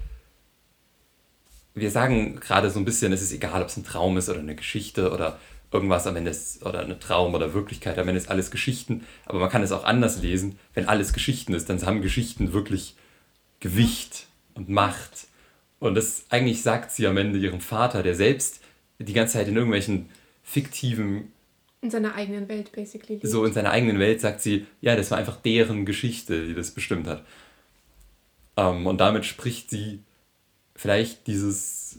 wir 1.77 1.91
sagen 1.91 2.41
gerade 2.41 2.71
so 2.71 2.81
ein 2.81 2.85
bisschen, 2.85 3.13
es 3.13 3.23
ist 3.23 3.33
egal, 3.33 3.63
ob 3.63 3.69
es 3.69 3.77
ein 3.77 3.85
Traum 3.85 4.17
ist 4.17 4.29
oder 4.29 4.41
eine 4.41 4.57
Geschichte 4.57 5.13
oder 5.13 5.39
irgendwas 5.71 6.07
am 6.07 6.17
Ende 6.17 6.31
ist, 6.31 6.65
oder 6.65 6.81
eine 6.81 6.99
Traum 6.99 7.35
oder 7.35 7.55
Wirklichkeit, 7.55 7.99
am 7.99 8.09
Ende 8.09 8.21
ist 8.21 8.31
alles 8.31 8.51
Geschichten, 8.51 9.05
aber 9.27 9.39
man 9.39 9.51
kann 9.51 9.63
es 9.63 9.73
auch 9.73 9.85
anders 9.85 10.23
lesen. 10.23 10.59
Wenn 10.75 10.89
alles 10.89 11.13
Geschichten 11.13 11.55
ist, 11.55 11.69
dann 11.69 11.85
haben 11.85 12.03
Geschichten 12.03 12.53
wirklich 12.53 12.97
Gewicht 13.61 14.27
und 14.55 14.69
Macht 14.69 15.29
und 15.79 15.95
das 15.95 16.25
eigentlich 16.31 16.63
sagt 16.63 16.91
sie 16.91 17.07
am 17.07 17.17
Ende 17.17 17.39
ihrem 17.39 17.61
Vater, 17.61 18.03
der 18.03 18.15
selbst 18.15 18.61
die 18.99 19.13
ganze 19.13 19.35
Zeit 19.35 19.49
in 19.49 19.57
irgendwelchen 19.57 20.09
fiktiven. 20.43 21.33
In 21.83 21.91
seiner 21.91 22.15
eigenen 22.15 22.49
Welt, 22.49 22.73
basically. 22.73 23.15
Lebt. 23.15 23.29
So 23.29 23.45
in 23.45 23.53
seiner 23.53 23.71
eigenen 23.71 23.99
Welt 23.99 24.21
sagt 24.21 24.41
sie, 24.41 24.67
ja, 24.81 24.97
das 24.97 25.11
war 25.11 25.19
einfach 25.19 25.37
deren 25.37 25.85
Geschichte, 25.85 26.47
die 26.47 26.55
das 26.55 26.71
bestimmt 26.71 27.07
hat. 27.07 27.25
Ähm, 28.57 28.87
und 28.87 28.99
damit 28.99 29.27
spricht 29.27 29.69
sie 29.69 30.01
vielleicht 30.77 31.27
dieses, 31.27 31.99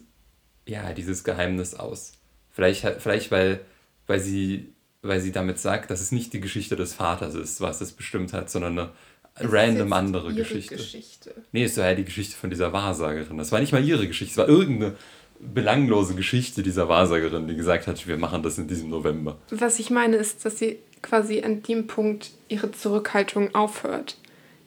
ja, 0.66 0.94
dieses 0.94 1.24
Geheimnis 1.24 1.76
aus. 1.76 2.14
Vielleicht, 2.52 2.86
vielleicht 3.00 3.32
weil, 3.32 3.60
weil, 4.08 4.20
sie, 4.20 4.74
weil 5.02 5.20
sie 5.20 5.32
damit 5.32 5.60
sagt, 5.60 5.92
dass 5.92 6.02
es 6.02 6.12
nicht 6.12 6.34
die 6.34 6.42
Geschichte 6.42 6.76
des 6.76 6.94
Vaters 6.94 7.36
ist, 7.36 7.62
was 7.62 7.82
es 7.82 7.92
bestimmt 7.92 8.34
hat, 8.34 8.50
sondern 8.50 8.80
eine 8.80 8.90
es 9.36 9.52
random 9.52 9.94
andere 9.94 10.34
Geschichte. 10.34 10.76
Geschichte. 10.76 11.36
Nee, 11.52 11.66
es 11.66 11.78
war 11.78 11.86
ja 11.86 11.96
die 11.96 12.06
Geschichte 12.06 12.36
von 12.36 12.50
dieser 12.50 12.74
Wahrsagerin. 12.74 13.38
Das 13.38 13.52
war 13.52 13.60
nicht 13.60 13.72
mal 13.72 13.84
ihre 13.84 14.08
Geschichte, 14.08 14.32
es 14.32 14.38
war 14.38 14.50
irgendeine 14.50 14.96
belanglose 15.40 16.16
Geschichte 16.16 16.64
dieser 16.64 16.90
Wahrsagerin, 16.90 17.48
die 17.48 17.56
gesagt 17.56 17.86
hat, 17.86 18.08
wir 18.08 18.18
machen 18.18 18.42
das 18.42 18.58
in 18.58 18.68
diesem 18.68 18.90
November. 18.90 19.38
Was 19.52 19.78
ich 19.78 19.92
meine, 19.92 20.16
ist, 20.16 20.46
dass 20.46 20.58
sie 20.58 20.80
quasi 21.04 21.44
an 21.44 21.62
dem 21.62 21.86
Punkt 21.86 22.32
ihre 22.48 22.72
Zurückhaltung 22.72 23.54
aufhört. 23.54 24.18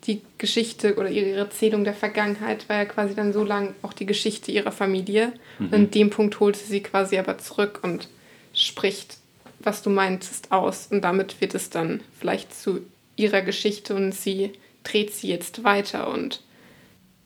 Die 0.06 0.22
Geschichte 0.38 0.96
oder 0.96 1.10
ihre 1.10 1.38
Erzählung 1.38 1.84
der 1.84 1.94
Vergangenheit 1.94 2.68
war 2.68 2.76
ja 2.76 2.84
quasi 2.86 3.14
dann 3.14 3.32
so 3.32 3.44
lang 3.44 3.74
auch 3.82 3.92
die 3.92 4.06
Geschichte 4.06 4.50
ihrer 4.50 4.72
Familie. 4.72 5.32
Mhm. 5.58 5.66
Und 5.66 5.74
an 5.74 5.90
dem 5.90 6.10
Punkt 6.10 6.40
holt 6.40 6.56
sie 6.56 6.66
sie 6.66 6.82
quasi 6.82 7.18
aber 7.18 7.38
zurück 7.38 7.80
und 7.82 8.08
spricht, 8.54 9.18
was 9.58 9.82
du 9.82 9.90
meintest, 9.90 10.52
aus. 10.52 10.86
Und 10.90 11.02
damit 11.02 11.40
wird 11.40 11.54
es 11.54 11.70
dann 11.70 12.00
vielleicht 12.18 12.54
zu 12.54 12.80
ihrer 13.16 13.42
Geschichte 13.42 13.94
und 13.94 14.12
sie 14.12 14.52
dreht 14.84 15.12
sie 15.12 15.28
jetzt 15.28 15.64
weiter 15.64 16.08
und. 16.08 16.42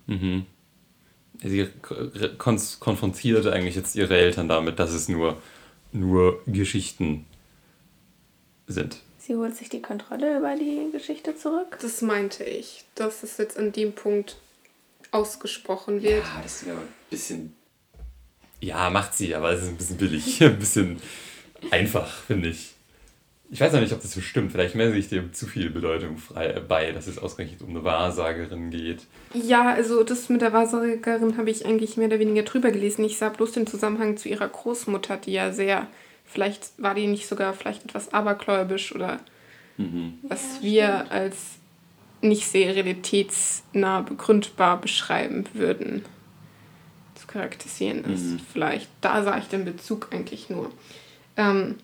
Mhm. 0.06 0.46
Sie 1.42 1.68
konfrontiert 2.38 3.46
eigentlich 3.46 3.74
jetzt 3.74 3.96
ihre 3.96 4.16
Eltern 4.16 4.48
damit, 4.48 4.78
dass 4.78 4.92
es 4.92 5.08
nur, 5.08 5.40
nur 5.92 6.40
Geschichten 6.46 7.26
sind. 8.66 9.00
Sie 9.26 9.36
holt 9.36 9.56
sich 9.56 9.70
die 9.70 9.80
Kontrolle 9.80 10.36
über 10.36 10.54
die 10.54 10.90
Geschichte 10.92 11.34
zurück. 11.34 11.78
Das 11.80 12.02
meinte 12.02 12.44
ich, 12.44 12.84
dass 12.94 13.22
es 13.22 13.38
jetzt 13.38 13.56
an 13.56 13.72
dem 13.72 13.94
Punkt 13.94 14.36
ausgesprochen 15.12 16.02
wird. 16.02 16.24
Ja, 16.24 16.40
das 16.42 16.60
ist 16.60 16.68
ja 16.68 16.74
ein 16.74 16.88
bisschen. 17.08 17.56
Ja, 18.60 18.90
macht 18.90 19.14
sie, 19.14 19.34
aber 19.34 19.52
es 19.52 19.62
ist 19.62 19.68
ein 19.68 19.76
bisschen 19.78 19.96
billig. 19.96 20.40
ein 20.42 20.58
bisschen 20.58 21.00
einfach, 21.70 22.24
finde 22.24 22.50
ich. 22.50 22.74
Ich 23.50 23.60
weiß 23.60 23.72
noch 23.72 23.80
nicht, 23.80 23.94
ob 23.94 24.02
das 24.02 24.12
so 24.12 24.20
stimmt. 24.20 24.52
Vielleicht 24.52 24.74
messe 24.74 24.96
ich 24.96 25.08
dem 25.08 25.32
zu 25.32 25.46
viel 25.46 25.70
Bedeutung 25.70 26.18
frei, 26.18 26.48
äh, 26.48 26.60
bei, 26.60 26.92
dass 26.92 27.06
es 27.06 27.18
ausgerechnet 27.18 27.62
um 27.62 27.70
eine 27.70 27.82
Wahrsagerin 27.82 28.70
geht. 28.70 29.06
Ja, 29.32 29.72
also 29.72 30.02
das 30.02 30.28
mit 30.28 30.42
der 30.42 30.52
Wahrsagerin 30.52 31.38
habe 31.38 31.48
ich 31.48 31.64
eigentlich 31.64 31.96
mehr 31.96 32.08
oder 32.08 32.18
weniger 32.18 32.42
drüber 32.42 32.70
gelesen. 32.70 33.04
Ich 33.04 33.16
sah 33.16 33.30
bloß 33.30 33.52
den 33.52 33.66
Zusammenhang 33.66 34.18
zu 34.18 34.28
ihrer 34.28 34.48
Großmutter, 34.48 35.16
die 35.16 35.32
ja 35.32 35.50
sehr, 35.50 35.86
vielleicht 36.24 36.70
war 36.78 36.94
die 36.94 37.06
nicht 37.06 37.26
sogar 37.26 37.52
vielleicht 37.54 37.84
etwas 37.84 38.12
abergläubisch 38.12 38.94
oder 38.94 39.20
Mhm. 39.76 40.18
was 40.22 40.58
Ja, 40.60 40.62
wir 40.62 40.94
stimmt. 40.98 41.10
als 41.12 41.36
nicht 42.20 42.46
sehr 42.46 42.74
realitätsnah 42.76 44.02
begründbar 44.02 44.80
beschreiben 44.80 45.44
würden, 45.52 46.04
zu 47.16 47.26
charakterisieren 47.26 48.04
ist. 48.04 48.22
Mhm. 48.24 48.40
Vielleicht, 48.52 48.88
da 49.00 49.22
sah 49.24 49.36
ich 49.36 49.46
den 49.46 49.64
Bezug 49.64 50.08
eigentlich 50.12 50.48
nur. 50.48 50.70
Ähm, 51.36 51.76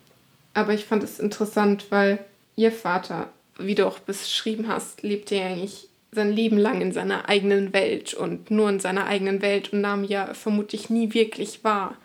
aber 0.53 0.73
ich 0.73 0.85
fand 0.85 1.03
es 1.03 1.19
interessant, 1.19 1.87
weil 1.89 2.19
ihr 2.55 2.71
Vater, 2.71 3.29
wie 3.59 3.75
du 3.75 3.85
auch 3.85 3.99
beschrieben 3.99 4.67
hast, 4.69 5.03
lebte 5.03 5.35
ja 5.35 5.47
eigentlich 5.47 5.89
sein 6.13 6.31
Leben 6.31 6.57
lang 6.57 6.81
in 6.81 6.91
seiner 6.93 7.29
eigenen 7.29 7.73
Welt 7.73 8.13
und 8.13 8.51
nur 8.51 8.69
in 8.69 8.79
seiner 8.79 9.05
eigenen 9.05 9.41
Welt 9.41 9.71
und 9.73 9.81
nahm 9.81 10.03
ja 10.05 10.33
vermutlich 10.33 10.89
nie 10.89 11.13
wirklich 11.13 11.63
wahr, 11.63 11.95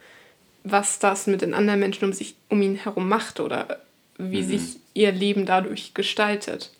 was 0.68 0.98
das 0.98 1.26
mit 1.26 1.42
den 1.42 1.54
anderen 1.54 1.78
Menschen 1.80 2.04
um 2.06 2.12
sich 2.12 2.34
um 2.48 2.60
ihn 2.60 2.74
herum 2.76 3.08
macht 3.08 3.38
oder 3.40 3.80
wie 4.18 4.42
Mhm. 4.42 4.48
sich 4.48 4.76
ihr 4.94 5.12
Leben 5.12 5.46
dadurch 5.46 5.94
gestaltet. 5.94 6.72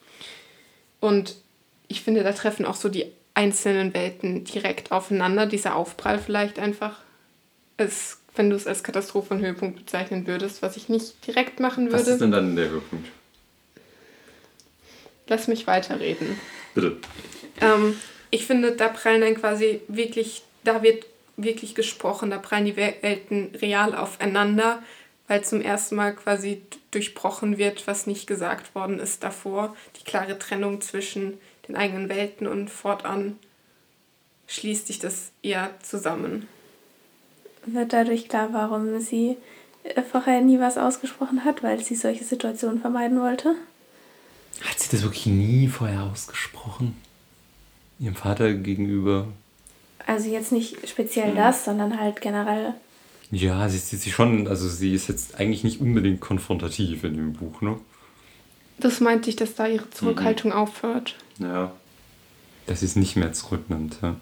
Und 1.00 1.36
ich 1.88 2.00
finde, 2.02 2.24
da 2.24 2.32
treffen 2.32 2.66
auch 2.66 2.74
so 2.74 2.88
die 2.88 3.06
einzelnen 3.34 3.94
Welten 3.94 4.44
direkt 4.44 4.90
aufeinander. 4.90 5.46
Dieser 5.46 5.76
Aufprall 5.76 6.18
vielleicht 6.18 6.58
einfach, 6.58 6.98
ist, 7.76 8.18
wenn 8.34 8.50
du 8.50 8.56
es 8.56 8.66
als 8.66 8.82
Katastrophe 8.82 9.34
und 9.34 9.40
Höhepunkt 9.40 9.76
bezeichnen 9.76 10.26
würdest, 10.26 10.62
was 10.62 10.76
ich 10.76 10.88
nicht 10.88 11.24
direkt 11.26 11.60
machen 11.60 11.92
Was 11.92 12.02
ist 12.02 12.06
würde. 12.06 12.18
denn 12.20 12.30
dann 12.32 12.56
der 12.56 12.70
Höhepunkt? 12.70 13.06
Lass 15.28 15.48
mich 15.48 15.66
weiterreden. 15.66 16.38
Bitte. 16.74 16.96
Ähm, 17.60 17.96
ich 18.30 18.46
finde, 18.46 18.72
da 18.72 18.88
prallen 18.88 19.20
dann 19.20 19.34
quasi 19.34 19.80
wirklich, 19.88 20.42
da 20.64 20.82
wird 20.82 21.04
wirklich 21.36 21.74
gesprochen, 21.74 22.30
da 22.30 22.38
prallen 22.38 22.64
die 22.64 22.76
Welten 22.76 23.54
real 23.56 23.94
aufeinander, 23.94 24.82
weil 25.28 25.44
zum 25.44 25.60
ersten 25.60 25.96
Mal 25.96 26.14
quasi 26.14 26.62
durchbrochen 26.90 27.58
wird, 27.58 27.86
was 27.86 28.06
nicht 28.06 28.26
gesagt 28.26 28.74
worden 28.74 28.98
ist 28.98 29.22
davor. 29.22 29.76
Die 29.98 30.04
klare 30.04 30.38
Trennung 30.38 30.80
zwischen 30.80 31.38
den 31.68 31.76
eigenen 31.76 32.08
Welten 32.08 32.46
und 32.46 32.70
fortan 32.70 33.38
schließt 34.46 34.86
sich 34.86 34.98
das 34.98 35.30
eher 35.42 35.70
zusammen. 35.82 36.48
Wird 37.66 37.92
dadurch 37.92 38.28
klar, 38.28 38.50
warum 38.52 39.00
sie 39.00 39.36
äh, 39.82 40.02
vorher 40.02 40.40
nie 40.40 40.60
was 40.60 40.78
ausgesprochen 40.78 41.44
hat, 41.44 41.64
weil 41.64 41.82
sie 41.82 41.96
solche 41.96 42.24
Situationen 42.24 42.80
vermeiden 42.80 43.20
wollte. 43.20 43.56
Hat 44.62 44.78
sie 44.78 44.90
das 44.90 45.02
wirklich 45.02 45.26
nie 45.26 45.66
vorher 45.66 46.04
ausgesprochen? 46.04 46.96
Ihrem 47.98 48.14
Vater 48.14 48.54
gegenüber? 48.54 49.26
Also 50.06 50.30
jetzt 50.30 50.52
nicht 50.52 50.88
speziell 50.88 51.34
das, 51.34 51.64
sondern 51.64 51.98
halt 52.00 52.20
generell. 52.20 52.74
Ja, 53.32 53.68
sie 53.68 53.76
ist 53.76 53.90
sie 53.90 54.10
schon, 54.10 54.46
also 54.46 54.68
sie 54.68 54.94
ist 54.94 55.08
jetzt 55.08 55.38
eigentlich 55.38 55.64
nicht 55.64 55.80
unbedingt 55.80 56.20
konfrontativ 56.20 57.02
in 57.04 57.16
dem 57.16 57.32
Buch, 57.32 57.60
ne? 57.60 57.76
Das 58.78 59.00
meinte 59.00 59.30
ich, 59.30 59.36
dass 59.36 59.54
da 59.54 59.66
ihre 59.66 59.90
Zurückhaltung 59.90 60.52
aufhört. 60.52 61.16
Ja. 61.38 61.72
Dass 62.66 62.80
sie 62.80 62.86
es 62.86 62.94
nicht 62.94 63.16
mehr 63.16 63.32
zurücknimmt, 63.32 63.98
ja. 64.02 64.16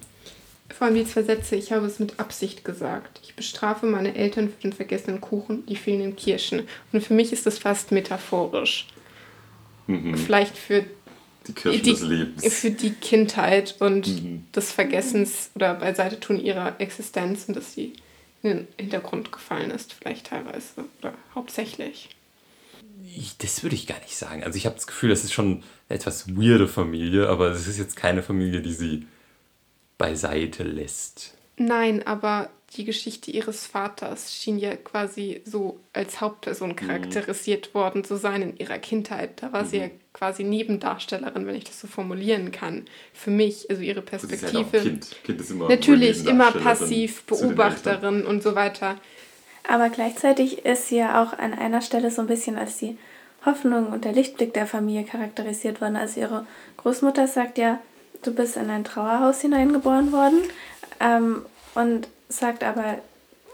Vor 0.70 0.86
allem 0.86 0.96
die 0.96 1.04
zwei 1.04 1.22
Sätze, 1.22 1.56
ich 1.56 1.72
habe 1.72 1.86
es 1.86 1.98
mit 1.98 2.18
Absicht 2.18 2.64
gesagt. 2.64 3.20
Ich 3.22 3.34
bestrafe 3.34 3.86
meine 3.86 4.14
Eltern 4.14 4.48
für 4.48 4.62
den 4.62 4.72
vergessenen 4.72 5.20
Kuchen, 5.20 5.66
die 5.66 5.76
fehlenden 5.76 6.16
Kirschen. 6.16 6.62
Und 6.92 7.04
für 7.04 7.14
mich 7.14 7.32
ist 7.32 7.46
das 7.46 7.58
fast 7.58 7.92
metaphorisch. 7.92 8.88
Vielleicht 9.86 10.56
für 10.56 10.84
Die 11.46 11.52
Kirche 11.52 11.80
die, 11.82 11.90
des 11.90 12.00
Lebens. 12.02 12.54
für 12.54 12.70
die 12.70 12.90
Kindheit 12.92 13.76
und 13.80 14.06
Mhm. 14.06 14.46
des 14.54 14.72
Vergessens 14.72 15.50
oder 15.54 15.74
beiseite 15.74 16.18
tun 16.20 16.40
ihrer 16.40 16.80
Existenz 16.80 17.44
und 17.48 17.56
dass 17.56 17.74
sie 17.74 17.92
in 18.42 18.50
den 18.50 18.68
Hintergrund 18.78 19.32
gefallen 19.32 19.70
ist, 19.70 19.92
vielleicht 19.94 20.26
teilweise 20.26 20.84
oder 21.00 21.14
hauptsächlich. 21.34 22.10
Ich, 23.16 23.36
das 23.38 23.62
würde 23.62 23.74
ich 23.76 23.86
gar 23.86 23.98
nicht 24.00 24.16
sagen. 24.16 24.44
Also 24.44 24.56
ich 24.56 24.66
habe 24.66 24.74
das 24.76 24.86
Gefühl, 24.86 25.10
das 25.10 25.24
ist 25.24 25.32
schon 25.32 25.62
eine 25.88 25.98
etwas 25.98 26.28
weirde 26.36 26.68
Familie, 26.68 27.28
aber 27.28 27.50
es 27.50 27.66
ist 27.66 27.78
jetzt 27.78 27.96
keine 27.96 28.22
Familie, 28.22 28.60
die 28.60 28.72
sie 28.72 29.06
beiseite 29.98 30.62
lässt. 30.62 31.34
Nein, 31.56 32.06
aber 32.06 32.50
die 32.76 32.84
Geschichte 32.84 33.30
ihres 33.30 33.66
Vaters 33.66 34.34
schien 34.34 34.58
ja 34.58 34.74
quasi 34.74 35.42
so 35.44 35.78
als 35.92 36.20
Hauptperson 36.20 36.74
charakterisiert 36.74 37.74
worden 37.74 38.04
zu 38.04 38.16
sein 38.16 38.42
in 38.42 38.56
ihrer 38.56 38.78
Kindheit. 38.78 39.42
Da 39.42 39.52
war 39.52 39.64
sie 39.64 39.78
ja 39.78 39.90
quasi 40.12 40.44
Nebendarstellerin, 40.44 41.46
wenn 41.46 41.54
ich 41.54 41.64
das 41.64 41.80
so 41.80 41.86
formulieren 41.86 42.50
kann. 42.50 42.86
Für 43.12 43.30
mich, 43.30 43.70
also 43.70 43.82
ihre 43.82 44.02
Perspektive. 44.02 44.80
Kind. 44.80 45.16
Kind 45.24 45.40
ist 45.40 45.50
immer 45.50 45.68
Natürlich, 45.68 46.26
immer 46.26 46.50
passiv. 46.50 47.22
Beobachterin 47.24 48.24
und 48.24 48.42
so 48.42 48.54
weiter. 48.54 48.96
Aber 49.68 49.88
gleichzeitig 49.88 50.64
ist 50.64 50.88
sie 50.88 50.96
ja 50.96 51.22
auch 51.22 51.38
an 51.38 51.54
einer 51.54 51.80
Stelle 51.80 52.10
so 52.10 52.22
ein 52.22 52.26
bisschen 52.26 52.56
als 52.56 52.78
die 52.78 52.98
Hoffnung 53.46 53.88
und 53.88 54.04
der 54.04 54.12
Lichtblick 54.12 54.52
der 54.52 54.66
Familie 54.66 55.04
charakterisiert 55.04 55.80
worden. 55.80 55.96
Also 55.96 56.20
ihre 56.20 56.46
Großmutter 56.78 57.28
sagt 57.28 57.58
ja, 57.58 57.80
du 58.22 58.32
bist 58.32 58.56
in 58.56 58.70
ein 58.70 58.84
Trauerhaus 58.84 59.40
hineingeboren 59.40 60.12
worden 60.12 60.42
ähm, 61.00 61.44
und 61.74 62.08
sagt 62.38 62.64
aber 62.64 62.98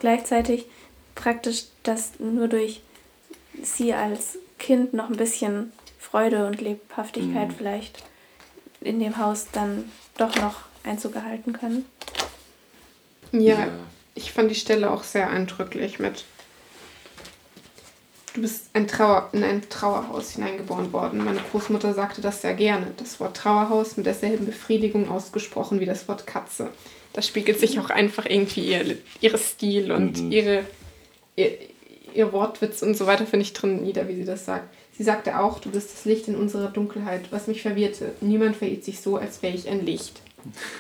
gleichzeitig 0.01 0.67
praktisch, 1.15 1.65
dass 1.83 2.19
nur 2.19 2.49
durch 2.49 2.83
sie 3.63 3.93
als 3.93 4.39
Kind 4.59 4.95
noch 4.95 5.11
ein 5.11 5.17
bisschen 5.17 5.73
Freude 5.99 6.47
und 6.47 6.61
Lebhaftigkeit 6.61 7.49
Mhm. 7.49 7.55
vielleicht 7.57 8.03
in 8.81 9.01
dem 9.01 9.19
Haus 9.19 9.47
dann 9.53 9.91
doch 10.17 10.35
noch 10.37 10.63
Einzug 10.85 11.15
erhalten 11.17 11.53
können. 11.53 11.85
Ja, 13.33 13.69
ich 14.15 14.33
fand 14.33 14.51
die 14.51 14.55
Stelle 14.57 14.91
auch 14.91 15.05
sehr 15.05 15.31
eindrücklich 15.31 15.99
mit. 15.99 16.25
Du 18.35 18.43
bist 18.43 18.71
ein 18.75 18.87
Trauer, 18.87 19.29
in 19.33 19.43
ein 19.43 19.69
Trauerhaus 19.69 20.31
hineingeboren 20.31 20.93
worden. 20.93 21.25
Meine 21.25 21.41
Großmutter 21.51 21.95
sagte 21.95 22.21
das 22.21 22.43
sehr 22.43 22.55
gerne. 22.55 22.93
Das 22.97 23.19
Wort 23.19 23.37
Trauerhaus 23.37 23.97
mit 23.97 24.07
derselben 24.07 24.47
Befriedigung 24.47 25.11
ausgesprochen 25.11 25.81
wie 25.81 25.87
das 25.87 26.07
Wort 26.09 26.27
Katze. 26.27 26.71
Da 27.13 27.23
spiegelt 27.23 27.59
sich 27.59 27.79
auch 27.81 27.91
einfach 27.91 28.27
irgendwie 28.27 28.71
ihr, 28.73 28.97
ihr 29.21 29.39
Stil 29.39 29.91
und 29.93 30.21
Mhm. 30.23 30.33
ihre, 30.33 30.65
ihr, 31.37 31.59
ihr 32.15 32.33
Wortwitz 32.33 32.83
und 32.83 32.97
so 32.97 33.07
weiter, 33.07 33.27
finde 33.27 33.45
ich 33.45 33.53
drin 33.53 33.83
nieder, 33.83 34.07
wie 34.09 34.15
sie 34.17 34.25
das 34.25 34.45
sagt. 34.45 34.73
Sie 34.97 35.03
sagte 35.03 35.39
auch, 35.41 35.61
du 35.61 35.71
bist 35.71 35.93
das 35.93 36.05
Licht 36.05 36.29
in 36.29 36.37
unserer 36.37 36.69
Dunkelheit, 36.69 37.23
was 37.31 37.47
mich 37.47 37.63
verwirrte. 37.63 38.13
Niemand 38.21 38.57
verirrt 38.57 38.85
sich 38.85 39.01
so, 39.01 39.17
als 39.17 39.43
wäre 39.43 39.55
ich 39.57 39.69
ein 39.69 39.85
Licht. 39.85 40.21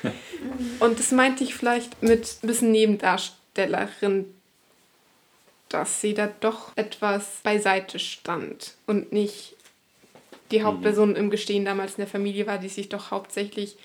Und 0.80 0.98
das 0.98 1.10
meinte 1.12 1.42
ich 1.44 1.54
vielleicht 1.54 2.02
mit 2.02 2.36
ein 2.42 2.46
bisschen 2.46 2.70
Nebendarstellerin, 2.72 4.26
dass 5.68 6.00
sie 6.00 6.14
da 6.14 6.28
doch 6.40 6.76
etwas 6.76 7.26
beiseite 7.42 7.98
stand 7.98 8.74
und 8.86 9.12
nicht 9.12 9.54
die 10.50 10.64
Hauptperson 10.64 11.14
im 11.14 11.30
Gestehen 11.30 11.64
damals 11.64 11.92
in 11.92 11.98
der 11.98 12.06
Familie 12.08 12.46
war, 12.48 12.58
die 12.58 12.68
sich 12.68 12.88
doch 12.88 13.10
hauptsächlich 13.12 13.76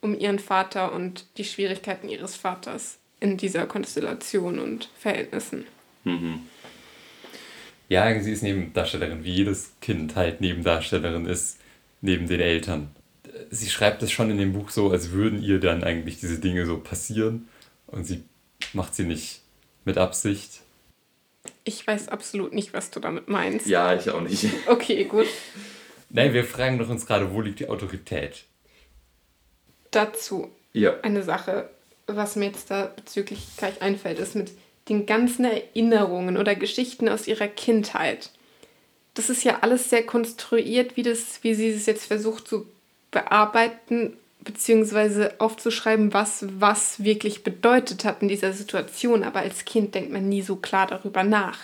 um 0.00 0.18
ihren 0.18 0.38
Vater 0.38 0.92
und 0.92 1.26
die 1.36 1.44
Schwierigkeiten 1.44 2.08
ihres 2.08 2.36
Vaters 2.36 2.98
in 3.20 3.36
dieser 3.36 3.66
Konstellation 3.66 4.58
und 4.58 4.88
Verhältnissen. 4.98 5.66
Ja, 7.88 8.20
sie 8.20 8.32
ist 8.32 8.42
Nebendarstellerin, 8.42 9.24
wie 9.24 9.32
jedes 9.32 9.72
Kind 9.80 10.16
halt 10.16 10.40
Nebendarstellerin 10.40 11.26
ist, 11.26 11.58
neben 12.00 12.26
den 12.26 12.40
Eltern. 12.40 12.94
Sie 13.50 13.68
schreibt 13.68 14.02
es 14.02 14.10
schon 14.10 14.30
in 14.30 14.38
dem 14.38 14.52
Buch 14.52 14.70
so, 14.70 14.90
als 14.90 15.10
würden 15.10 15.42
ihr 15.42 15.60
dann 15.60 15.84
eigentlich 15.84 16.18
diese 16.18 16.38
Dinge 16.38 16.66
so 16.66 16.78
passieren 16.78 17.48
und 17.86 18.04
sie 18.04 18.22
macht 18.72 18.94
sie 18.94 19.04
nicht 19.04 19.42
mit 19.84 19.98
Absicht. 19.98 20.62
Ich 21.64 21.86
weiß 21.86 22.08
absolut 22.08 22.52
nicht, 22.52 22.72
was 22.72 22.90
du 22.90 23.00
damit 23.00 23.28
meinst. 23.28 23.66
Ja, 23.66 23.94
ich 23.94 24.10
auch 24.10 24.20
nicht. 24.20 24.46
Okay, 24.66 25.04
gut. 25.04 25.26
Nein, 26.10 26.32
wir 26.32 26.44
fragen 26.44 26.78
doch 26.78 26.88
uns 26.88 27.06
gerade, 27.06 27.32
wo 27.32 27.40
liegt 27.40 27.60
die 27.60 27.68
Autorität? 27.68 28.44
Dazu 29.90 30.50
Ja. 30.72 30.94
eine 31.02 31.22
Sache, 31.22 31.68
was 32.06 32.36
mir 32.36 32.46
jetzt 32.46 32.70
da 32.70 32.92
bezüglich 32.94 33.40
gleich 33.56 33.82
einfällt, 33.82 34.18
ist 34.18 34.34
mit 34.34 34.52
den 34.88 35.06
ganzen 35.06 35.44
Erinnerungen 35.44 36.36
oder 36.36 36.54
Geschichten 36.54 37.08
aus 37.08 37.28
ihrer 37.28 37.48
Kindheit. 37.48 38.30
Das 39.14 39.30
ist 39.30 39.44
ja 39.44 39.58
alles 39.60 39.90
sehr 39.90 40.04
konstruiert, 40.04 40.96
wie, 40.96 41.02
das, 41.02 41.42
wie 41.42 41.54
sie 41.54 41.70
es 41.70 41.86
jetzt 41.86 42.06
versucht 42.06 42.48
zu 42.48 42.66
bearbeiten, 43.10 44.16
beziehungsweise 44.42 45.34
aufzuschreiben, 45.38 46.12
was 46.12 46.46
was 46.58 47.04
wirklich 47.04 47.44
bedeutet 47.44 48.04
hat 48.04 48.22
in 48.22 48.28
dieser 48.28 48.52
Situation. 48.52 49.22
Aber 49.22 49.40
als 49.40 49.64
Kind 49.64 49.94
denkt 49.94 50.12
man 50.12 50.28
nie 50.28 50.42
so 50.42 50.56
klar 50.56 50.86
darüber 50.86 51.22
nach. 51.24 51.58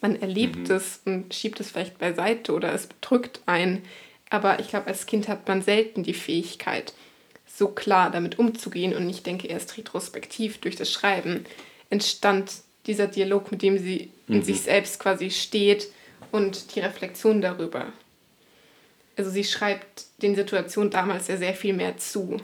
Man 0.00 0.20
erlebt 0.20 0.68
mhm. 0.68 0.74
es 0.74 1.00
und 1.04 1.34
schiebt 1.34 1.60
es 1.60 1.70
vielleicht 1.70 1.98
beiseite 1.98 2.52
oder 2.52 2.72
es 2.72 2.86
bedrückt 2.86 3.40
einen. 3.46 3.82
Aber 4.30 4.60
ich 4.60 4.68
glaube, 4.68 4.86
als 4.86 5.06
Kind 5.06 5.28
hat 5.28 5.46
man 5.46 5.62
selten 5.62 6.02
die 6.02 6.14
Fähigkeit, 6.14 6.94
so 7.62 7.68
klar 7.68 8.10
damit 8.10 8.40
umzugehen. 8.40 8.92
Und 8.92 9.08
ich 9.08 9.22
denke, 9.22 9.46
erst 9.46 9.76
retrospektiv 9.78 10.58
durch 10.58 10.74
das 10.74 10.90
Schreiben 10.90 11.44
entstand 11.90 12.50
dieser 12.86 13.06
Dialog, 13.06 13.52
mit 13.52 13.62
dem 13.62 13.78
sie 13.78 14.10
mhm. 14.26 14.36
in 14.36 14.42
sich 14.42 14.62
selbst 14.62 14.98
quasi 14.98 15.30
steht 15.30 15.86
und 16.32 16.74
die 16.74 16.80
Reflexion 16.80 17.40
darüber. 17.40 17.86
Also 19.16 19.30
sie 19.30 19.44
schreibt 19.44 20.06
den 20.22 20.34
Situationen 20.34 20.90
damals 20.90 21.28
ja 21.28 21.36
sehr 21.36 21.54
viel 21.54 21.72
mehr 21.72 21.98
zu. 21.98 22.38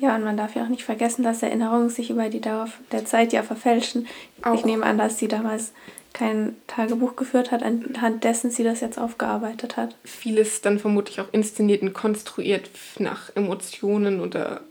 Ja, 0.00 0.16
und 0.16 0.24
man 0.24 0.36
darf 0.36 0.56
ja 0.56 0.64
auch 0.64 0.68
nicht 0.68 0.82
vergessen, 0.82 1.22
dass 1.22 1.44
Erinnerungen 1.44 1.88
sich 1.88 2.10
über 2.10 2.28
die 2.28 2.40
Dauer 2.40 2.68
der 2.90 3.04
Zeit 3.04 3.32
ja 3.32 3.44
verfälschen. 3.44 4.08
Auch. 4.42 4.54
Ich 4.54 4.64
nehme 4.64 4.84
an, 4.84 4.98
dass 4.98 5.18
sie 5.18 5.28
damals 5.28 5.72
kein 6.16 6.56
Tagebuch 6.66 7.14
geführt 7.14 7.50
hat, 7.50 7.62
anhand 7.62 8.24
dessen 8.24 8.50
sie 8.50 8.64
das 8.64 8.80
jetzt 8.80 8.98
aufgearbeitet 8.98 9.76
hat. 9.76 9.94
Vieles 10.04 10.62
dann 10.62 10.78
vermutlich 10.78 11.20
auch 11.20 11.32
inszeniert 11.32 11.82
und 11.82 11.92
konstruiert 11.92 12.70
nach 12.98 13.30
Emotionen 13.36 14.20
oder 14.20 14.62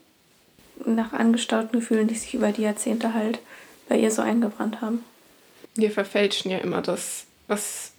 nach 0.86 1.14
angestauten 1.14 1.80
Gefühlen, 1.80 2.08
die 2.08 2.16
sich 2.16 2.34
über 2.34 2.52
die 2.52 2.64
Jahrzehnte 2.64 3.14
halt 3.14 3.40
bei 3.88 3.98
ihr 3.98 4.12
so 4.12 4.24
eingebrannt 4.24 4.82
haben. 4.82 5.04
Wir 5.76 5.92
verfälschen 5.92 6.50
ja 6.50 6.58
immer 6.58 6.82
das, 6.82 7.26
was 7.48 7.92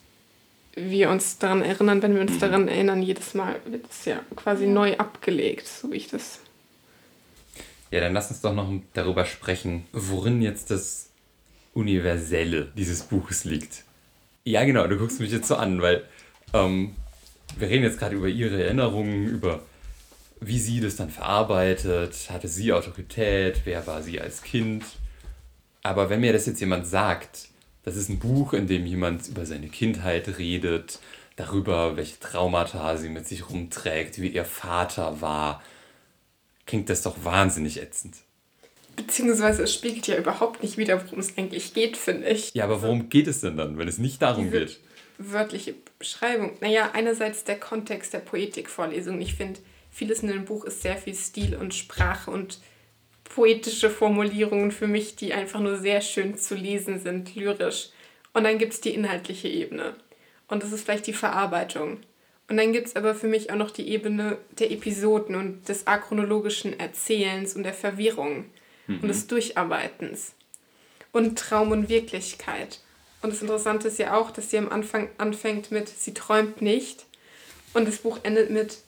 wir 0.75 1.09
uns 1.09 1.39
daran 1.39 1.63
erinnern, 1.63 2.03
wenn 2.03 2.15
wir 2.15 2.23
uns 2.23 2.39
daran 2.39 2.69
erinnern, 2.69 3.01
jedes 3.01 3.33
Mal 3.35 3.57
wird 3.65 3.87
es 3.89 4.05
ja 4.07 4.21
quasi 4.35 4.67
neu 4.67 4.97
abgelegt, 4.97 5.69
so 5.69 5.93
wie 5.93 5.97
ich 5.97 6.09
das 6.09 6.41
ja, 7.91 8.01
dann 8.01 8.15
lass 8.15 8.31
uns 8.31 8.41
doch 8.41 8.53
noch 8.53 8.69
darüber 8.95 9.25
sprechen, 9.25 9.87
worin 9.93 10.43
jetzt 10.43 10.71
das 10.71 11.06
Universelle 11.77 12.73
dieses 12.77 13.03
Buches 13.03 13.45
liegt. 13.45 13.85
Ja, 14.45 14.65
genau, 14.65 14.87
du 14.87 14.97
guckst 14.97 15.21
mich 15.21 15.31
jetzt 15.31 15.49
so 15.49 15.57
an, 15.57 15.83
weil 15.83 16.05
ähm, 16.53 16.97
wir 17.59 17.69
reden 17.69 17.85
jetzt 17.85 17.99
gerade 17.99 18.17
über 18.17 18.29
ihre 18.29 18.63
Erinnerungen, 18.63 19.27
über 19.27 19.63
wie 20.41 20.59
sie 20.59 20.81
das 20.81 20.97
dann 20.97 21.11
verarbeitet, 21.11 22.29
hatte 22.31 22.49
sie 22.49 22.73
Autorität, 22.73 23.63
wer 23.65 23.87
war 23.87 24.03
sie 24.03 24.21
als 24.21 24.43
Kind. 24.43 24.85
Aber 25.83 26.11
wenn 26.11 26.21
mir 26.21 26.33
das 26.33 26.47
jetzt 26.47 26.61
jemand 26.61 26.87
sagt, 26.87 27.49
das 27.85 27.97
ist 27.97 28.09
ein 28.09 28.19
Buch, 28.19 28.53
in 28.53 28.67
dem 28.67 28.87
jemand 28.87 29.29
über 29.29 29.47
seine 29.47 29.69
Kindheit 29.69 30.39
redet, 30.39 30.99
darüber, 31.37 31.97
welche 31.97 32.19
Traumata 32.19 32.97
sie 32.97 33.09
mit 33.09 33.29
sich 33.29 33.49
rumträgt, 33.49 34.21
wie 34.21 34.29
ihr 34.29 34.45
Vater 34.45 35.21
war, 35.21 35.63
klingt 36.67 36.89
das 36.91 37.03
doch 37.03 37.25
wahnsinnig 37.25 37.81
ätzend. 37.81 38.17
Beziehungsweise 38.97 39.63
es 39.63 39.75
spiegelt 39.75 40.07
ja 40.07 40.17
überhaupt 40.17 40.63
nicht 40.63 40.79
wieder, 40.79 41.05
worum 41.05 41.19
es 41.19 41.37
eigentlich 41.37 41.75
geht, 41.75 41.97
finde 41.97 42.29
ich. 42.29 42.53
Ja, 42.55 42.65
aber 42.65 42.83
worum 42.83 43.09
geht 43.09 43.27
es 43.27 43.43
denn 43.43 43.57
dann, 43.57 43.79
wenn 43.79 43.89
es 43.89 43.99
nicht 43.99 44.23
darum 44.23 44.47
Diese 44.47 44.59
geht? 44.59 44.81
Wörtliche 45.19 45.75
Beschreibung. 45.99 46.57
Naja, 46.61 46.91
einerseits 46.93 47.45
der 47.45 47.61
Kontext 47.61 48.13
der 48.13 48.19
Poetikvorlesung. 48.19 49.21
Ich 49.21 49.35
finde, 49.35 49.61
vieles 49.91 50.23
in 50.23 50.29
dem 50.29 50.47
Buch 50.47 50.65
ist 50.65 50.83
sehr 50.83 50.97
viel 50.97 51.15
Stil 51.15 51.57
und 51.57 51.75
Sprache 51.75 52.31
und 52.31 52.59
poetische 53.25 53.91
Formulierungen 53.91 54.71
für 54.71 54.87
mich, 54.87 55.17
die 55.17 55.33
einfach 55.33 55.61
nur 55.61 55.79
sehr 55.79 56.01
schön 56.01 56.37
zu 56.39 56.55
lesen 56.55 56.99
sind, 56.99 57.35
lyrisch. 57.35 57.91
Und 58.33 58.45
dann 58.45 58.59
gibt 58.59 58.75
es 58.75 58.81
die 58.81 58.95
inhaltliche 58.95 59.49
Ebene. 59.49 59.95
Und 60.49 60.63
das 60.63 60.73
ist 60.73 60.85
vielleicht 60.85 61.07
die 61.07 61.13
Verarbeitung. 61.13 61.99
Und 62.49 62.57
dann 62.57 62.73
gibt 62.73 62.87
es 62.87 62.97
aber 62.97 63.15
für 63.15 63.27
mich 63.27 63.51
auch 63.51 63.57
noch 63.57 63.71
die 63.71 63.89
Ebene 63.89 64.39
der 64.59 64.71
Episoden 64.71 65.35
und 65.35 65.69
des 65.69 65.87
achronologischen 65.87 66.79
Erzählens 66.79 67.57
und 67.57 67.65
der 67.65 67.75
Verwirrung 67.75 68.45
mhm. 68.87 69.01
und 69.01 69.09
des 69.09 69.27
Durcharbeitens. 69.27 70.35
Und 71.13 71.39
Traum 71.39 71.71
und 71.73 71.89
Wirklichkeit. 71.89 72.81
Und 73.23 73.33
das 73.33 73.41
Interessante 73.41 73.89
ist 73.89 73.99
ja 73.99 74.15
auch, 74.17 74.31
dass 74.31 74.51
sie 74.51 74.59
am 74.59 74.69
Anfang 74.69 75.09
anfängt 75.19 75.71
mit, 75.71 75.89
sie 75.89 76.15
träumt 76.15 76.61
nicht. 76.61 77.07
Und 77.73 77.89
das 77.89 77.99
Buch 77.99 78.21
endet 78.23 78.51
mit, 78.51 78.79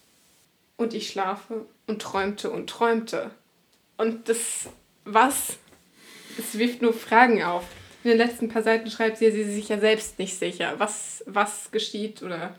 und 0.76 0.94
ich 0.94 1.10
schlafe 1.10 1.66
und 1.86 2.00
träumte 2.00 2.50
und 2.50 2.70
träumte. 2.70 3.30
Und 3.96 4.28
das, 4.28 4.68
was? 5.04 5.58
Es 6.38 6.56
wirft 6.56 6.80
nur 6.82 6.94
Fragen 6.94 7.42
auf. 7.42 7.64
In 8.04 8.10
den 8.10 8.18
letzten 8.18 8.48
paar 8.48 8.62
Seiten 8.62 8.90
schreibt 8.90 9.18
sie, 9.18 9.30
sie 9.32 9.40
ist 9.40 9.54
sich 9.54 9.68
ja 9.68 9.78
selbst 9.78 10.18
nicht 10.18 10.38
sicher, 10.38 10.74
was, 10.78 11.24
was 11.26 11.70
geschieht 11.72 12.22
oder 12.22 12.54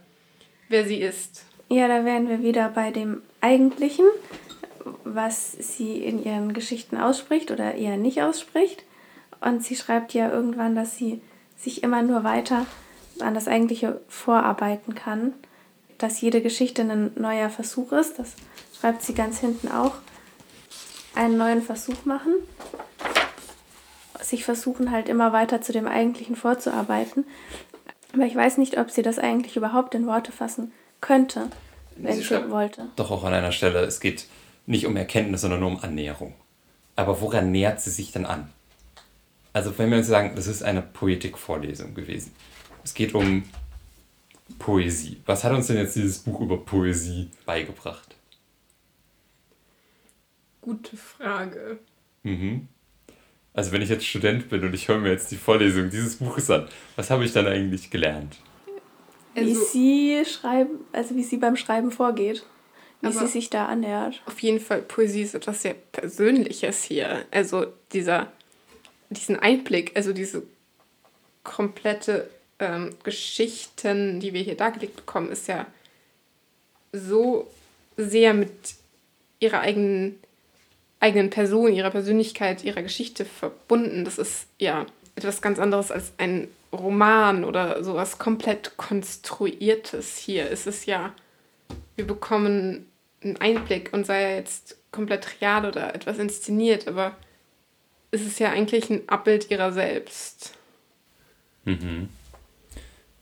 wer 0.68 0.86
sie 0.86 0.98
ist. 0.98 1.46
Ja, 1.70 1.88
da 1.88 2.04
wären 2.04 2.28
wir 2.28 2.44
wieder 2.44 2.70
bei 2.70 2.92
dem 2.92 3.22
Eigentlichen, 3.42 4.06
was 5.04 5.52
sie 5.52 5.98
in 5.98 6.24
ihren 6.24 6.54
Geschichten 6.54 6.98
ausspricht 6.98 7.52
oder 7.52 7.76
eher 7.76 7.98
nicht 7.98 8.22
ausspricht. 8.22 8.84
Und 9.42 9.64
sie 9.64 9.76
schreibt 9.76 10.14
ja 10.14 10.32
irgendwann, 10.32 10.76
dass 10.76 10.98
sie 10.98 11.22
sich 11.58 11.84
immer 11.84 12.02
nur 12.02 12.24
weiter 12.24 12.66
an 13.20 13.34
das 13.34 13.48
Eigentliche 13.48 14.02
vorarbeiten 14.08 14.96
kann, 14.96 15.34
dass 15.98 16.22
jede 16.22 16.42
Geschichte 16.42 16.82
ein 16.82 17.12
neuer 17.16 17.50
Versuch 17.50 17.92
ist. 17.92 18.20
Das 18.20 18.36
schreibt 18.80 19.04
sie 19.04 19.14
ganz 19.14 19.40
hinten 19.40 19.70
auch. 19.70 19.96
Einen 21.16 21.38
neuen 21.38 21.62
Versuch 21.62 22.06
machen. 22.06 22.34
Sich 24.22 24.46
versuchen 24.46 24.92
halt 24.92 25.10
immer 25.10 25.34
weiter 25.34 25.62
zu 25.62 25.74
dem 25.74 25.88
Eigentlichen 25.88 26.36
vorzuarbeiten. 26.36 27.26
Aber 28.14 28.26
ich 28.26 28.36
weiß 28.36 28.58
nicht, 28.58 28.78
ob 28.78 28.92
sie 28.92 29.02
das 29.02 29.20
eigentlich 29.20 29.58
überhaupt 29.58 29.96
in 29.96 30.08
Worte 30.08 30.32
fassen 30.32 30.72
könnte, 31.02 31.48
wenn 31.96 32.16
sie, 32.16 32.24
sie 32.24 32.50
wollte. 32.50 32.88
Doch 32.96 33.12
auch 33.12 33.24
an 33.24 33.34
einer 33.34 33.52
Stelle, 33.52 33.82
es 33.82 34.00
geht 34.00 34.26
nicht 34.70 34.86
um 34.86 34.96
Erkenntnis, 34.96 35.42
sondern 35.42 35.62
nur 35.62 35.70
um 35.70 35.80
Annäherung. 35.80 36.36
Aber 36.96 37.20
woran 37.22 37.52
nähert 37.52 37.82
sie 37.82 37.90
sich 37.90 38.12
denn 38.12 38.26
an? 38.26 38.50
Also 39.52 39.76
wenn 39.78 39.90
wir 39.90 39.98
uns 39.98 40.08
sagen, 40.08 40.34
das 40.36 40.46
ist 40.46 40.62
eine 40.62 40.84
Poetikvorlesung 40.84 41.96
gewesen. 41.96 42.32
Es 42.84 42.94
geht 42.94 43.16
um 43.16 43.44
Poesie. 44.60 45.18
Was 45.26 45.44
hat 45.44 45.54
uns 45.54 45.68
denn 45.68 45.78
jetzt 45.78 45.96
dieses 45.96 46.20
Buch 46.20 46.40
über 46.42 46.58
Poesie 46.58 47.32
beigebracht? 47.48 48.16
Gute 50.62 50.96
Frage. 50.98 51.80
Mhm. 52.22 52.68
Also 53.54 53.72
wenn 53.72 53.82
ich 53.82 53.90
jetzt 53.90 54.06
Student 54.06 54.50
bin 54.50 54.64
und 54.64 54.76
ich 54.76 54.88
höre 54.88 55.00
mir 55.00 55.10
jetzt 55.10 55.32
die 55.32 55.38
Vorlesung 55.38 55.90
dieses 55.90 56.18
Buches 56.18 56.50
an, 56.52 56.68
was 56.96 57.10
habe 57.10 57.26
ich 57.26 57.34
dann 57.34 57.48
eigentlich 57.48 57.90
gelernt? 57.90 58.38
Wie 59.34 59.40
also, 59.40 59.64
sie 59.64 60.24
schreiben, 60.26 60.82
also 60.94 61.16
wie 61.16 61.24
sie 61.24 61.38
beim 61.38 61.56
Schreiben 61.56 61.90
vorgeht. 61.90 62.46
Wie 63.02 63.12
sie 63.12 63.28
sich 63.28 63.50
da 63.50 63.68
annähert. 63.68 64.22
Auf 64.26 64.40
jeden 64.40 64.60
Fall, 64.60 64.82
Poesie 64.82 65.22
ist 65.22 65.36
etwas 65.36 65.62
sehr 65.62 65.74
Persönliches 65.74 66.84
hier. 66.84 67.26
Also 67.32 67.68
dieser, 67.94 68.32
diesen 69.10 69.40
Einblick, 69.40 69.94
also 69.96 70.12
diese 70.12 70.44
komplette 71.44 72.30
ähm, 72.60 72.96
Geschichten, 73.04 74.20
die 74.20 74.34
wir 74.34 74.42
hier 74.42 74.58
dargelegt 74.58 74.98
bekommen, 74.98 75.32
ist 75.32 75.48
ja 75.48 75.66
so 76.92 77.50
sehr 77.96 78.34
mit 78.34 78.52
ihrer 79.40 79.62
eigenen 79.62 80.20
eigenen 81.00 81.30
Person, 81.30 81.74
ihrer 81.74 81.92
Persönlichkeit, 81.92 82.64
ihrer 82.64 82.82
Geschichte 82.82 83.26
verbunden. 83.26 84.06
Das 84.06 84.18
ist 84.18 84.48
ja 84.58 84.86
etwas 85.16 85.42
ganz 85.42 85.60
anderes 85.60 85.92
als 85.92 86.12
ein 86.18 86.48
Roman 86.72 87.44
oder 87.46 87.84
sowas 87.84 88.20
komplett 88.20 88.78
konstruiertes. 88.78 90.18
Hier 90.18 90.50
ist 90.50 90.68
es 90.68 90.86
ja, 90.86 91.14
wir 92.00 92.08
bekommen 92.08 92.88
einen 93.22 93.38
Einblick 93.38 93.92
und 93.92 94.06
sei 94.06 94.24
er 94.24 94.36
jetzt 94.38 94.78
komplett 94.92 95.42
real 95.42 95.66
oder 95.66 95.94
etwas 95.94 96.18
inszeniert, 96.18 96.88
aber 96.88 97.16
es 98.10 98.22
ist 98.22 98.40
ja 98.40 98.50
eigentlich 98.50 98.90
ein 98.90 99.08
Abbild 99.08 99.52
ihrer 99.52 99.72
selbst. 99.72 100.54
Mhm. 101.66 102.10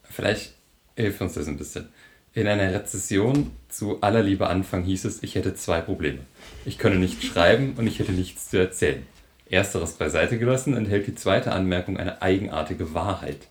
Vielleicht 0.04 0.54
hilft 0.96 1.20
uns 1.22 1.34
das 1.34 1.48
ein 1.48 1.58
bisschen. 1.58 1.90
In 2.34 2.48
einer 2.48 2.72
Rezession 2.72 3.52
zu 3.68 4.00
aller 4.02 4.22
Liebe 4.22 4.48
Anfang 4.48 4.84
hieß 4.84 5.06
es, 5.06 5.24
ich 5.24 5.34
hätte 5.34 5.56
zwei 5.56 5.82
Probleme. 5.82 6.20
Ich 6.64 6.78
könne 6.78 6.98
nicht 6.98 7.24
schreiben 7.26 7.74
und 7.78 7.88
ich 7.88 7.98
hätte 7.98 8.12
nichts 8.12 8.50
zu 8.52 8.58
erzählen. 8.58 9.06
Ersteres 9.50 9.94
beiseite 9.94 10.38
gelassen 10.38 10.78
enthält 10.78 11.08
die 11.08 11.16
zweite 11.16 11.52
Anmerkung 11.52 11.98
eine 11.98 12.22
eigenartige 12.22 12.94
Wahrheit. 12.94 13.48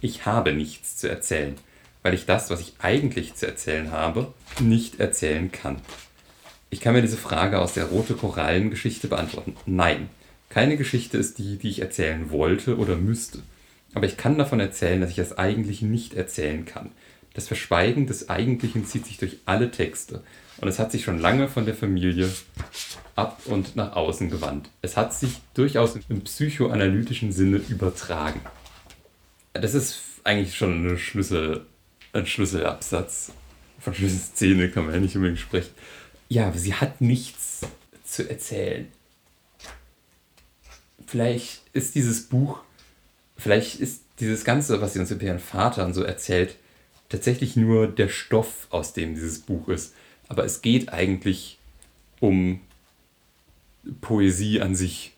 Ich 0.00 0.26
habe 0.26 0.52
nichts 0.52 0.96
zu 0.96 1.08
erzählen, 1.08 1.54
weil 2.06 2.14
ich 2.14 2.24
das, 2.24 2.50
was 2.50 2.60
ich 2.60 2.74
eigentlich 2.78 3.34
zu 3.34 3.48
erzählen 3.48 3.90
habe, 3.90 4.32
nicht 4.60 5.00
erzählen 5.00 5.50
kann. 5.50 5.80
Ich 6.70 6.78
kann 6.78 6.94
mir 6.94 7.02
diese 7.02 7.16
Frage 7.16 7.58
aus 7.60 7.74
der 7.74 7.86
rote 7.86 8.14
Korallengeschichte 8.14 9.08
beantworten. 9.08 9.56
Nein, 9.66 10.08
keine 10.48 10.76
Geschichte 10.76 11.18
ist 11.18 11.38
die, 11.38 11.56
die 11.56 11.68
ich 11.68 11.82
erzählen 11.82 12.30
wollte 12.30 12.76
oder 12.76 12.94
müsste. 12.94 13.40
Aber 13.92 14.06
ich 14.06 14.16
kann 14.16 14.38
davon 14.38 14.60
erzählen, 14.60 15.00
dass 15.00 15.10
ich 15.10 15.16
das 15.16 15.36
eigentlich 15.36 15.82
nicht 15.82 16.14
erzählen 16.14 16.64
kann. 16.64 16.92
Das 17.34 17.48
Verschweigen 17.48 18.06
des 18.06 18.28
Eigentlichen 18.28 18.86
zieht 18.86 19.04
sich 19.04 19.18
durch 19.18 19.38
alle 19.44 19.72
Texte 19.72 20.22
und 20.58 20.68
es 20.68 20.78
hat 20.78 20.92
sich 20.92 21.02
schon 21.02 21.18
lange 21.18 21.48
von 21.48 21.66
der 21.66 21.74
Familie 21.74 22.30
ab 23.16 23.40
und 23.46 23.74
nach 23.74 23.96
außen 23.96 24.30
gewandt. 24.30 24.70
Es 24.80 24.96
hat 24.96 25.12
sich 25.12 25.40
durchaus 25.54 25.98
im 26.08 26.20
psychoanalytischen 26.20 27.32
Sinne 27.32 27.56
übertragen. 27.68 28.42
Das 29.54 29.74
ist 29.74 29.98
eigentlich 30.22 30.56
schon 30.56 30.86
eine 30.86 30.98
Schlüssel, 30.98 31.66
ein 32.16 32.26
Schlüsselabsatz. 32.26 33.32
Von 33.78 33.94
Schlüsselszene 33.94 34.70
kann 34.70 34.86
man 34.86 34.94
ja 34.94 35.00
nicht 35.00 35.16
unbedingt 35.16 35.38
sprechen. 35.38 35.70
Ja, 36.28 36.52
sie 36.52 36.74
hat 36.74 37.00
nichts 37.00 37.60
zu 38.04 38.28
erzählen. 38.28 38.88
Vielleicht 41.06 41.62
ist 41.72 41.94
dieses 41.94 42.24
Buch, 42.24 42.60
vielleicht 43.36 43.78
ist 43.78 44.02
dieses 44.18 44.44
Ganze, 44.44 44.80
was 44.80 44.94
sie 44.94 44.98
uns 44.98 45.10
über 45.10 45.22
ihren 45.22 45.38
Vater 45.38 45.84
und 45.84 45.94
so 45.94 46.02
erzählt, 46.02 46.56
tatsächlich 47.08 47.54
nur 47.54 47.86
der 47.86 48.08
Stoff, 48.08 48.66
aus 48.70 48.92
dem 48.92 49.14
dieses 49.14 49.38
Buch 49.40 49.68
ist. 49.68 49.94
Aber 50.28 50.44
es 50.44 50.62
geht 50.62 50.92
eigentlich 50.92 51.58
um 52.18 52.60
Poesie 54.00 54.60
an 54.60 54.74
sich. 54.74 55.12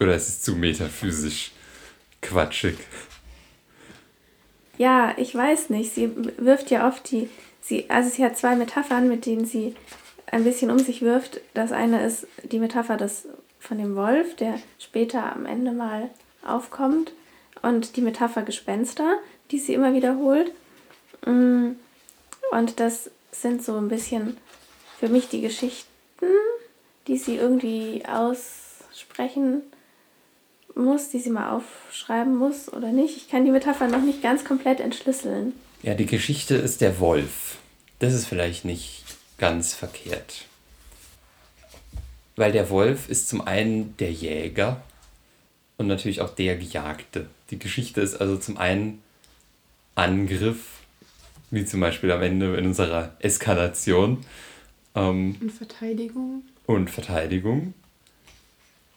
Oder 0.00 0.14
es 0.14 0.28
ist 0.28 0.44
zu 0.44 0.56
metaphysisch 0.56 1.52
quatschig. 2.22 2.76
Ja, 4.82 5.14
ich 5.16 5.32
weiß 5.32 5.70
nicht. 5.70 5.94
Sie 5.94 6.10
wirft 6.38 6.72
ja 6.72 6.88
oft 6.88 7.08
die. 7.12 7.30
Sie, 7.60 7.88
also 7.88 8.10
sie 8.10 8.24
hat 8.24 8.36
zwei 8.36 8.56
Metaphern, 8.56 9.08
mit 9.08 9.26
denen 9.26 9.44
sie 9.44 9.76
ein 10.26 10.42
bisschen 10.42 10.72
um 10.72 10.80
sich 10.80 11.02
wirft. 11.02 11.40
Das 11.54 11.70
eine 11.70 12.04
ist 12.04 12.26
die 12.42 12.58
Metapher 12.58 12.96
des, 12.96 13.28
von 13.60 13.78
dem 13.78 13.94
Wolf, 13.94 14.34
der 14.34 14.58
später 14.80 15.36
am 15.36 15.46
Ende 15.46 15.70
mal 15.70 16.10
aufkommt. 16.44 17.12
Und 17.62 17.94
die 17.94 18.00
Metapher 18.00 18.42
Gespenster, 18.42 19.18
die 19.52 19.60
sie 19.60 19.72
immer 19.72 19.94
wiederholt. 19.94 20.50
Mm, 21.26 21.76
und 22.50 22.80
das 22.80 23.08
sind 23.30 23.62
so 23.62 23.76
ein 23.76 23.86
bisschen 23.86 24.36
für 24.98 25.08
mich 25.08 25.28
die 25.28 25.42
Geschichten, 25.42 26.26
die 27.06 27.18
sie 27.18 27.36
irgendwie 27.36 28.02
aussprechen 28.04 29.62
muss, 30.76 31.10
die 31.10 31.18
sie 31.18 31.30
mal 31.30 31.50
aufschreiben 31.50 32.36
muss 32.36 32.72
oder 32.72 32.92
nicht. 32.92 33.16
Ich 33.16 33.28
kann 33.28 33.44
die 33.44 33.50
Metapher 33.50 33.88
noch 33.88 34.02
nicht 34.02 34.22
ganz 34.22 34.44
komplett 34.44 34.80
entschlüsseln. 34.80 35.52
Ja, 35.82 35.94
die 35.94 36.06
Geschichte 36.06 36.54
ist 36.54 36.80
der 36.80 37.00
Wolf. 37.00 37.58
Das 37.98 38.14
ist 38.14 38.26
vielleicht 38.26 38.64
nicht 38.64 39.04
ganz 39.38 39.74
verkehrt. 39.74 40.46
Weil 42.36 42.52
der 42.52 42.70
Wolf 42.70 43.08
ist 43.08 43.28
zum 43.28 43.40
einen 43.40 43.96
der 43.98 44.12
Jäger 44.12 44.82
und 45.76 45.86
natürlich 45.86 46.20
auch 46.20 46.30
der 46.34 46.56
Gejagte. 46.56 47.26
Die 47.50 47.58
Geschichte 47.58 48.00
ist 48.00 48.20
also 48.20 48.36
zum 48.36 48.56
einen 48.56 49.02
Angriff, 49.94 50.80
wie 51.50 51.64
zum 51.64 51.80
Beispiel 51.80 52.10
am 52.10 52.22
Ende 52.22 52.56
in 52.56 52.66
unserer 52.66 53.14
Eskalation. 53.18 54.24
Ähm, 54.94 55.36
und 55.40 55.50
Verteidigung. 55.50 56.42
Und 56.66 56.90
Verteidigung. 56.90 57.74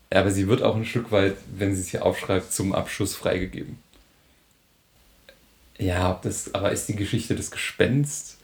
Aber 0.10 0.32
sie 0.32 0.48
wird 0.48 0.62
auch 0.62 0.76
ein 0.76 0.86
Stück 0.86 1.12
weit, 1.12 1.36
wenn 1.56 1.76
sie 1.76 1.82
es 1.82 1.90
hier 1.90 2.06
aufschreibt, 2.06 2.54
zum 2.54 2.74
Abschuss 2.74 3.16
freigegeben. 3.16 3.80
Ja, 5.78 6.20
das, 6.24 6.54
aber 6.54 6.72
ist 6.72 6.88
die 6.88 6.96
Geschichte 6.96 7.36
des 7.36 7.52
Gespenst? 7.52 8.38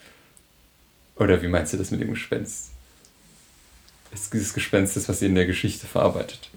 Oder 1.16 1.42
wie 1.42 1.48
meinst 1.48 1.72
du 1.74 1.78
das 1.78 1.92
mit 1.92 2.02
dem 2.02 2.14
Gespenst? 2.14 2.72
Ist 4.14 4.34
dieses 4.34 4.54
Gespenst 4.54 4.96
das, 4.98 5.08
was 5.08 5.20
sie 5.20 5.28
in 5.28 5.36
der 5.36 5.46
Geschichte 5.46 5.88
verarbeitet? 5.88 6.50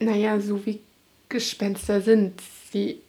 Naja, 0.00 0.40
so 0.40 0.64
wie 0.66 0.80
Gespenster 1.28 2.00
sind. 2.00 2.40
Sie 2.72 3.00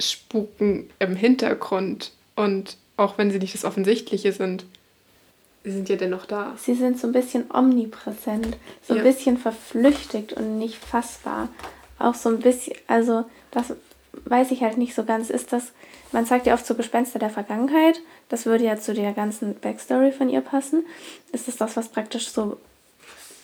spuken 0.00 0.90
im 0.98 1.14
Hintergrund 1.16 2.12
und 2.34 2.76
auch 2.96 3.18
wenn 3.18 3.30
sie 3.30 3.38
nicht 3.38 3.54
das 3.54 3.64
Offensichtliche 3.64 4.32
sind, 4.32 4.66
sie 5.64 5.70
sind 5.70 5.88
ja 5.88 5.96
dennoch 5.96 6.26
da. 6.26 6.54
Sie 6.58 6.74
sind 6.74 6.98
so 6.98 7.06
ein 7.06 7.12
bisschen 7.12 7.50
omnipräsent, 7.52 8.56
so 8.86 8.94
ein 8.94 9.02
bisschen 9.02 9.38
verflüchtigt 9.38 10.34
und 10.34 10.58
nicht 10.58 10.84
fassbar. 10.84 11.48
Auch 11.98 12.14
so 12.14 12.28
ein 12.28 12.40
bisschen, 12.40 12.76
also 12.86 13.24
das 13.50 13.74
weiß 14.26 14.50
ich 14.50 14.62
halt 14.62 14.76
nicht 14.76 14.94
so 14.94 15.04
ganz. 15.04 15.30
Ist 15.30 15.52
das, 15.52 15.72
man 16.12 16.26
sagt 16.26 16.46
ja 16.46 16.54
oft 16.54 16.66
so 16.66 16.74
Gespenster 16.74 17.18
der 17.18 17.30
Vergangenheit, 17.30 18.00
das 18.28 18.46
würde 18.46 18.64
ja 18.64 18.76
zu 18.76 18.92
der 18.92 19.12
ganzen 19.12 19.58
Backstory 19.58 20.12
von 20.12 20.28
ihr 20.28 20.42
passen. 20.42 20.84
Ist 21.32 21.48
es 21.48 21.56
das, 21.56 21.76
was 21.76 21.88
praktisch 21.88 22.28
so 22.28 22.58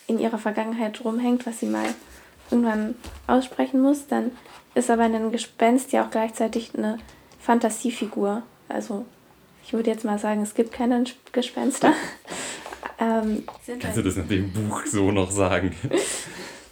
in 0.07 0.19
ihrer 0.19 0.39
Vergangenheit 0.39 1.03
rumhängt, 1.03 1.47
was 1.47 1.61
sie 1.61 1.67
mal 1.67 1.87
irgendwann 2.51 2.97
aussprechen 3.27 3.81
muss? 3.81 4.07
Dann 4.09 4.33
ist 4.75 4.91
aber 4.91 5.05
ein 5.05 5.33
Gespenst 5.33 5.93
ja 5.93 6.05
auch 6.05 6.11
gleichzeitig 6.11 6.73
eine 6.77 6.99
Fantasiefigur. 7.41 8.43
Also 8.69 9.07
ich 9.71 9.73
würde 9.73 9.89
jetzt 9.89 10.05
mal 10.05 10.19
sagen, 10.19 10.43
es 10.43 10.55
gibt 10.55 10.73
keine 10.73 11.05
Gespenster. 11.31 11.95
ähm, 12.99 13.45
Kannst 13.79 13.99
du 13.99 14.03
das 14.03 14.17
in 14.17 14.27
dem 14.27 14.53
Buch 14.53 14.85
so 14.85 15.13
noch 15.13 15.31
sagen? 15.31 15.77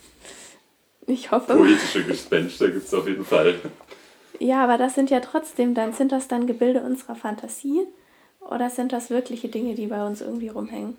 ich 1.07 1.30
hoffe. 1.30 1.55
Politische 1.55 2.03
Gespenster 2.03 2.72
gibt 2.72 2.86
es 2.86 2.92
auf 2.92 3.07
jeden 3.07 3.24
Fall. 3.24 3.55
Ja, 4.40 4.64
aber 4.64 4.78
das 4.78 4.96
sind 4.96 5.11
ja 5.11 5.20
trotzdem, 5.20 5.74
dann 5.74 5.92
sind 5.92 6.11
das 6.11 6.26
dann 6.26 6.49
Gebilde 6.49 6.80
unserer 6.80 7.14
Fantasie 7.14 7.82
oder 8.40 8.68
sind 8.68 8.92
das 8.92 9.11
wirkliche 9.11 9.46
Dinge, 9.46 9.76
die 9.76 9.86
bei 9.86 10.05
uns 10.05 10.20
irgendwie 10.20 10.49
rumhängen? 10.49 10.96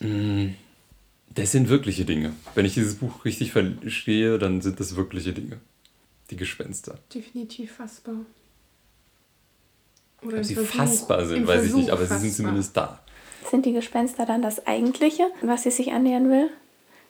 Mm, 0.00 0.48
das 1.30 1.52
sind 1.52 1.70
wirkliche 1.70 2.04
Dinge. 2.04 2.34
Wenn 2.54 2.66
ich 2.66 2.74
dieses 2.74 2.96
Buch 2.96 3.24
richtig 3.24 3.52
verstehe, 3.52 4.38
dann 4.38 4.60
sind 4.60 4.80
das 4.80 4.96
wirkliche 4.96 5.32
Dinge. 5.32 5.60
Die 6.30 6.36
Gespenster. 6.36 6.98
Definitiv 7.14 7.72
fassbar. 7.72 8.16
Oder 10.22 10.38
Ob 10.38 10.44
sie 10.44 10.54
Versuch, 10.54 10.74
fassbar 10.74 11.26
sind, 11.26 11.46
weiß 11.46 11.64
ich 11.64 11.74
nicht, 11.74 11.90
aber 11.90 12.00
fassbar. 12.00 12.18
sie 12.18 12.28
sind 12.30 12.36
zumindest 12.36 12.76
da. 12.76 13.00
Sind 13.50 13.64
die 13.66 13.72
Gespenster 13.72 14.26
dann 14.26 14.42
das 14.42 14.66
Eigentliche, 14.66 15.30
was 15.42 15.62
sie 15.62 15.70
sich 15.70 15.92
annähern 15.92 16.30
will? 16.30 16.50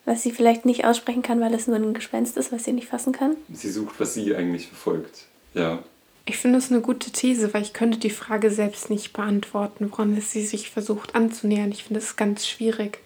Was 0.05 0.23
sie 0.23 0.31
vielleicht 0.31 0.65
nicht 0.65 0.85
aussprechen 0.85 1.23
kann, 1.23 1.41
weil 1.41 1.53
es 1.55 1.67
nur 1.67 1.77
ein 1.77 1.95
Gespenst 1.95 2.37
ist, 2.37 2.53
was 2.53 2.65
sie 2.65 2.73
nicht 2.73 2.89
fassen 2.89 3.13
kann? 3.13 3.37
Sie 3.53 3.71
sucht, 3.71 3.99
was 3.99 4.15
sie 4.15 4.35
eigentlich 4.35 4.69
verfolgt. 4.69 5.27
Ja. 5.55 5.83
Ich 6.25 6.37
finde 6.37 6.59
das 6.59 6.71
eine 6.71 6.83
gute 6.83 7.11
These, 7.11 7.53
weil 7.55 7.63
ich 7.63 7.73
könnte 7.73 7.99
die 7.99 8.11
Frage 8.11 8.51
selbst 8.51 8.91
nicht 8.91 9.13
beantworten, 9.15 9.91
woran 9.91 10.17
es 10.17 10.31
sie 10.31 10.45
sich 10.45 10.71
versucht 10.71 11.15
anzunähern. 11.15 11.73
Ich 11.73 11.85
finde 11.85 12.01
es 12.01 12.17
ganz 12.17 12.47
schwierig. 12.47 12.99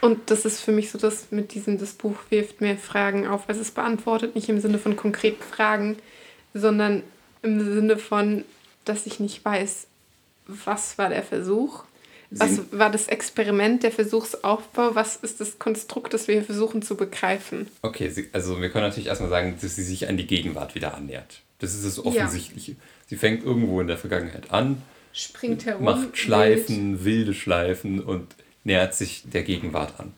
Und 0.00 0.30
das 0.30 0.44
ist 0.44 0.60
für 0.60 0.72
mich 0.72 0.90
so, 0.90 0.98
dass 0.98 1.30
mit 1.30 1.54
diesem, 1.54 1.78
das 1.78 1.92
Buch 1.92 2.16
wirft 2.30 2.60
mehr 2.60 2.76
Fragen 2.76 3.26
auf, 3.26 3.48
als 3.48 3.58
es 3.58 3.70
beantwortet. 3.70 4.34
Nicht 4.34 4.48
im 4.48 4.60
Sinne 4.60 4.78
von 4.78 4.96
konkreten 4.96 5.42
Fragen, 5.42 5.96
sondern 6.52 7.02
im 7.42 7.60
Sinne 7.60 7.96
von, 7.96 8.44
dass 8.84 9.06
ich 9.06 9.20
nicht 9.20 9.44
weiß, 9.44 9.86
was 10.46 10.98
war 10.98 11.08
der 11.08 11.22
Versuch, 11.22 11.84
was 12.30 12.60
war 12.72 12.90
das 12.90 13.06
Experiment, 13.06 13.82
der 13.82 13.92
Versuchsaufbau, 13.92 14.94
was 14.94 15.16
ist 15.16 15.40
das 15.40 15.58
Konstrukt, 15.58 16.14
das 16.14 16.26
wir 16.26 16.42
versuchen 16.42 16.82
zu 16.82 16.96
begreifen. 16.96 17.68
Okay, 17.82 18.12
also 18.32 18.60
wir 18.60 18.70
können 18.70 18.84
natürlich 18.84 19.08
erstmal 19.08 19.30
sagen, 19.30 19.56
dass 19.60 19.76
sie 19.76 19.84
sich 19.84 20.08
an 20.08 20.16
die 20.16 20.26
Gegenwart 20.26 20.74
wieder 20.74 20.94
annähert. 20.94 21.42
Das 21.60 21.74
ist 21.74 21.86
das 21.86 22.04
Offensichtliche. 22.04 22.72
Ja. 22.72 22.78
Sie 23.06 23.16
fängt 23.16 23.44
irgendwo 23.44 23.80
in 23.80 23.86
der 23.86 23.98
Vergangenheit 23.98 24.50
an, 24.50 24.82
springt 25.12 25.64
herum, 25.64 25.84
macht 25.84 26.18
Schleifen, 26.18 27.04
wild. 27.04 27.04
wilde 27.04 27.34
Schleifen 27.34 28.00
und 28.00 28.34
nähert 28.64 28.94
sich 28.94 29.22
der 29.24 29.44
Gegenwart 29.44 30.00
an. 30.00 30.12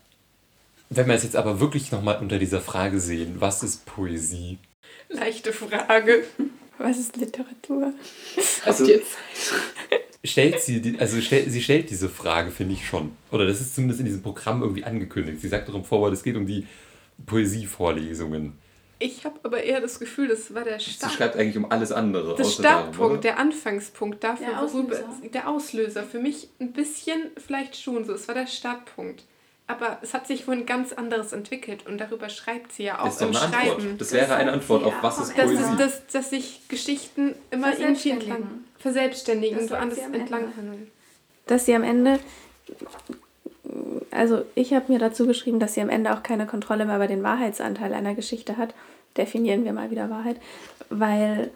Wenn 0.89 1.09
wir 1.09 1.15
es 1.15 1.25
jetzt 1.25 1.37
aber 1.37 1.61
wirklich 1.61 1.91
nochmal 1.91 2.19
unter 2.21 2.39
dieser 2.39 2.61
Frage 2.61 3.01
sehen, 3.01 3.37
was 3.41 3.63
ist 3.63 3.85
Poesie? 3.87 4.59
Leichte 5.09 5.53
Frage. 5.53 6.25
Was 6.79 6.99
ist 6.99 7.17
Literatur? 7.17 7.93
Also, 8.65 8.87
stellt 10.25 10.61
sie, 10.61 10.97
also 10.99 11.21
stell, 11.21 11.49
sie 11.49 11.63
stellt 11.63 11.91
diese 11.91 12.09
Frage, 12.09 12.51
finde 12.51 12.75
ich 12.75 12.87
schon. 12.87 13.13
Oder 13.31 13.47
das 13.47 13.61
ist 13.61 13.75
zumindest 13.75 14.01
in 14.01 14.07
diesem 14.07 14.23
Programm 14.23 14.63
irgendwie 14.63 14.85
angekündigt. 14.85 15.41
Sie 15.41 15.49
sagt 15.49 15.69
doch 15.69 15.75
im 15.75 15.85
Vorwort, 15.85 16.13
es 16.13 16.23
geht 16.23 16.37
um 16.37 16.47
die 16.47 16.67
Poesievorlesungen. 17.25 18.59
Ich 18.99 19.25
habe 19.25 19.39
aber 19.43 19.63
eher 19.63 19.81
das 19.81 19.99
Gefühl, 19.99 20.29
das 20.29 20.55
war 20.55 20.65
der 20.65 20.79
Start. 20.79 21.11
Sie 21.11 21.17
schreibt 21.17 21.37
eigentlich 21.37 21.57
um 21.59 21.71
alles 21.71 21.93
andere. 21.93 22.35
Der 22.35 22.45
Startpunkt, 22.45 22.99
darum, 22.99 23.21
der 23.21 23.39
Anfangspunkt 23.39 24.25
dafür, 24.25 24.47
der 24.47 24.63
worüber 24.63 24.97
der 25.35 25.49
Auslöser. 25.49 26.03
Für 26.03 26.19
mich 26.19 26.49
ein 26.61 26.73
bisschen 26.73 27.31
vielleicht 27.37 27.77
schon 27.77 28.05
so. 28.05 28.15
Es 28.15 28.27
war 28.27 28.35
der 28.35 28.47
Startpunkt. 28.47 29.25
Aber 29.69 29.99
es 30.01 30.15
hat 30.15 30.29
sich 30.29 30.45
vorhin 30.45 30.65
ganz 30.65 30.93
anderes 30.93 31.33
entwickelt 31.33 31.87
und 31.87 31.99
darüber 31.99 32.29
schreibt 32.29 32.73
sie 32.73 32.85
ja 32.85 33.01
auch 33.01 33.09
ist 33.09 33.21
im 33.21 33.29
eine 33.29 33.37
Schreiben. 33.37 33.71
Antwort. 33.71 34.01
Das, 34.01 34.13
wäre 34.13 34.35
eine 34.37 34.53
Antwort 34.53 34.85
auf 34.85 34.95
was 35.01 35.19
ist 35.19 35.35
Poesie. 35.35 35.57
Dass, 35.57 35.77
dass, 35.77 36.07
dass 36.07 36.31
sich 36.31 36.69
Geschichten 36.69 37.35
immer 37.51 37.77
irgendwie 37.77 38.11
entlang 38.11 38.65
verselbstständigen 38.79 39.59
und 39.59 39.71
woanders 39.71 39.99
entlang 39.99 40.57
handeln. 40.57 40.91
Dass 41.47 41.67
sie 41.67 41.75
am 41.75 41.83
Ende 41.83 42.21
also 44.11 44.45
ich 44.55 44.73
habe 44.73 44.93
mir 44.93 44.99
dazu 44.99 45.27
geschrieben, 45.27 45.61
dass 45.61 45.75
sie 45.75 45.81
am 45.81 45.91
Ende 45.91 46.13
auch 46.13 46.23
keine 46.23 46.47
Kontrolle 46.47 46.85
mehr 46.85 46.97
über 46.97 47.07
den 47.07 47.23
Wahrheitsanteil 47.23 47.93
einer 47.93 48.15
Geschichte 48.15 48.57
hat. 48.57 48.75
Definieren 49.17 49.65
wir 49.65 49.73
mal 49.73 49.91
wieder 49.91 50.11
Wahrheit, 50.11 50.37
weil 50.89 51.51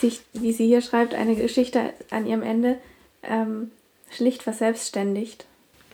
sich, 0.00 0.20
wie 0.32 0.52
sie 0.52 0.66
hier 0.66 0.82
schreibt, 0.82 1.14
eine 1.14 1.36
Geschichte 1.36 1.92
an 2.10 2.26
ihrem 2.26 2.42
Ende 2.42 2.78
ähm, 3.22 3.70
schlicht 4.10 4.42
verselbstständigt. 4.42 5.46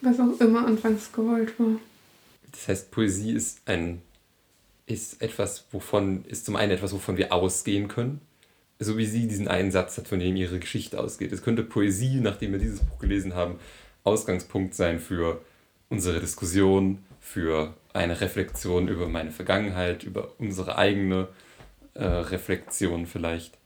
Was 0.02 0.20
auch 0.20 0.40
immer 0.40 0.66
anfangs 0.66 1.12
gewollt 1.12 1.58
war. 1.58 1.80
Das 2.52 2.68
heißt, 2.68 2.90
Poesie 2.90 3.32
ist 3.32 3.60
ein 3.66 4.02
ist 4.86 5.20
etwas, 5.20 5.66
wovon 5.72 6.24
ist 6.26 6.46
zum 6.46 6.56
einen 6.56 6.72
etwas, 6.72 6.92
wovon 6.92 7.16
wir 7.16 7.32
ausgehen 7.32 7.88
können. 7.88 8.20
So 8.78 8.96
wie 8.98 9.06
sie 9.06 9.26
diesen 9.26 9.48
einen 9.48 9.72
Satz 9.72 9.98
hat, 9.98 10.06
von 10.06 10.20
dem 10.20 10.36
ihre 10.36 10.58
Geschichte 10.58 11.00
ausgeht. 11.00 11.32
Es 11.32 11.42
könnte 11.42 11.62
Poesie, 11.62 12.20
nachdem 12.20 12.52
wir 12.52 12.58
dieses 12.58 12.80
Buch 12.80 12.98
gelesen 12.98 13.34
haben, 13.34 13.58
Ausgangspunkt 14.04 14.74
sein 14.74 15.00
für 15.00 15.40
unsere 15.88 16.20
Diskussion, 16.20 16.98
für 17.20 17.74
eine 17.92 18.20
Reflexion 18.20 18.88
über 18.88 19.08
meine 19.08 19.32
Vergangenheit, 19.32 20.04
über 20.04 20.32
unsere 20.38 20.76
eigene 20.76 21.28
äh, 21.94 22.04
Reflexion 22.04 23.06
vielleicht. 23.06 23.56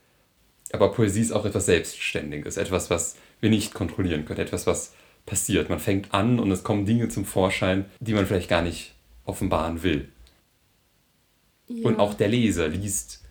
Aber 0.72 0.92
Poesie 0.92 1.22
ist 1.22 1.32
auch 1.32 1.44
etwas 1.44 1.66
Selbstständiges, 1.66 2.56
etwas, 2.56 2.88
was 2.88 3.16
wir 3.40 3.50
nicht 3.50 3.74
kontrollieren 3.74 4.24
können, 4.24 4.40
etwas, 4.40 4.66
was 4.66 4.94
passiert. 5.26 5.70
Man 5.70 5.78
fängt 5.78 6.12
an 6.12 6.38
und 6.38 6.50
es 6.50 6.64
kommen 6.64 6.86
Dinge 6.86 7.08
zum 7.08 7.24
Vorschein, 7.24 7.86
die 8.00 8.14
man 8.14 8.26
vielleicht 8.26 8.48
gar 8.50 8.62
nicht 8.62 8.94
offenbaren 9.24 9.82
will. 9.82 10.08
Ja. 11.68 11.86
Und 11.86 12.00
auch 12.00 12.14
der 12.14 12.28
Leser 12.28 12.68
liest 12.68 13.22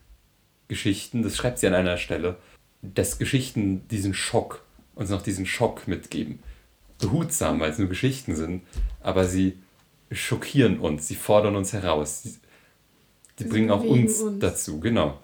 Geschichten, 0.68 1.24
das 1.24 1.36
schreibt 1.36 1.60
sie 1.60 1.68
an 1.68 1.74
einer 1.74 1.98
Stelle, 1.98 2.38
dass 2.82 3.18
Geschichten 3.18 3.88
diesen 3.90 4.14
Schock, 4.14 4.64
uns 4.96 5.10
noch 5.10 5.22
diesen 5.22 5.46
Schock 5.46 5.88
mitgeben. 5.88 6.40
Behutsam, 7.00 7.60
weil 7.60 7.72
es 7.72 7.80
nur 7.80 7.90
Geschichten 7.90 8.36
sind, 8.36 8.64
aber 9.02 9.26
sie 9.26 9.58
schockieren 10.12 10.80
uns, 10.80 11.08
sie 11.08 11.16
fordern 11.16 11.56
uns 11.56 11.74
heraus. 11.74 12.22
Die, 12.24 12.36
die 13.40 13.44
bringen 13.46 13.72
auch 13.72 13.84
uns, 13.84 14.20
uns, 14.20 14.40
dazu, 14.40 14.80
genau. 14.80 15.18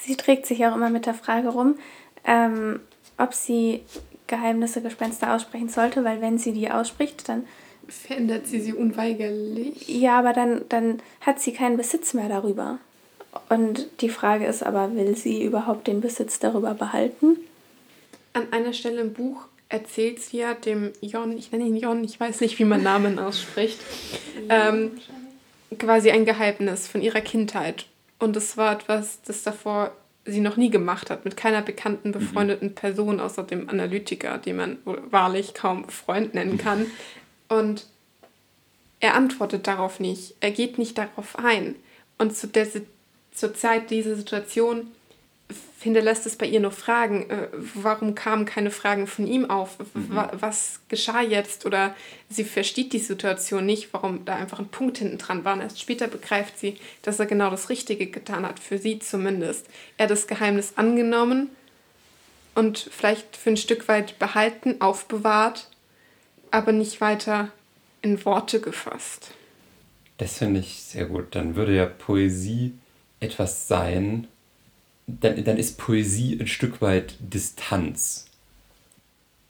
Sie 0.00 0.16
trägt 0.16 0.46
sich 0.46 0.64
auch 0.66 0.74
immer 0.74 0.90
mit 0.90 1.06
der 1.06 1.14
Frage 1.14 1.48
rum, 1.48 1.76
ähm, 2.24 2.80
ob 3.18 3.34
sie 3.34 3.82
Geheimnisse, 4.26 4.82
Gespenster 4.82 5.34
aussprechen 5.34 5.68
sollte, 5.68 6.04
weil 6.04 6.20
wenn 6.20 6.38
sie 6.38 6.52
die 6.52 6.70
ausspricht, 6.70 7.28
dann 7.28 7.46
verändert 7.88 8.46
sie 8.46 8.60
sie 8.60 8.72
unweigerlich. 8.72 9.88
Ja, 9.88 10.18
aber 10.18 10.32
dann, 10.32 10.62
dann 10.68 11.00
hat 11.20 11.40
sie 11.40 11.52
keinen 11.52 11.76
Besitz 11.76 12.14
mehr 12.14 12.28
darüber. 12.28 12.78
Und 13.48 13.88
die 14.00 14.08
Frage 14.08 14.46
ist 14.46 14.62
aber, 14.62 14.94
will 14.94 15.16
sie 15.16 15.42
überhaupt 15.42 15.86
den 15.86 16.00
Besitz 16.00 16.38
darüber 16.38 16.74
behalten? 16.74 17.38
An 18.34 18.52
einer 18.52 18.72
Stelle 18.72 19.00
im 19.00 19.12
Buch 19.12 19.46
erzählt 19.68 20.20
sie 20.20 20.38
ja 20.38 20.54
dem 20.54 20.92
Jon, 21.00 21.36
ich 21.36 21.50
nenne 21.50 21.64
ihn 21.64 21.76
Jon, 21.76 22.04
ich 22.04 22.20
weiß 22.20 22.40
nicht, 22.40 22.58
wie 22.58 22.64
man 22.64 22.82
Namen 22.82 23.18
ausspricht, 23.18 23.80
ähm, 24.48 24.92
quasi 25.78 26.10
ein 26.10 26.26
Geheimnis 26.26 26.86
von 26.88 27.00
ihrer 27.00 27.22
Kindheit. 27.22 27.86
Und 28.18 28.36
es 28.36 28.56
war 28.56 28.74
etwas, 28.74 29.20
das 29.22 29.42
davor 29.42 29.92
sie 30.24 30.40
noch 30.40 30.56
nie 30.56 30.70
gemacht 30.70 31.10
hat, 31.10 31.24
mit 31.24 31.36
keiner 31.36 31.62
bekannten, 31.62 32.08
mhm. 32.08 32.12
befreundeten 32.12 32.74
Person, 32.74 33.20
außer 33.20 33.42
dem 33.42 33.68
Analytiker, 33.68 34.38
den 34.38 34.56
man 34.56 34.78
wahrlich 34.84 35.54
kaum 35.54 35.88
Freund 35.88 36.34
nennen 36.34 36.58
kann. 36.58 36.86
Und 37.48 37.86
er 39.00 39.14
antwortet 39.14 39.66
darauf 39.66 39.98
nicht, 39.98 40.34
er 40.40 40.52
geht 40.52 40.78
nicht 40.78 40.96
darauf 40.96 41.38
ein. 41.38 41.74
Und 42.18 42.36
zu 42.36 42.46
der, 42.46 42.68
zur 43.32 43.54
Zeit 43.54 43.90
dieser 43.90 44.14
Situation 44.14 44.88
hinterlässt 45.80 46.26
es 46.26 46.36
bei 46.36 46.46
ihr 46.46 46.60
nur 46.60 46.70
Fragen. 46.70 47.28
Äh, 47.30 47.48
warum 47.52 48.14
kamen 48.14 48.44
keine 48.44 48.70
Fragen 48.70 49.06
von 49.06 49.26
ihm 49.26 49.48
auf? 49.50 49.78
Mhm. 49.94 50.20
Was 50.32 50.80
geschah 50.88 51.20
jetzt? 51.20 51.66
Oder 51.66 51.94
sie 52.28 52.44
versteht 52.44 52.92
die 52.92 52.98
Situation 52.98 53.66
nicht, 53.66 53.92
warum 53.92 54.24
da 54.24 54.36
einfach 54.36 54.58
ein 54.58 54.68
Punkt 54.68 54.98
hinten 54.98 55.18
dran 55.18 55.44
war. 55.44 55.54
Und 55.54 55.60
erst 55.60 55.80
später 55.80 56.08
begreift 56.08 56.58
sie, 56.58 56.76
dass 57.02 57.18
er 57.18 57.26
genau 57.26 57.50
das 57.50 57.68
Richtige 57.68 58.06
getan 58.06 58.46
hat, 58.46 58.60
für 58.60 58.78
sie 58.78 58.98
zumindest. 58.98 59.66
Er 59.96 60.04
hat 60.04 60.10
das 60.10 60.26
Geheimnis 60.26 60.74
angenommen 60.76 61.50
und 62.54 62.78
vielleicht 62.78 63.36
für 63.36 63.50
ein 63.50 63.56
Stück 63.56 63.88
weit 63.88 64.18
behalten, 64.18 64.80
aufbewahrt, 64.80 65.68
aber 66.50 66.72
nicht 66.72 67.00
weiter 67.00 67.50
in 68.02 68.24
Worte 68.24 68.60
gefasst. 68.60 69.32
Das 70.18 70.38
finde 70.38 70.60
ich 70.60 70.82
sehr 70.82 71.06
gut. 71.06 71.34
Dann 71.34 71.56
würde 71.56 71.74
ja 71.74 71.86
Poesie 71.86 72.74
etwas 73.20 73.68
sein, 73.68 74.28
dann, 75.06 75.42
dann 75.44 75.56
ist 75.56 75.78
Poesie 75.78 76.38
ein 76.40 76.46
Stück 76.46 76.80
weit 76.80 77.16
Distanz. 77.20 78.26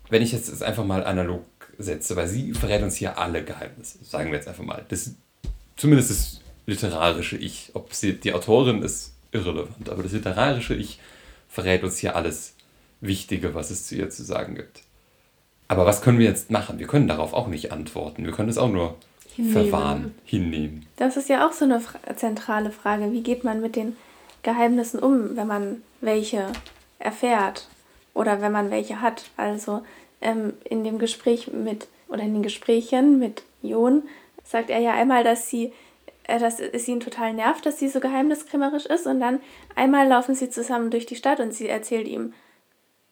Wenn 0.09 0.23
ich 0.23 0.33
jetzt 0.33 0.63
einfach 0.63 0.85
mal 0.85 1.05
analog 1.05 1.45
setze, 1.79 2.17
weil 2.17 2.29
sie 2.29 2.53
verrät 2.53 2.83
uns 2.83 2.97
hier 2.97 3.19
alle 3.19 3.45
Geheimnisse, 3.45 3.99
sagen 4.05 4.31
wir 4.31 4.39
jetzt 4.39 4.49
einfach 4.49 4.65
mal. 4.65 4.85
Das, 4.89 5.15
zumindest 5.77 6.11
das 6.11 6.41
literarische 6.67 7.37
Ich. 7.37 7.71
Ob 7.75 7.95
sie 7.95 8.15
die 8.15 8.33
Autorin 8.33 8.83
ist, 8.83 9.13
irrelevant, 9.33 9.89
aber 9.89 10.03
das 10.03 10.13
literarische 10.13 10.75
Ich 10.75 10.99
verrät 11.49 11.83
uns 11.83 11.99
hier 11.99 12.17
alles 12.17 12.55
Wichtige, 13.01 13.55
was 13.55 13.71
es 13.71 13.87
zu 13.87 13.97
ihr 13.97 14.11
zu 14.11 14.23
sagen 14.23 14.55
gibt. 14.55 14.83
Aber 15.69 15.87
was 15.87 16.03
können 16.03 16.19
wir 16.19 16.27
jetzt 16.27 16.51
machen? 16.51 16.79
Wir 16.79 16.87
können 16.87 17.09
darauf 17.09 17.33
auch 17.33 17.49
nicht 17.49 17.73
antworten. 17.73 18.25
Wir 18.25 18.33
können 18.33 18.51
es 18.51 18.59
auch 18.59 18.71
nur 18.71 18.97
hinnehmen. 19.35 19.53
verwahren, 19.53 20.15
hinnehmen. 20.25 20.87
Das 20.97 21.17
ist 21.17 21.29
ja 21.29 21.47
auch 21.47 21.53
so 21.53 21.65
eine 21.65 21.81
zentrale 22.17 22.71
Frage. 22.71 23.11
Wie 23.13 23.23
geht 23.23 23.43
man 23.43 23.61
mit 23.61 23.77
den 23.77 23.97
Geheimnissen 24.43 25.01
um, 25.01 25.37
wenn 25.37 25.47
man 25.47 25.83
welche 26.01 26.47
erfährt 26.99 27.69
oder 28.15 28.41
wenn 28.41 28.53
man 28.53 28.71
welche 28.71 29.01
hat. 29.01 29.31
Also 29.37 29.83
ähm, 30.21 30.55
in 30.65 30.85
dem 30.85 30.99
Gespräch 30.99 31.53
mit 31.53 31.89
oder 32.09 32.23
in 32.23 32.35
den 32.35 32.43
Gesprächen 32.43 33.19
mit 33.19 33.43
Jon 33.63 34.03
sagt 34.45 34.71
er 34.71 34.81
ja 34.81 34.93
einmal, 34.93 35.25
dass 35.25 35.49
sie 35.49 35.73
äh, 36.25 36.39
dass 36.39 36.61
es 36.61 36.87
ihn 36.89 37.01
total 37.01 37.33
nervt, 37.35 37.67
dass 37.67 37.79
sie 37.79 37.89
so 37.89 38.01
geheimniskrämerisch 38.01 38.87
ist 38.87 39.07
und 39.07 39.21
dann 39.21 39.41
einmal 39.75 40.07
laufen 40.07 40.35
sie 40.35 40.51
zusammen 40.51 40.91
durch 40.91 41.07
die 41.07 41.17
Stadt 41.17 41.41
und 41.41 41.53
sie 41.53 41.69
erzählt 41.69 42.07
ihm 42.07 42.33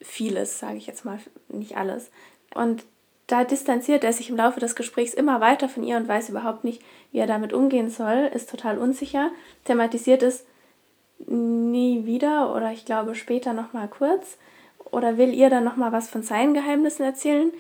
vieles, 0.00 0.58
sage 0.58 0.76
ich 0.76 0.86
jetzt 0.86 1.04
mal, 1.04 1.18
nicht 1.48 1.76
alles. 1.76 2.10
Und 2.54 2.84
da 3.26 3.44
distanziert 3.44 4.02
er 4.02 4.12
sich 4.12 4.30
im 4.30 4.36
Laufe 4.36 4.60
des 4.60 4.74
Gesprächs 4.74 5.14
immer 5.14 5.40
weiter 5.40 5.68
von 5.68 5.84
ihr 5.84 5.96
und 5.96 6.08
weiß 6.08 6.30
überhaupt 6.30 6.64
nicht, 6.64 6.82
wie 7.12 7.18
er 7.18 7.26
damit 7.26 7.52
umgehen 7.52 7.90
soll, 7.90 8.30
ist 8.34 8.50
total 8.50 8.78
unsicher, 8.78 9.30
thematisiert 9.64 10.22
es 10.22 10.44
nie 11.26 12.06
wieder 12.06 12.54
oder 12.54 12.72
ich 12.72 12.84
glaube 12.84 13.14
später 13.14 13.52
noch 13.52 13.72
mal 13.72 13.88
kurz 13.88 14.38
oder 14.90 15.18
will 15.18 15.32
ihr 15.32 15.50
dann 15.50 15.64
noch 15.64 15.76
mal 15.76 15.92
was 15.92 16.08
von 16.08 16.22
seinen 16.22 16.54
Geheimnissen 16.54 17.04
erzählen, 17.04 17.52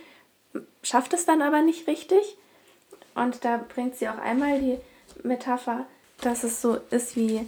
schafft 0.82 1.12
es 1.12 1.26
dann 1.26 1.42
aber 1.42 1.62
nicht 1.62 1.86
richtig. 1.86 2.36
Und 3.14 3.44
da 3.44 3.62
bringt 3.74 3.96
sie 3.96 4.08
auch 4.08 4.18
einmal 4.18 4.60
die 4.60 4.78
Metapher, 5.22 5.86
dass 6.20 6.44
es 6.44 6.62
so 6.62 6.78
ist 6.90 7.16
wie 7.16 7.46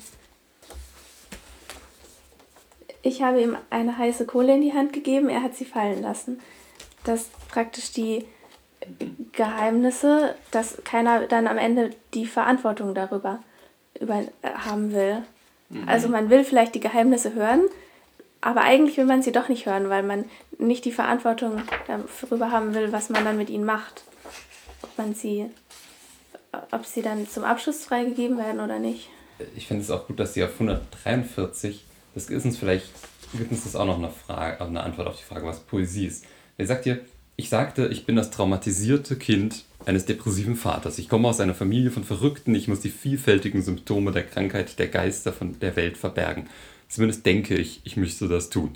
ich 3.03 3.23
habe 3.23 3.43
ihm 3.43 3.57
eine 3.69 3.99
heiße 3.99 4.27
Kohle 4.27 4.55
in 4.55 4.63
die 4.63 4.73
Hand 4.73 4.93
gegeben, 4.93 5.29
er 5.29 5.43
hat 5.43 5.57
sie 5.57 5.65
fallen 5.65 6.03
lassen. 6.03 6.41
Dass 7.05 7.31
praktisch 7.49 7.91
die 7.91 8.25
Geheimnisse, 9.33 10.37
dass 10.53 10.83
keiner 10.85 11.27
dann 11.27 11.49
am 11.49 11.59
Ende 11.59 11.91
die 12.15 12.27
Verantwortung 12.27 12.95
darüber 12.95 13.41
über 14.01 14.23
haben 14.43 14.93
will. 14.93 15.25
Also 15.87 16.09
man 16.09 16.31
will 16.31 16.45
vielleicht 16.45 16.75
die 16.75 16.81
Geheimnisse 16.81 17.35
hören, 17.35 17.63
aber 18.41 18.63
eigentlich 18.63 18.97
will 18.97 19.05
man 19.05 19.23
sie 19.23 19.33
doch 19.33 19.49
nicht 19.49 19.67
hören, 19.67 19.89
weil 19.89 20.03
man 20.03 20.25
nicht 20.59 20.85
die 20.85 20.93
Verantwortung 20.93 21.63
darüber 21.87 22.51
haben 22.51 22.75
will, 22.75 22.93
was 22.93 23.09
man 23.09 23.25
dann 23.25 23.37
mit 23.37 23.51
ihnen 23.51 23.65
macht. 23.65 24.05
Ob 24.83 24.99
man 24.99 25.15
sie, 25.15 25.47
ob 26.71 26.85
sie 26.85 27.03
dann 27.03 27.29
zum 27.29 27.45
Abschluss 27.45 27.85
freigegeben 27.85 28.37
werden 28.39 28.61
oder 28.61 28.79
nicht. 28.79 29.09
Ich 29.57 29.67
finde 29.67 29.83
es 29.83 29.91
auch 29.91 30.07
gut, 30.07 30.21
dass 30.21 30.35
sie 30.35 30.45
auf 30.45 30.53
143, 30.53 31.85
das 32.15 32.29
ist 32.29 32.45
uns 32.45 32.59
vielleicht, 32.59 32.91
gibt 33.33 33.51
uns 33.51 33.65
das 33.65 33.77
auch 33.77 33.87
noch 33.87 33.99
eine 33.99 34.11
Frage, 34.11 34.61
eine 34.61 34.83
Antwort 34.83 35.09
auf 35.09 35.17
die 35.17 35.25
Frage, 35.25 35.47
was 35.47 35.61
Poesie 35.61 36.07
ist. 36.07 36.25
Er 36.59 36.67
sagt 36.67 36.85
hier, 36.85 37.01
ich 37.37 37.49
sagte, 37.49 37.89
ich 37.89 38.07
bin 38.07 38.17
das 38.17 38.31
traumatisierte 38.31 39.17
Kind 39.17 39.65
eines 39.85 40.05
depressiven 40.05 40.57
Vaters. 40.57 40.99
Ich 40.99 41.09
komme 41.09 41.29
aus 41.29 41.41
einer 41.41 41.55
Familie 41.55 41.91
von 41.91 42.05
Verrückten. 42.05 42.55
Ich 42.55 42.69
muss 42.69 42.81
die 42.81 42.91
vielfältigen 42.91 43.63
Symptome 43.63 44.13
der 44.13 44.25
Krankheit 44.25 44.79
der 44.79 44.89
Geister 44.89 45.33
von 45.33 45.59
der 45.59 45.77
Welt 45.77 45.97
verbergen. 45.97 46.49
Zumindest 46.89 47.25
denke 47.27 47.55
ich, 47.55 47.81
ich 47.85 47.97
müsste 47.97 48.29
das 48.29 48.51
tun. 48.51 48.73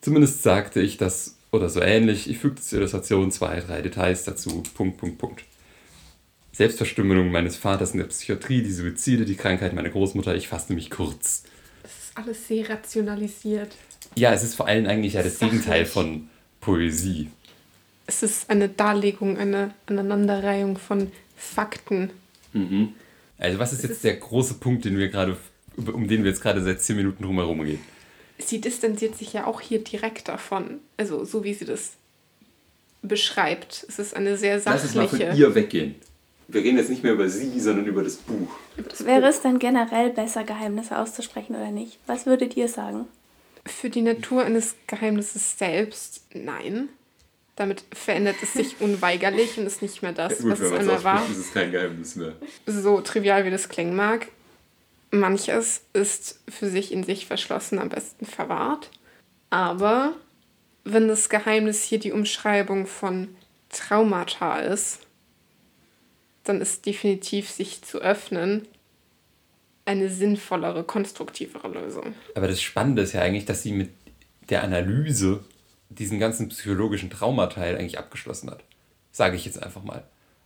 Zumindest 0.00 0.42
sagte 0.42 0.80
ich 0.80 0.96
das 0.96 1.36
oder 1.52 1.68
so 1.68 1.80
ähnlich. 1.80 2.28
Ich 2.28 2.38
fügte 2.38 2.62
zur 2.62 2.78
Illustration 2.78 3.30
zwei, 3.30 3.60
drei 3.60 3.82
Details 3.82 4.24
dazu. 4.24 4.62
Punkt, 4.74 4.98
Punkt, 4.98 5.18
Punkt. 5.18 5.44
Selbstverstümmelung 6.52 7.30
meines 7.30 7.56
Vaters 7.56 7.92
in 7.92 7.98
der 7.98 8.06
Psychiatrie, 8.06 8.62
die 8.62 8.72
Suizide, 8.72 9.24
die 9.24 9.34
Krankheit 9.34 9.74
meiner 9.74 9.90
Großmutter. 9.90 10.34
Ich 10.34 10.48
fasste 10.48 10.72
mich 10.72 10.90
kurz. 10.90 11.44
Das 11.82 11.92
ist 11.92 12.16
alles 12.16 12.48
sehr 12.48 12.68
rationalisiert. 12.68 13.74
Ja, 14.14 14.32
es 14.32 14.44
ist 14.44 14.54
vor 14.54 14.66
allem 14.66 14.86
eigentlich 14.86 15.14
ja 15.14 15.22
das 15.22 15.38
Sachlich. 15.38 15.50
Gegenteil 15.50 15.86
von 15.86 16.28
Poesie 16.64 17.28
es 18.06 18.22
ist 18.22 18.50
eine 18.50 18.68
Darlegung, 18.68 19.38
eine 19.38 19.74
Aneinanderreihung 19.86 20.78
von 20.78 21.10
Fakten. 21.36 22.10
Mhm. 22.52 22.94
Also 23.38 23.58
was 23.58 23.72
ist 23.72 23.78
es 23.78 23.84
jetzt 23.84 23.92
ist 23.92 24.04
der 24.04 24.16
große 24.16 24.54
Punkt, 24.54 24.84
den 24.84 24.98
wir 24.98 25.08
gerade, 25.08 25.36
um 25.76 26.06
den 26.06 26.22
wir 26.22 26.30
jetzt 26.30 26.42
gerade 26.42 26.62
seit 26.62 26.80
zehn 26.80 26.96
Minuten 26.96 27.22
drumherum 27.22 27.64
gehen? 27.64 27.80
Sie 28.38 28.60
distanziert 28.60 29.16
sich 29.16 29.32
ja 29.32 29.46
auch 29.46 29.60
hier 29.60 29.82
direkt 29.82 30.28
davon. 30.28 30.80
Also 30.96 31.24
so 31.24 31.44
wie 31.44 31.54
sie 31.54 31.64
das 31.64 31.92
beschreibt. 33.02 33.86
Es 33.88 33.98
ist 33.98 34.14
eine 34.14 34.36
sehr 34.36 34.60
sachliche... 34.60 34.98
Lass 34.98 35.12
es 35.12 35.18
mal 35.20 35.28
von 35.28 35.36
ihr 35.36 35.54
weggehen. 35.54 35.94
Wir 36.48 36.62
reden 36.62 36.76
jetzt 36.76 36.90
nicht 36.90 37.02
mehr 37.02 37.14
über 37.14 37.28
sie, 37.28 37.58
sondern 37.58 37.86
über 37.86 38.02
das 38.02 38.16
Buch. 38.16 38.50
Über 38.76 38.90
das 38.90 39.04
Wäre 39.04 39.22
Buch. 39.22 39.28
es 39.28 39.40
dann 39.40 39.58
generell 39.58 40.10
besser, 40.10 40.44
Geheimnisse 40.44 40.98
auszusprechen 40.98 41.56
oder 41.56 41.70
nicht? 41.70 41.98
Was 42.06 42.26
würdet 42.26 42.56
ihr 42.56 42.68
sagen? 42.68 43.06
Für 43.66 43.90
die 43.90 44.02
Natur 44.02 44.44
eines 44.44 44.76
Geheimnisses 44.86 45.58
selbst, 45.58 46.26
nein. 46.34 46.88
Damit 47.56 47.84
verändert 47.92 48.36
es 48.42 48.52
sich 48.52 48.80
unweigerlich 48.80 49.58
und 49.58 49.66
ist 49.66 49.80
nicht 49.80 50.02
mehr 50.02 50.12
das, 50.12 50.38
ja, 50.38 50.42
gut, 50.42 50.52
was 50.52 50.60
es 50.60 50.72
einmal 50.72 51.04
war. 51.04 51.30
Ist 51.30 51.54
kein 51.54 51.70
Geheimnis 51.70 52.16
mehr. 52.16 52.34
So 52.66 53.00
trivial 53.00 53.44
wie 53.44 53.50
das 53.50 53.68
klingen 53.68 53.94
mag. 53.94 54.28
Manches 55.10 55.82
ist 55.92 56.40
für 56.48 56.68
sich 56.68 56.90
in 56.92 57.04
sich 57.04 57.26
verschlossen 57.26 57.78
am 57.78 57.88
besten 57.88 58.26
verwahrt. 58.26 58.90
Aber 59.50 60.14
wenn 60.82 61.06
das 61.06 61.28
Geheimnis 61.28 61.84
hier 61.84 62.00
die 62.00 62.12
Umschreibung 62.12 62.86
von 62.86 63.36
Traumata 63.70 64.58
ist, 64.58 65.00
dann 66.42 66.60
ist 66.60 66.86
definitiv 66.86 67.50
sich 67.50 67.82
zu 67.82 67.98
öffnen 67.98 68.66
eine 69.84 70.08
sinnvollere, 70.08 70.84
konstruktivere 70.84 71.68
Lösung. 71.68 72.14
Aber 72.34 72.48
das 72.48 72.62
Spannende 72.62 73.02
ist 73.02 73.12
ja 73.12 73.20
eigentlich, 73.20 73.44
dass 73.44 73.62
sie 73.62 73.72
mit 73.72 73.90
der 74.50 74.62
Analyse 74.62 75.44
diesen 75.90 76.18
ganzen 76.18 76.48
psychologischen 76.48 77.10
Traumateil 77.10 77.76
eigentlich 77.76 77.98
abgeschlossen 77.98 78.50
hat. 78.50 78.64
Sage 79.12 79.36
ich 79.36 79.44
jetzt 79.44 79.62
einfach 79.62 79.84
mal. 79.84 80.04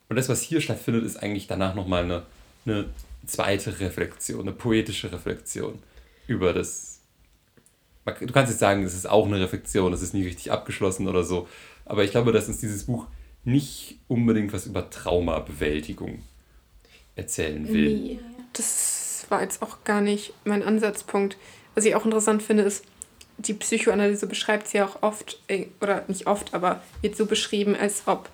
Und 0.09 0.17
das, 0.17 0.29
was 0.29 0.43
hier 0.43 0.61
stattfindet, 0.61 1.05
ist 1.05 1.23
eigentlich 1.23 1.47
danach 1.47 1.75
nochmal 1.75 2.05
eine, 2.05 2.23
eine 2.67 2.87
zweite 3.27 3.81
Reflexion, 3.81 4.41
eine 4.41 4.53
poetische 4.53 5.13
Reflexion 5.13 5.79
über 6.27 6.53
das. 6.53 7.01
Du 8.05 8.33
kannst 8.33 8.51
jetzt 8.51 8.61
sagen, 8.61 8.85
es 8.85 8.95
ist 8.95 9.09
auch 9.09 9.27
eine 9.27 9.39
Reflexion, 9.39 9.93
es 9.93 10.03
ist 10.03 10.15
nie 10.15 10.25
richtig 10.25 10.51
abgeschlossen 10.51 11.09
oder 11.09 11.25
so, 11.25 11.47
aber 11.85 12.05
ich 12.05 12.11
glaube, 12.11 12.33
dass 12.33 12.49
uns 12.49 12.59
dieses 12.59 12.85
Buch 12.85 13.07
nicht 13.45 13.99
unbedingt 14.09 14.53
was 14.53 14.67
über 14.67 14.89
Traumabewältigung 14.89 16.23
erzählen 17.17 17.69
will. 17.69 17.99
Nee, 17.99 18.19
das 18.55 19.08
war 19.31 19.43
jetzt 19.43 19.63
auch 19.63 19.85
gar 19.85 20.01
nicht 20.01 20.33
mein 20.45 20.63
Ansatzpunkt. 20.63 21.37
Was 21.75 21.85
ich 21.85 21.95
auch 21.95 22.05
interessant 22.05 22.43
finde, 22.43 22.65
ist, 22.65 22.85
die 23.39 23.55
Psychoanalyse 23.55 24.27
beschreibt 24.27 24.69
sie 24.69 24.81
auch 24.83 25.03
oft, 25.03 25.41
äh, 25.49 25.67
oder 25.81 26.05
nicht 26.09 26.27
oft, 26.27 26.55
aber 26.55 26.83
wird 27.03 27.17
so 27.17 27.27
beschrieben, 27.27 27.77
als 27.77 28.03
ob 28.07 28.29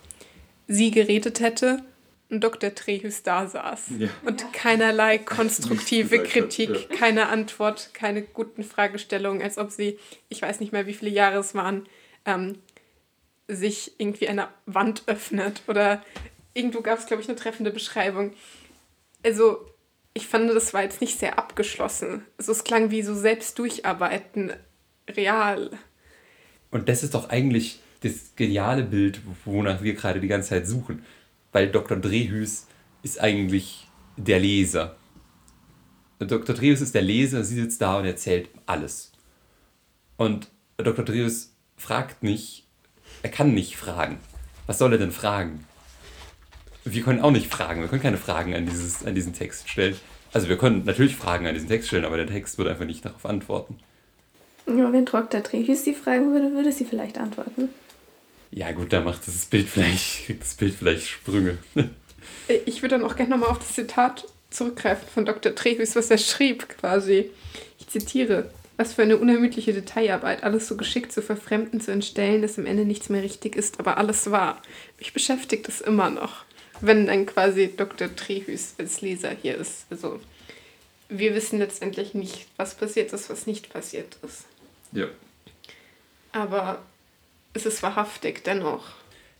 sie 0.66 0.90
geredet 0.90 1.40
hätte 1.40 1.82
und 2.30 2.42
Dr. 2.42 2.74
Trehus 2.74 3.22
da 3.22 3.46
saß. 3.46 3.92
Ja. 3.98 4.08
Und 4.24 4.40
ja. 4.42 4.46
keinerlei 4.52 5.18
konstruktive 5.18 6.22
Kritik, 6.22 6.70
ja. 6.70 6.96
keine 6.96 7.28
Antwort, 7.28 7.90
keine 7.92 8.22
guten 8.22 8.64
Fragestellungen, 8.64 9.42
als 9.42 9.58
ob 9.58 9.70
sie, 9.70 9.98
ich 10.28 10.42
weiß 10.42 10.60
nicht 10.60 10.72
mehr, 10.72 10.86
wie 10.86 10.94
viele 10.94 11.10
Jahre 11.10 11.38
es 11.38 11.54
waren, 11.54 11.86
ähm, 12.24 12.58
sich 13.46 13.92
irgendwie 13.98 14.28
eine 14.28 14.48
Wand 14.64 15.02
öffnet. 15.06 15.62
Oder 15.66 16.02
irgendwo 16.54 16.80
gab 16.80 16.98
es, 16.98 17.06
glaube 17.06 17.22
ich, 17.22 17.28
eine 17.28 17.36
treffende 17.36 17.70
Beschreibung. 17.70 18.32
Also, 19.22 19.66
ich 20.14 20.28
fand, 20.28 20.48
das 20.50 20.72
war 20.72 20.82
jetzt 20.82 21.00
nicht 21.00 21.18
sehr 21.18 21.38
abgeschlossen. 21.38 22.24
Also, 22.38 22.52
es 22.52 22.64
klang 22.64 22.90
wie 22.90 23.02
so 23.02 23.14
selbst 23.14 23.58
durcharbeiten, 23.58 24.52
real. 25.10 25.70
Und 26.70 26.88
das 26.88 27.02
ist 27.02 27.14
doch 27.14 27.28
eigentlich 27.28 27.80
das 28.00 28.34
geniale 28.36 28.84
Bild, 28.84 29.20
wonach 29.44 29.82
wir 29.82 29.94
gerade 29.94 30.20
die 30.20 30.28
ganze 30.28 30.50
Zeit 30.50 30.66
suchen. 30.66 31.04
Weil 31.52 31.70
Dr. 31.70 31.96
Drehüs 31.96 32.66
ist 33.02 33.20
eigentlich 33.20 33.88
der 34.16 34.38
Leser. 34.38 34.96
Und 36.18 36.30
Dr. 36.30 36.54
Drehüs 36.54 36.80
ist 36.80 36.94
der 36.94 37.02
Leser, 37.02 37.44
sie 37.44 37.56
sitzt 37.56 37.80
da 37.80 37.98
und 37.98 38.04
erzählt 38.04 38.48
alles. 38.66 39.12
Und 40.16 40.48
Dr. 40.76 41.04
Drehüs 41.04 41.54
fragt 41.76 42.22
nicht, 42.22 42.64
er 43.22 43.30
kann 43.30 43.52
nicht 43.52 43.76
fragen. 43.76 44.18
Was 44.66 44.78
soll 44.78 44.92
er 44.92 44.98
denn 44.98 45.12
fragen? 45.12 45.66
Wir 46.84 47.02
können 47.02 47.20
auch 47.20 47.30
nicht 47.30 47.50
fragen, 47.50 47.80
wir 47.80 47.88
können 47.88 48.02
keine 48.02 48.18
Fragen 48.18 48.54
an, 48.54 48.66
dieses, 48.66 49.04
an 49.04 49.14
diesen 49.14 49.32
Text 49.32 49.68
stellen. 49.68 49.96
Also 50.32 50.48
wir 50.48 50.58
können 50.58 50.84
natürlich 50.84 51.16
Fragen 51.16 51.46
an 51.46 51.54
diesen 51.54 51.68
Text 51.68 51.88
stellen, 51.88 52.04
aber 52.04 52.16
der 52.16 52.26
Text 52.26 52.58
wird 52.58 52.68
einfach 52.68 52.84
nicht 52.84 53.04
darauf 53.04 53.24
antworten. 53.24 53.78
Ja, 54.66 54.92
wenn 54.92 55.04
Dr. 55.04 55.40
Drehüs 55.40 55.84
sie 55.84 55.94
fragen 55.94 56.32
würde, 56.32 56.52
würde 56.52 56.72
sie 56.72 56.84
vielleicht 56.84 57.18
antworten. 57.18 57.68
Ja, 58.50 58.72
gut, 58.72 58.92
da 58.92 59.00
macht 59.00 59.26
das 59.26 59.46
Bild 59.46 59.68
vielleicht, 59.68 60.26
kriegt 60.26 60.42
das 60.42 60.54
Bild 60.54 60.74
vielleicht 60.74 61.08
Sprünge. 61.08 61.58
ich 62.66 62.82
würde 62.82 62.98
dann 62.98 63.04
auch 63.04 63.16
gerne 63.16 63.30
nochmal 63.30 63.50
auf 63.50 63.58
das 63.58 63.74
Zitat 63.74 64.26
zurückgreifen 64.50 65.08
von 65.08 65.24
Dr. 65.24 65.54
Trehus, 65.54 65.96
was 65.96 66.10
er 66.10 66.18
schrieb 66.18 66.68
quasi. 66.68 67.30
Ich 67.78 67.88
zitiere. 67.88 68.50
Was 68.76 68.94
für 68.94 69.02
eine 69.02 69.18
unermüdliche 69.18 69.72
Detailarbeit, 69.72 70.42
alles 70.42 70.66
so 70.66 70.76
geschickt 70.76 71.12
zu 71.12 71.22
verfremden, 71.22 71.80
zu 71.80 71.92
entstellen, 71.92 72.42
dass 72.42 72.58
am 72.58 72.66
Ende 72.66 72.84
nichts 72.84 73.08
mehr 73.08 73.22
richtig 73.22 73.54
ist, 73.54 73.78
aber 73.78 73.98
alles 73.98 74.32
wahr. 74.32 74.60
Mich 74.98 75.12
beschäftigt 75.12 75.68
es 75.68 75.80
immer 75.80 76.10
noch, 76.10 76.44
wenn 76.86 77.06
dann 77.06 77.26
quasi 77.26 77.72
Dr. 77.76 78.14
Trehus 78.14 78.74
als 78.78 79.00
Leser 79.00 79.30
hier 79.30 79.56
ist. 79.56 79.86
Also 79.90 80.20
wir 81.08 81.34
wissen 81.34 81.58
letztendlich 81.58 82.14
nicht, 82.14 82.46
was 82.56 82.74
passiert 82.74 83.12
ist, 83.12 83.30
was 83.30 83.46
nicht 83.46 83.72
passiert 83.72 84.16
ist. 84.22 84.44
Ja. 84.92 85.06
Aber 86.32 86.82
es 87.52 87.66
ist 87.66 87.82
wahrhaftig 87.82 88.42
dennoch. 88.44 88.84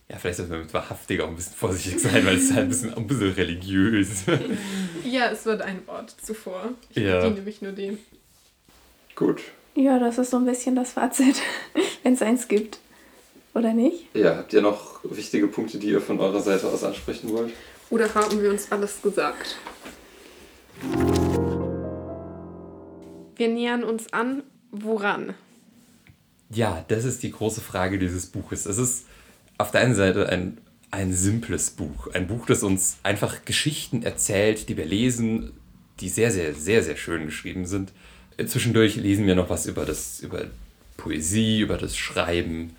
Ja, 0.07 0.17
vielleicht 0.17 0.37
sollte 0.37 0.51
man 0.51 0.61
mit 0.61 0.73
wahrhaftig 0.73 1.21
auch 1.21 1.27
ein 1.27 1.35
bisschen 1.35 1.55
vorsichtig 1.55 1.99
sein, 1.99 2.25
weil 2.25 2.37
es 2.37 2.43
ist 2.43 2.53
halt 2.53 2.65
ein 2.65 2.69
bisschen, 2.69 2.93
ein 2.93 3.07
bisschen 3.07 3.31
religiös. 3.33 4.23
ja, 5.03 5.31
es 5.31 5.45
wird 5.45 5.61
ein 5.61 5.85
Wort 5.87 6.15
zuvor. 6.21 6.73
Ich 6.91 6.97
ja. 6.97 7.21
bediene 7.21 7.41
mich 7.41 7.61
nur 7.61 7.71
dem. 7.71 7.97
Gut. 9.15 9.41
Ja, 9.73 9.97
das 9.99 10.17
ist 10.17 10.29
so 10.29 10.37
ein 10.37 10.45
bisschen 10.45 10.75
das 10.75 10.93
Fazit, 10.93 11.41
wenn 12.03 12.13
es 12.13 12.21
eins 12.21 12.47
gibt. 12.47 12.79
Oder 13.55 13.73
nicht? 13.73 14.13
Ja, 14.13 14.35
habt 14.35 14.51
ihr 14.51 14.61
noch 14.61 14.99
wichtige 15.05 15.47
Punkte, 15.47 15.79
die 15.79 15.87
ihr 15.87 16.01
von 16.01 16.19
eurer 16.19 16.41
Seite 16.41 16.67
aus 16.67 16.83
ansprechen 16.83 17.29
wollt? 17.29 17.53
Oder 17.89 18.13
haben 18.13 18.41
wir 18.41 18.51
uns 18.51 18.69
alles 18.69 19.01
gesagt? 19.01 19.55
Wir 23.37 23.47
nähern 23.47 23.85
uns 23.85 24.11
an, 24.11 24.43
woran? 24.71 25.35
Ja, 26.49 26.83
das 26.89 27.05
ist 27.05 27.23
die 27.23 27.31
große 27.31 27.61
Frage 27.61 27.97
dieses 27.97 28.25
Buches. 28.25 28.65
Es 28.65 28.77
ist 28.77 29.05
auf 29.57 29.71
der 29.71 29.81
einen 29.81 29.95
Seite 29.95 30.27
ein, 30.27 30.57
ein 30.91 31.13
simples 31.13 31.69
Buch. 31.69 32.07
Ein 32.13 32.27
Buch, 32.27 32.45
das 32.45 32.61
uns 32.61 32.97
einfach 33.03 33.45
Geschichten 33.45 34.03
erzählt, 34.03 34.67
die 34.67 34.75
wir 34.75 34.85
lesen, 34.85 35.53
die 36.01 36.09
sehr, 36.09 36.31
sehr, 36.31 36.53
sehr, 36.53 36.83
sehr 36.83 36.97
schön 36.97 37.25
geschrieben 37.25 37.65
sind. 37.65 37.93
Zwischendurch 38.47 38.97
lesen 38.97 39.25
wir 39.25 39.35
noch 39.35 39.49
was 39.49 39.65
über, 39.65 39.85
das, 39.85 40.19
über 40.19 40.43
Poesie, 40.97 41.61
über 41.61 41.77
das 41.77 41.95
Schreiben, 41.95 42.75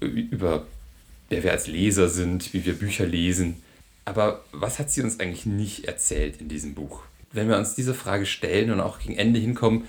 über 0.00 0.66
wer 1.28 1.42
wir 1.44 1.52
als 1.52 1.66
Leser 1.66 2.08
sind, 2.08 2.52
wie 2.52 2.64
wir 2.64 2.74
Bücher 2.74 3.06
lesen. 3.06 3.62
Aber 4.04 4.44
was 4.52 4.78
hat 4.78 4.90
sie 4.90 5.02
uns 5.02 5.20
eigentlich 5.20 5.46
nicht 5.46 5.84
erzählt 5.84 6.40
in 6.40 6.48
diesem 6.48 6.74
Buch? 6.74 7.02
Wenn 7.32 7.48
wir 7.48 7.56
uns 7.56 7.74
diese 7.74 7.94
Frage 7.94 8.26
stellen 8.26 8.72
und 8.72 8.80
auch 8.80 8.98
gegen 8.98 9.16
Ende 9.16 9.38
hinkommen, 9.38 9.84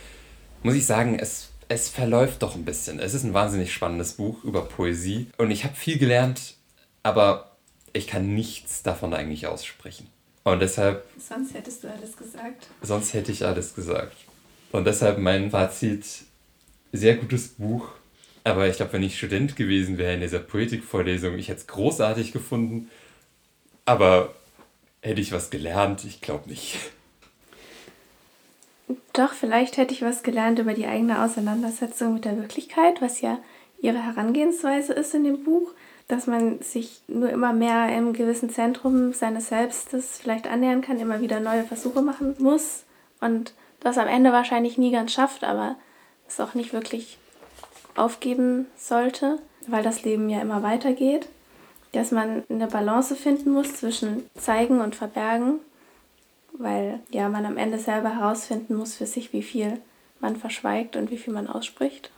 muss 0.61 0.75
ich 0.75 0.85
sagen, 0.85 1.17
es 1.17 1.51
es 1.71 1.87
verläuft 1.87 2.43
doch 2.43 2.55
ein 2.55 2.65
bisschen. 2.65 2.99
Es 2.99 3.13
ist 3.13 3.23
ein 3.23 3.33
wahnsinnig 3.33 3.73
spannendes 3.73 4.13
Buch 4.13 4.43
über 4.43 4.63
Poesie 4.65 5.27
und 5.37 5.51
ich 5.51 5.63
habe 5.63 5.75
viel 5.75 5.97
gelernt, 5.97 6.55
aber 7.01 7.55
ich 7.93 8.07
kann 8.07 8.33
nichts 8.35 8.83
davon 8.83 9.13
eigentlich 9.13 9.47
aussprechen. 9.47 10.07
Und 10.43 10.59
deshalb. 10.59 11.05
Sonst 11.17 11.53
hättest 11.53 11.83
du 11.83 11.89
alles 11.89 12.17
gesagt. 12.17 12.67
Sonst 12.81 13.13
hätte 13.13 13.31
ich 13.31 13.45
alles 13.45 13.73
gesagt. 13.73 14.17
Und 14.71 14.85
deshalb 14.85 15.17
mein 15.17 15.51
Fazit: 15.51 16.05
sehr 16.91 17.15
gutes 17.15 17.49
Buch. 17.49 17.87
Aber 18.43 18.67
ich 18.67 18.77
glaube, 18.77 18.93
wenn 18.93 19.03
ich 19.03 19.17
Student 19.17 19.55
gewesen 19.55 19.97
wäre 19.97 20.13
in 20.13 20.21
dieser 20.21 20.39
Poetikvorlesung, 20.39 21.37
ich 21.37 21.49
hätte 21.49 21.61
es 21.61 21.67
großartig 21.67 22.31
gefunden. 22.31 22.89
Aber 23.85 24.33
hätte 25.01 25.21
ich 25.21 25.31
was 25.31 25.49
gelernt? 25.49 26.03
Ich 26.05 26.21
glaube 26.21 26.49
nicht. 26.49 26.77
Doch, 29.13 29.33
vielleicht 29.33 29.77
hätte 29.77 29.93
ich 29.93 30.01
was 30.01 30.23
gelernt 30.23 30.59
über 30.59 30.73
die 30.73 30.85
eigene 30.85 31.23
Auseinandersetzung 31.23 32.15
mit 32.15 32.25
der 32.25 32.37
Wirklichkeit, 32.37 33.01
was 33.01 33.21
ja 33.21 33.39
ihre 33.81 34.03
Herangehensweise 34.03 34.93
ist 34.93 35.13
in 35.13 35.23
dem 35.23 35.43
Buch, 35.43 35.71
dass 36.07 36.27
man 36.27 36.61
sich 36.61 37.01
nur 37.07 37.29
immer 37.29 37.53
mehr 37.53 37.95
im 37.95 38.13
gewissen 38.13 38.49
Zentrum 38.49 39.13
seines 39.13 39.49
Selbstes 39.49 40.19
vielleicht 40.21 40.47
annähern 40.47 40.81
kann, 40.81 40.99
immer 40.99 41.21
wieder 41.21 41.39
neue 41.39 41.63
Versuche 41.63 42.01
machen 42.01 42.35
muss 42.39 42.83
und 43.19 43.53
das 43.79 43.97
am 43.97 44.07
Ende 44.07 44.31
wahrscheinlich 44.31 44.77
nie 44.77 44.91
ganz 44.91 45.13
schafft, 45.13 45.43
aber 45.43 45.75
es 46.27 46.39
auch 46.39 46.53
nicht 46.53 46.73
wirklich 46.73 47.17
aufgeben 47.95 48.67
sollte, 48.77 49.39
weil 49.67 49.83
das 49.83 50.03
Leben 50.03 50.29
ja 50.29 50.41
immer 50.41 50.63
weitergeht, 50.63 51.27
dass 51.91 52.11
man 52.11 52.43
eine 52.49 52.67
Balance 52.67 53.15
finden 53.15 53.51
muss 53.51 53.75
zwischen 53.75 54.29
zeigen 54.35 54.81
und 54.81 54.95
verbergen 54.95 55.59
weil 56.53 56.99
ja 57.11 57.29
man 57.29 57.45
am 57.45 57.57
Ende 57.57 57.79
selber 57.79 58.15
herausfinden 58.15 58.75
muss 58.75 58.95
für 58.95 59.05
sich, 59.05 59.33
wie 59.33 59.43
viel 59.43 59.79
man 60.19 60.35
verschweigt 60.35 60.95
und 60.95 61.11
wie 61.11 61.17
viel 61.17 61.33
man 61.33 61.47
ausspricht. 61.47 62.11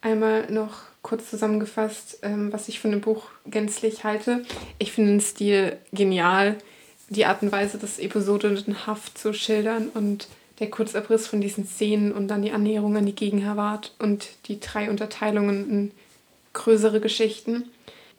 Einmal 0.00 0.50
noch 0.50 0.82
kurz 1.02 1.30
zusammengefasst, 1.30 2.18
ähm, 2.22 2.52
was 2.52 2.68
ich 2.68 2.80
von 2.80 2.90
dem 2.90 3.00
Buch 3.00 3.24
gänzlich 3.46 4.04
halte. 4.04 4.44
Ich 4.78 4.92
finde 4.92 5.12
den 5.12 5.20
Stil 5.20 5.76
genial, 5.92 6.56
die 7.08 7.24
Art 7.24 7.42
und 7.42 7.52
Weise, 7.52 7.78
das 7.78 7.98
episodenhaft 7.98 9.18
zu 9.18 9.32
schildern 9.32 9.88
und 9.94 10.28
der 10.58 10.70
Kurzabriss 10.70 11.26
von 11.26 11.40
diesen 11.40 11.66
Szenen 11.66 12.12
und 12.12 12.28
dann 12.28 12.42
die 12.42 12.50
Annäherung 12.50 12.96
an 12.96 13.06
die 13.06 13.14
Gegenwart 13.14 13.94
und 13.98 14.28
die 14.46 14.58
drei 14.60 14.90
Unterteilungen 14.90 15.70
in 15.70 15.90
größere 16.52 17.00
Geschichten. 17.00 17.70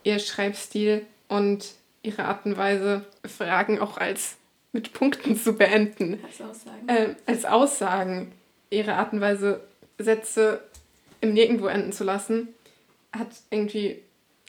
Ihr 0.03 0.19
Schreibstil 0.19 1.05
und 1.27 1.73
ihre 2.01 2.25
Art 2.25 2.45
und 2.45 2.57
Weise, 2.57 3.05
Fragen 3.25 3.79
auch 3.79 3.97
als 3.97 4.37
mit 4.71 4.93
Punkten 4.93 5.35
zu 5.37 5.53
beenden. 5.53 6.19
Als 6.23 6.41
Aussagen. 6.41 6.87
Äh, 6.87 7.15
als 7.25 7.45
Aussagen. 7.45 8.31
Ihre 8.69 8.93
Art 8.93 9.13
und 9.13 9.21
Weise, 9.21 9.61
Sätze 9.97 10.61
im 11.21 11.33
Nirgendwo 11.33 11.67
enden 11.67 11.91
zu 11.91 12.03
lassen, 12.03 12.49
hat 13.11 13.27
irgendwie 13.49 13.99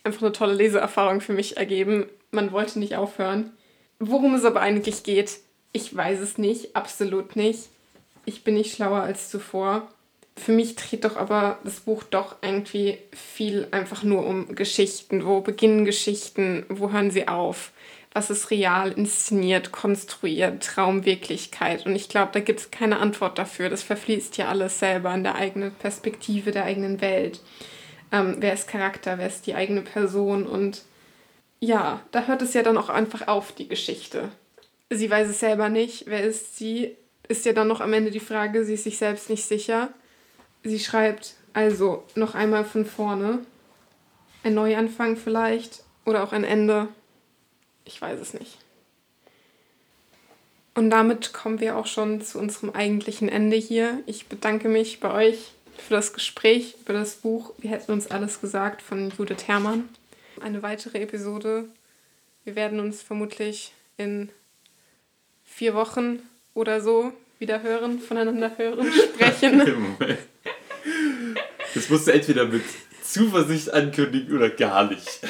einfach 0.05 0.23
eine 0.23 0.33
tolle 0.33 0.55
Leseerfahrung 0.55 1.21
für 1.21 1.33
mich 1.33 1.57
ergeben. 1.57 2.07
Man 2.31 2.53
wollte 2.53 2.79
nicht 2.79 2.97
aufhören. 2.97 3.51
Worum 3.99 4.35
es 4.35 4.45
aber 4.45 4.61
eigentlich 4.61 5.03
geht, 5.03 5.41
ich 5.73 5.95
weiß 5.95 6.21
es 6.21 6.39
nicht, 6.39 6.77
absolut 6.77 7.35
nicht. 7.35 7.69
Ich 8.25 8.45
bin 8.45 8.55
nicht 8.55 8.75
schlauer 8.75 9.01
als 9.01 9.31
zuvor. 9.31 9.89
Für 10.37 10.53
mich 10.53 10.77
dreht 10.77 11.05
doch 11.05 11.17
aber 11.17 11.59
das 11.65 11.81
Buch 11.81 12.03
doch 12.03 12.37
irgendwie 12.43 12.99
viel 13.13 13.69
einfach 13.73 14.03
nur 14.03 14.27
um 14.27 14.55
Geschichten. 14.55 15.25
Wo 15.25 15.41
beginnen 15.41 15.85
Geschichten? 15.85 16.65
Wo 16.69 16.93
hören 16.93 17.11
sie 17.11 17.29
auf? 17.29 17.73
was 18.13 18.31
ist 18.31 18.51
real, 18.51 18.93
inszeniert, 18.93 19.71
konstruiert, 19.71 20.65
Traumwirklichkeit. 20.65 21.87
Und 21.87 21.95
ich 21.95 22.09
glaube, 22.09 22.31
da 22.33 22.41
gibt 22.41 22.61
es 22.61 22.71
keine 22.71 22.99
Antwort 22.99 23.39
dafür. 23.39 23.69
Das 23.69 23.83
verfließt 23.83 24.37
ja 24.37 24.49
alles 24.49 24.81
selber 24.81 25.15
in 25.15 25.23
der 25.23 25.37
eigenen 25.37 25.73
Perspektive, 25.73 26.51
der 26.51 26.65
eigenen 26.65 27.01
Welt. 27.01 27.41
Ähm, 28.11 28.37
wer 28.41 28.53
ist 28.53 28.67
Charakter, 28.67 29.19
wer 29.19 29.29
ist 29.29 29.47
die 29.47 29.55
eigene 29.55 29.83
Person 29.83 30.47
und 30.47 30.83
ja, 31.61 32.01
da 32.11 32.27
hört 32.27 32.43
es 32.43 32.55
ja 32.55 32.63
dann 32.63 32.79
auch 32.79 32.89
einfach 32.89 33.29
auf, 33.29 33.53
die 33.53 33.69
Geschichte. 33.69 34.31
sie 34.89 35.11
weiß 35.11 35.29
es 35.29 35.41
selber 35.41 35.69
nicht. 35.69 36.05
Wer 36.07 36.25
ist 36.25 36.57
sie? 36.57 36.97
Ist 37.31 37.45
ja 37.45 37.53
dann 37.53 37.69
noch 37.69 37.81
am 37.81 37.93
Ende 37.93 38.11
die 38.11 38.19
Frage, 38.19 38.65
sie 38.65 38.75
ist 38.75 38.83
sich 38.83 38.99
selbst 38.99 39.31
nicht 39.31 39.45
sicher. 39.45 39.91
Sie 40.65 40.81
schreibt 40.81 41.37
also 41.53 42.03
noch 42.17 42.35
einmal 42.35 42.65
von 42.65 42.85
vorne. 42.85 43.39
Ein 44.43 44.55
Neuanfang 44.55 45.17
vielleicht 45.17 45.85
oder 46.05 46.25
auch 46.25 46.33
ein 46.33 46.43
Ende. 46.43 46.89
Ich 47.85 48.03
weiß 48.03 48.19
es 48.19 48.35
nicht. 48.35 48.59
Und 50.75 50.91
damit 50.91 51.33
kommen 51.33 51.61
wir 51.61 51.77
auch 51.77 51.87
schon 51.87 52.21
zu 52.21 52.41
unserem 52.41 52.71
eigentlichen 52.71 53.29
Ende 53.29 53.57
hier. 53.57 54.03
Ich 54.07 54.27
bedanke 54.27 54.69
mich 54.69 54.99
bei 54.99 55.13
euch 55.13 55.53
für 55.79 55.95
das 55.95 56.13
Gespräch 56.13 56.75
über 56.81 56.95
das 56.95 57.15
Buch 57.15 57.53
Wir 57.59 57.71
hätten 57.71 57.93
uns 57.93 58.11
alles 58.11 58.41
gesagt 58.41 58.83
von 58.83 59.13
Judith 59.17 59.47
Herrmann. 59.47 59.89
Eine 60.41 60.65
weitere 60.65 60.99
Episode. 60.99 61.69
Wir 62.43 62.57
werden 62.57 62.81
uns 62.81 63.03
vermutlich 63.03 63.73
in 63.99 64.31
vier 65.45 65.75
Wochen 65.75 66.23
oder 66.55 66.81
so 66.81 67.13
wieder 67.39 67.63
hören, 67.63 67.99
voneinander 67.99 68.57
hören, 68.57 68.93
sprechen. 69.15 69.97
Das 71.75 71.89
musst 71.89 72.07
du 72.07 72.13
entweder 72.13 72.47
mit 72.47 72.65
Zuversicht 73.03 73.73
ankündigen 73.73 74.37
oder 74.37 74.51
gar 74.51 74.89
nicht. 74.89 75.21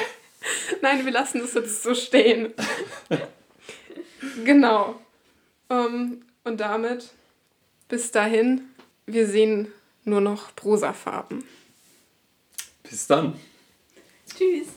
Nein, 0.81 1.05
wir 1.05 1.11
lassen 1.11 1.41
das 1.41 1.53
jetzt 1.53 1.83
so 1.83 1.93
stehen. 1.93 2.53
genau. 4.43 4.99
Um, 5.69 5.77
ähm, 5.77 6.21
und 6.43 6.59
damit 6.59 7.11
bis 7.87 8.11
dahin, 8.11 8.69
wir 9.05 9.27
sehen 9.27 9.71
nur 10.05 10.21
noch 10.21 10.55
Prosafarben. 10.55 11.43
Bis 12.83 13.05
dann. 13.07 13.39
Tschüss. 14.25 14.67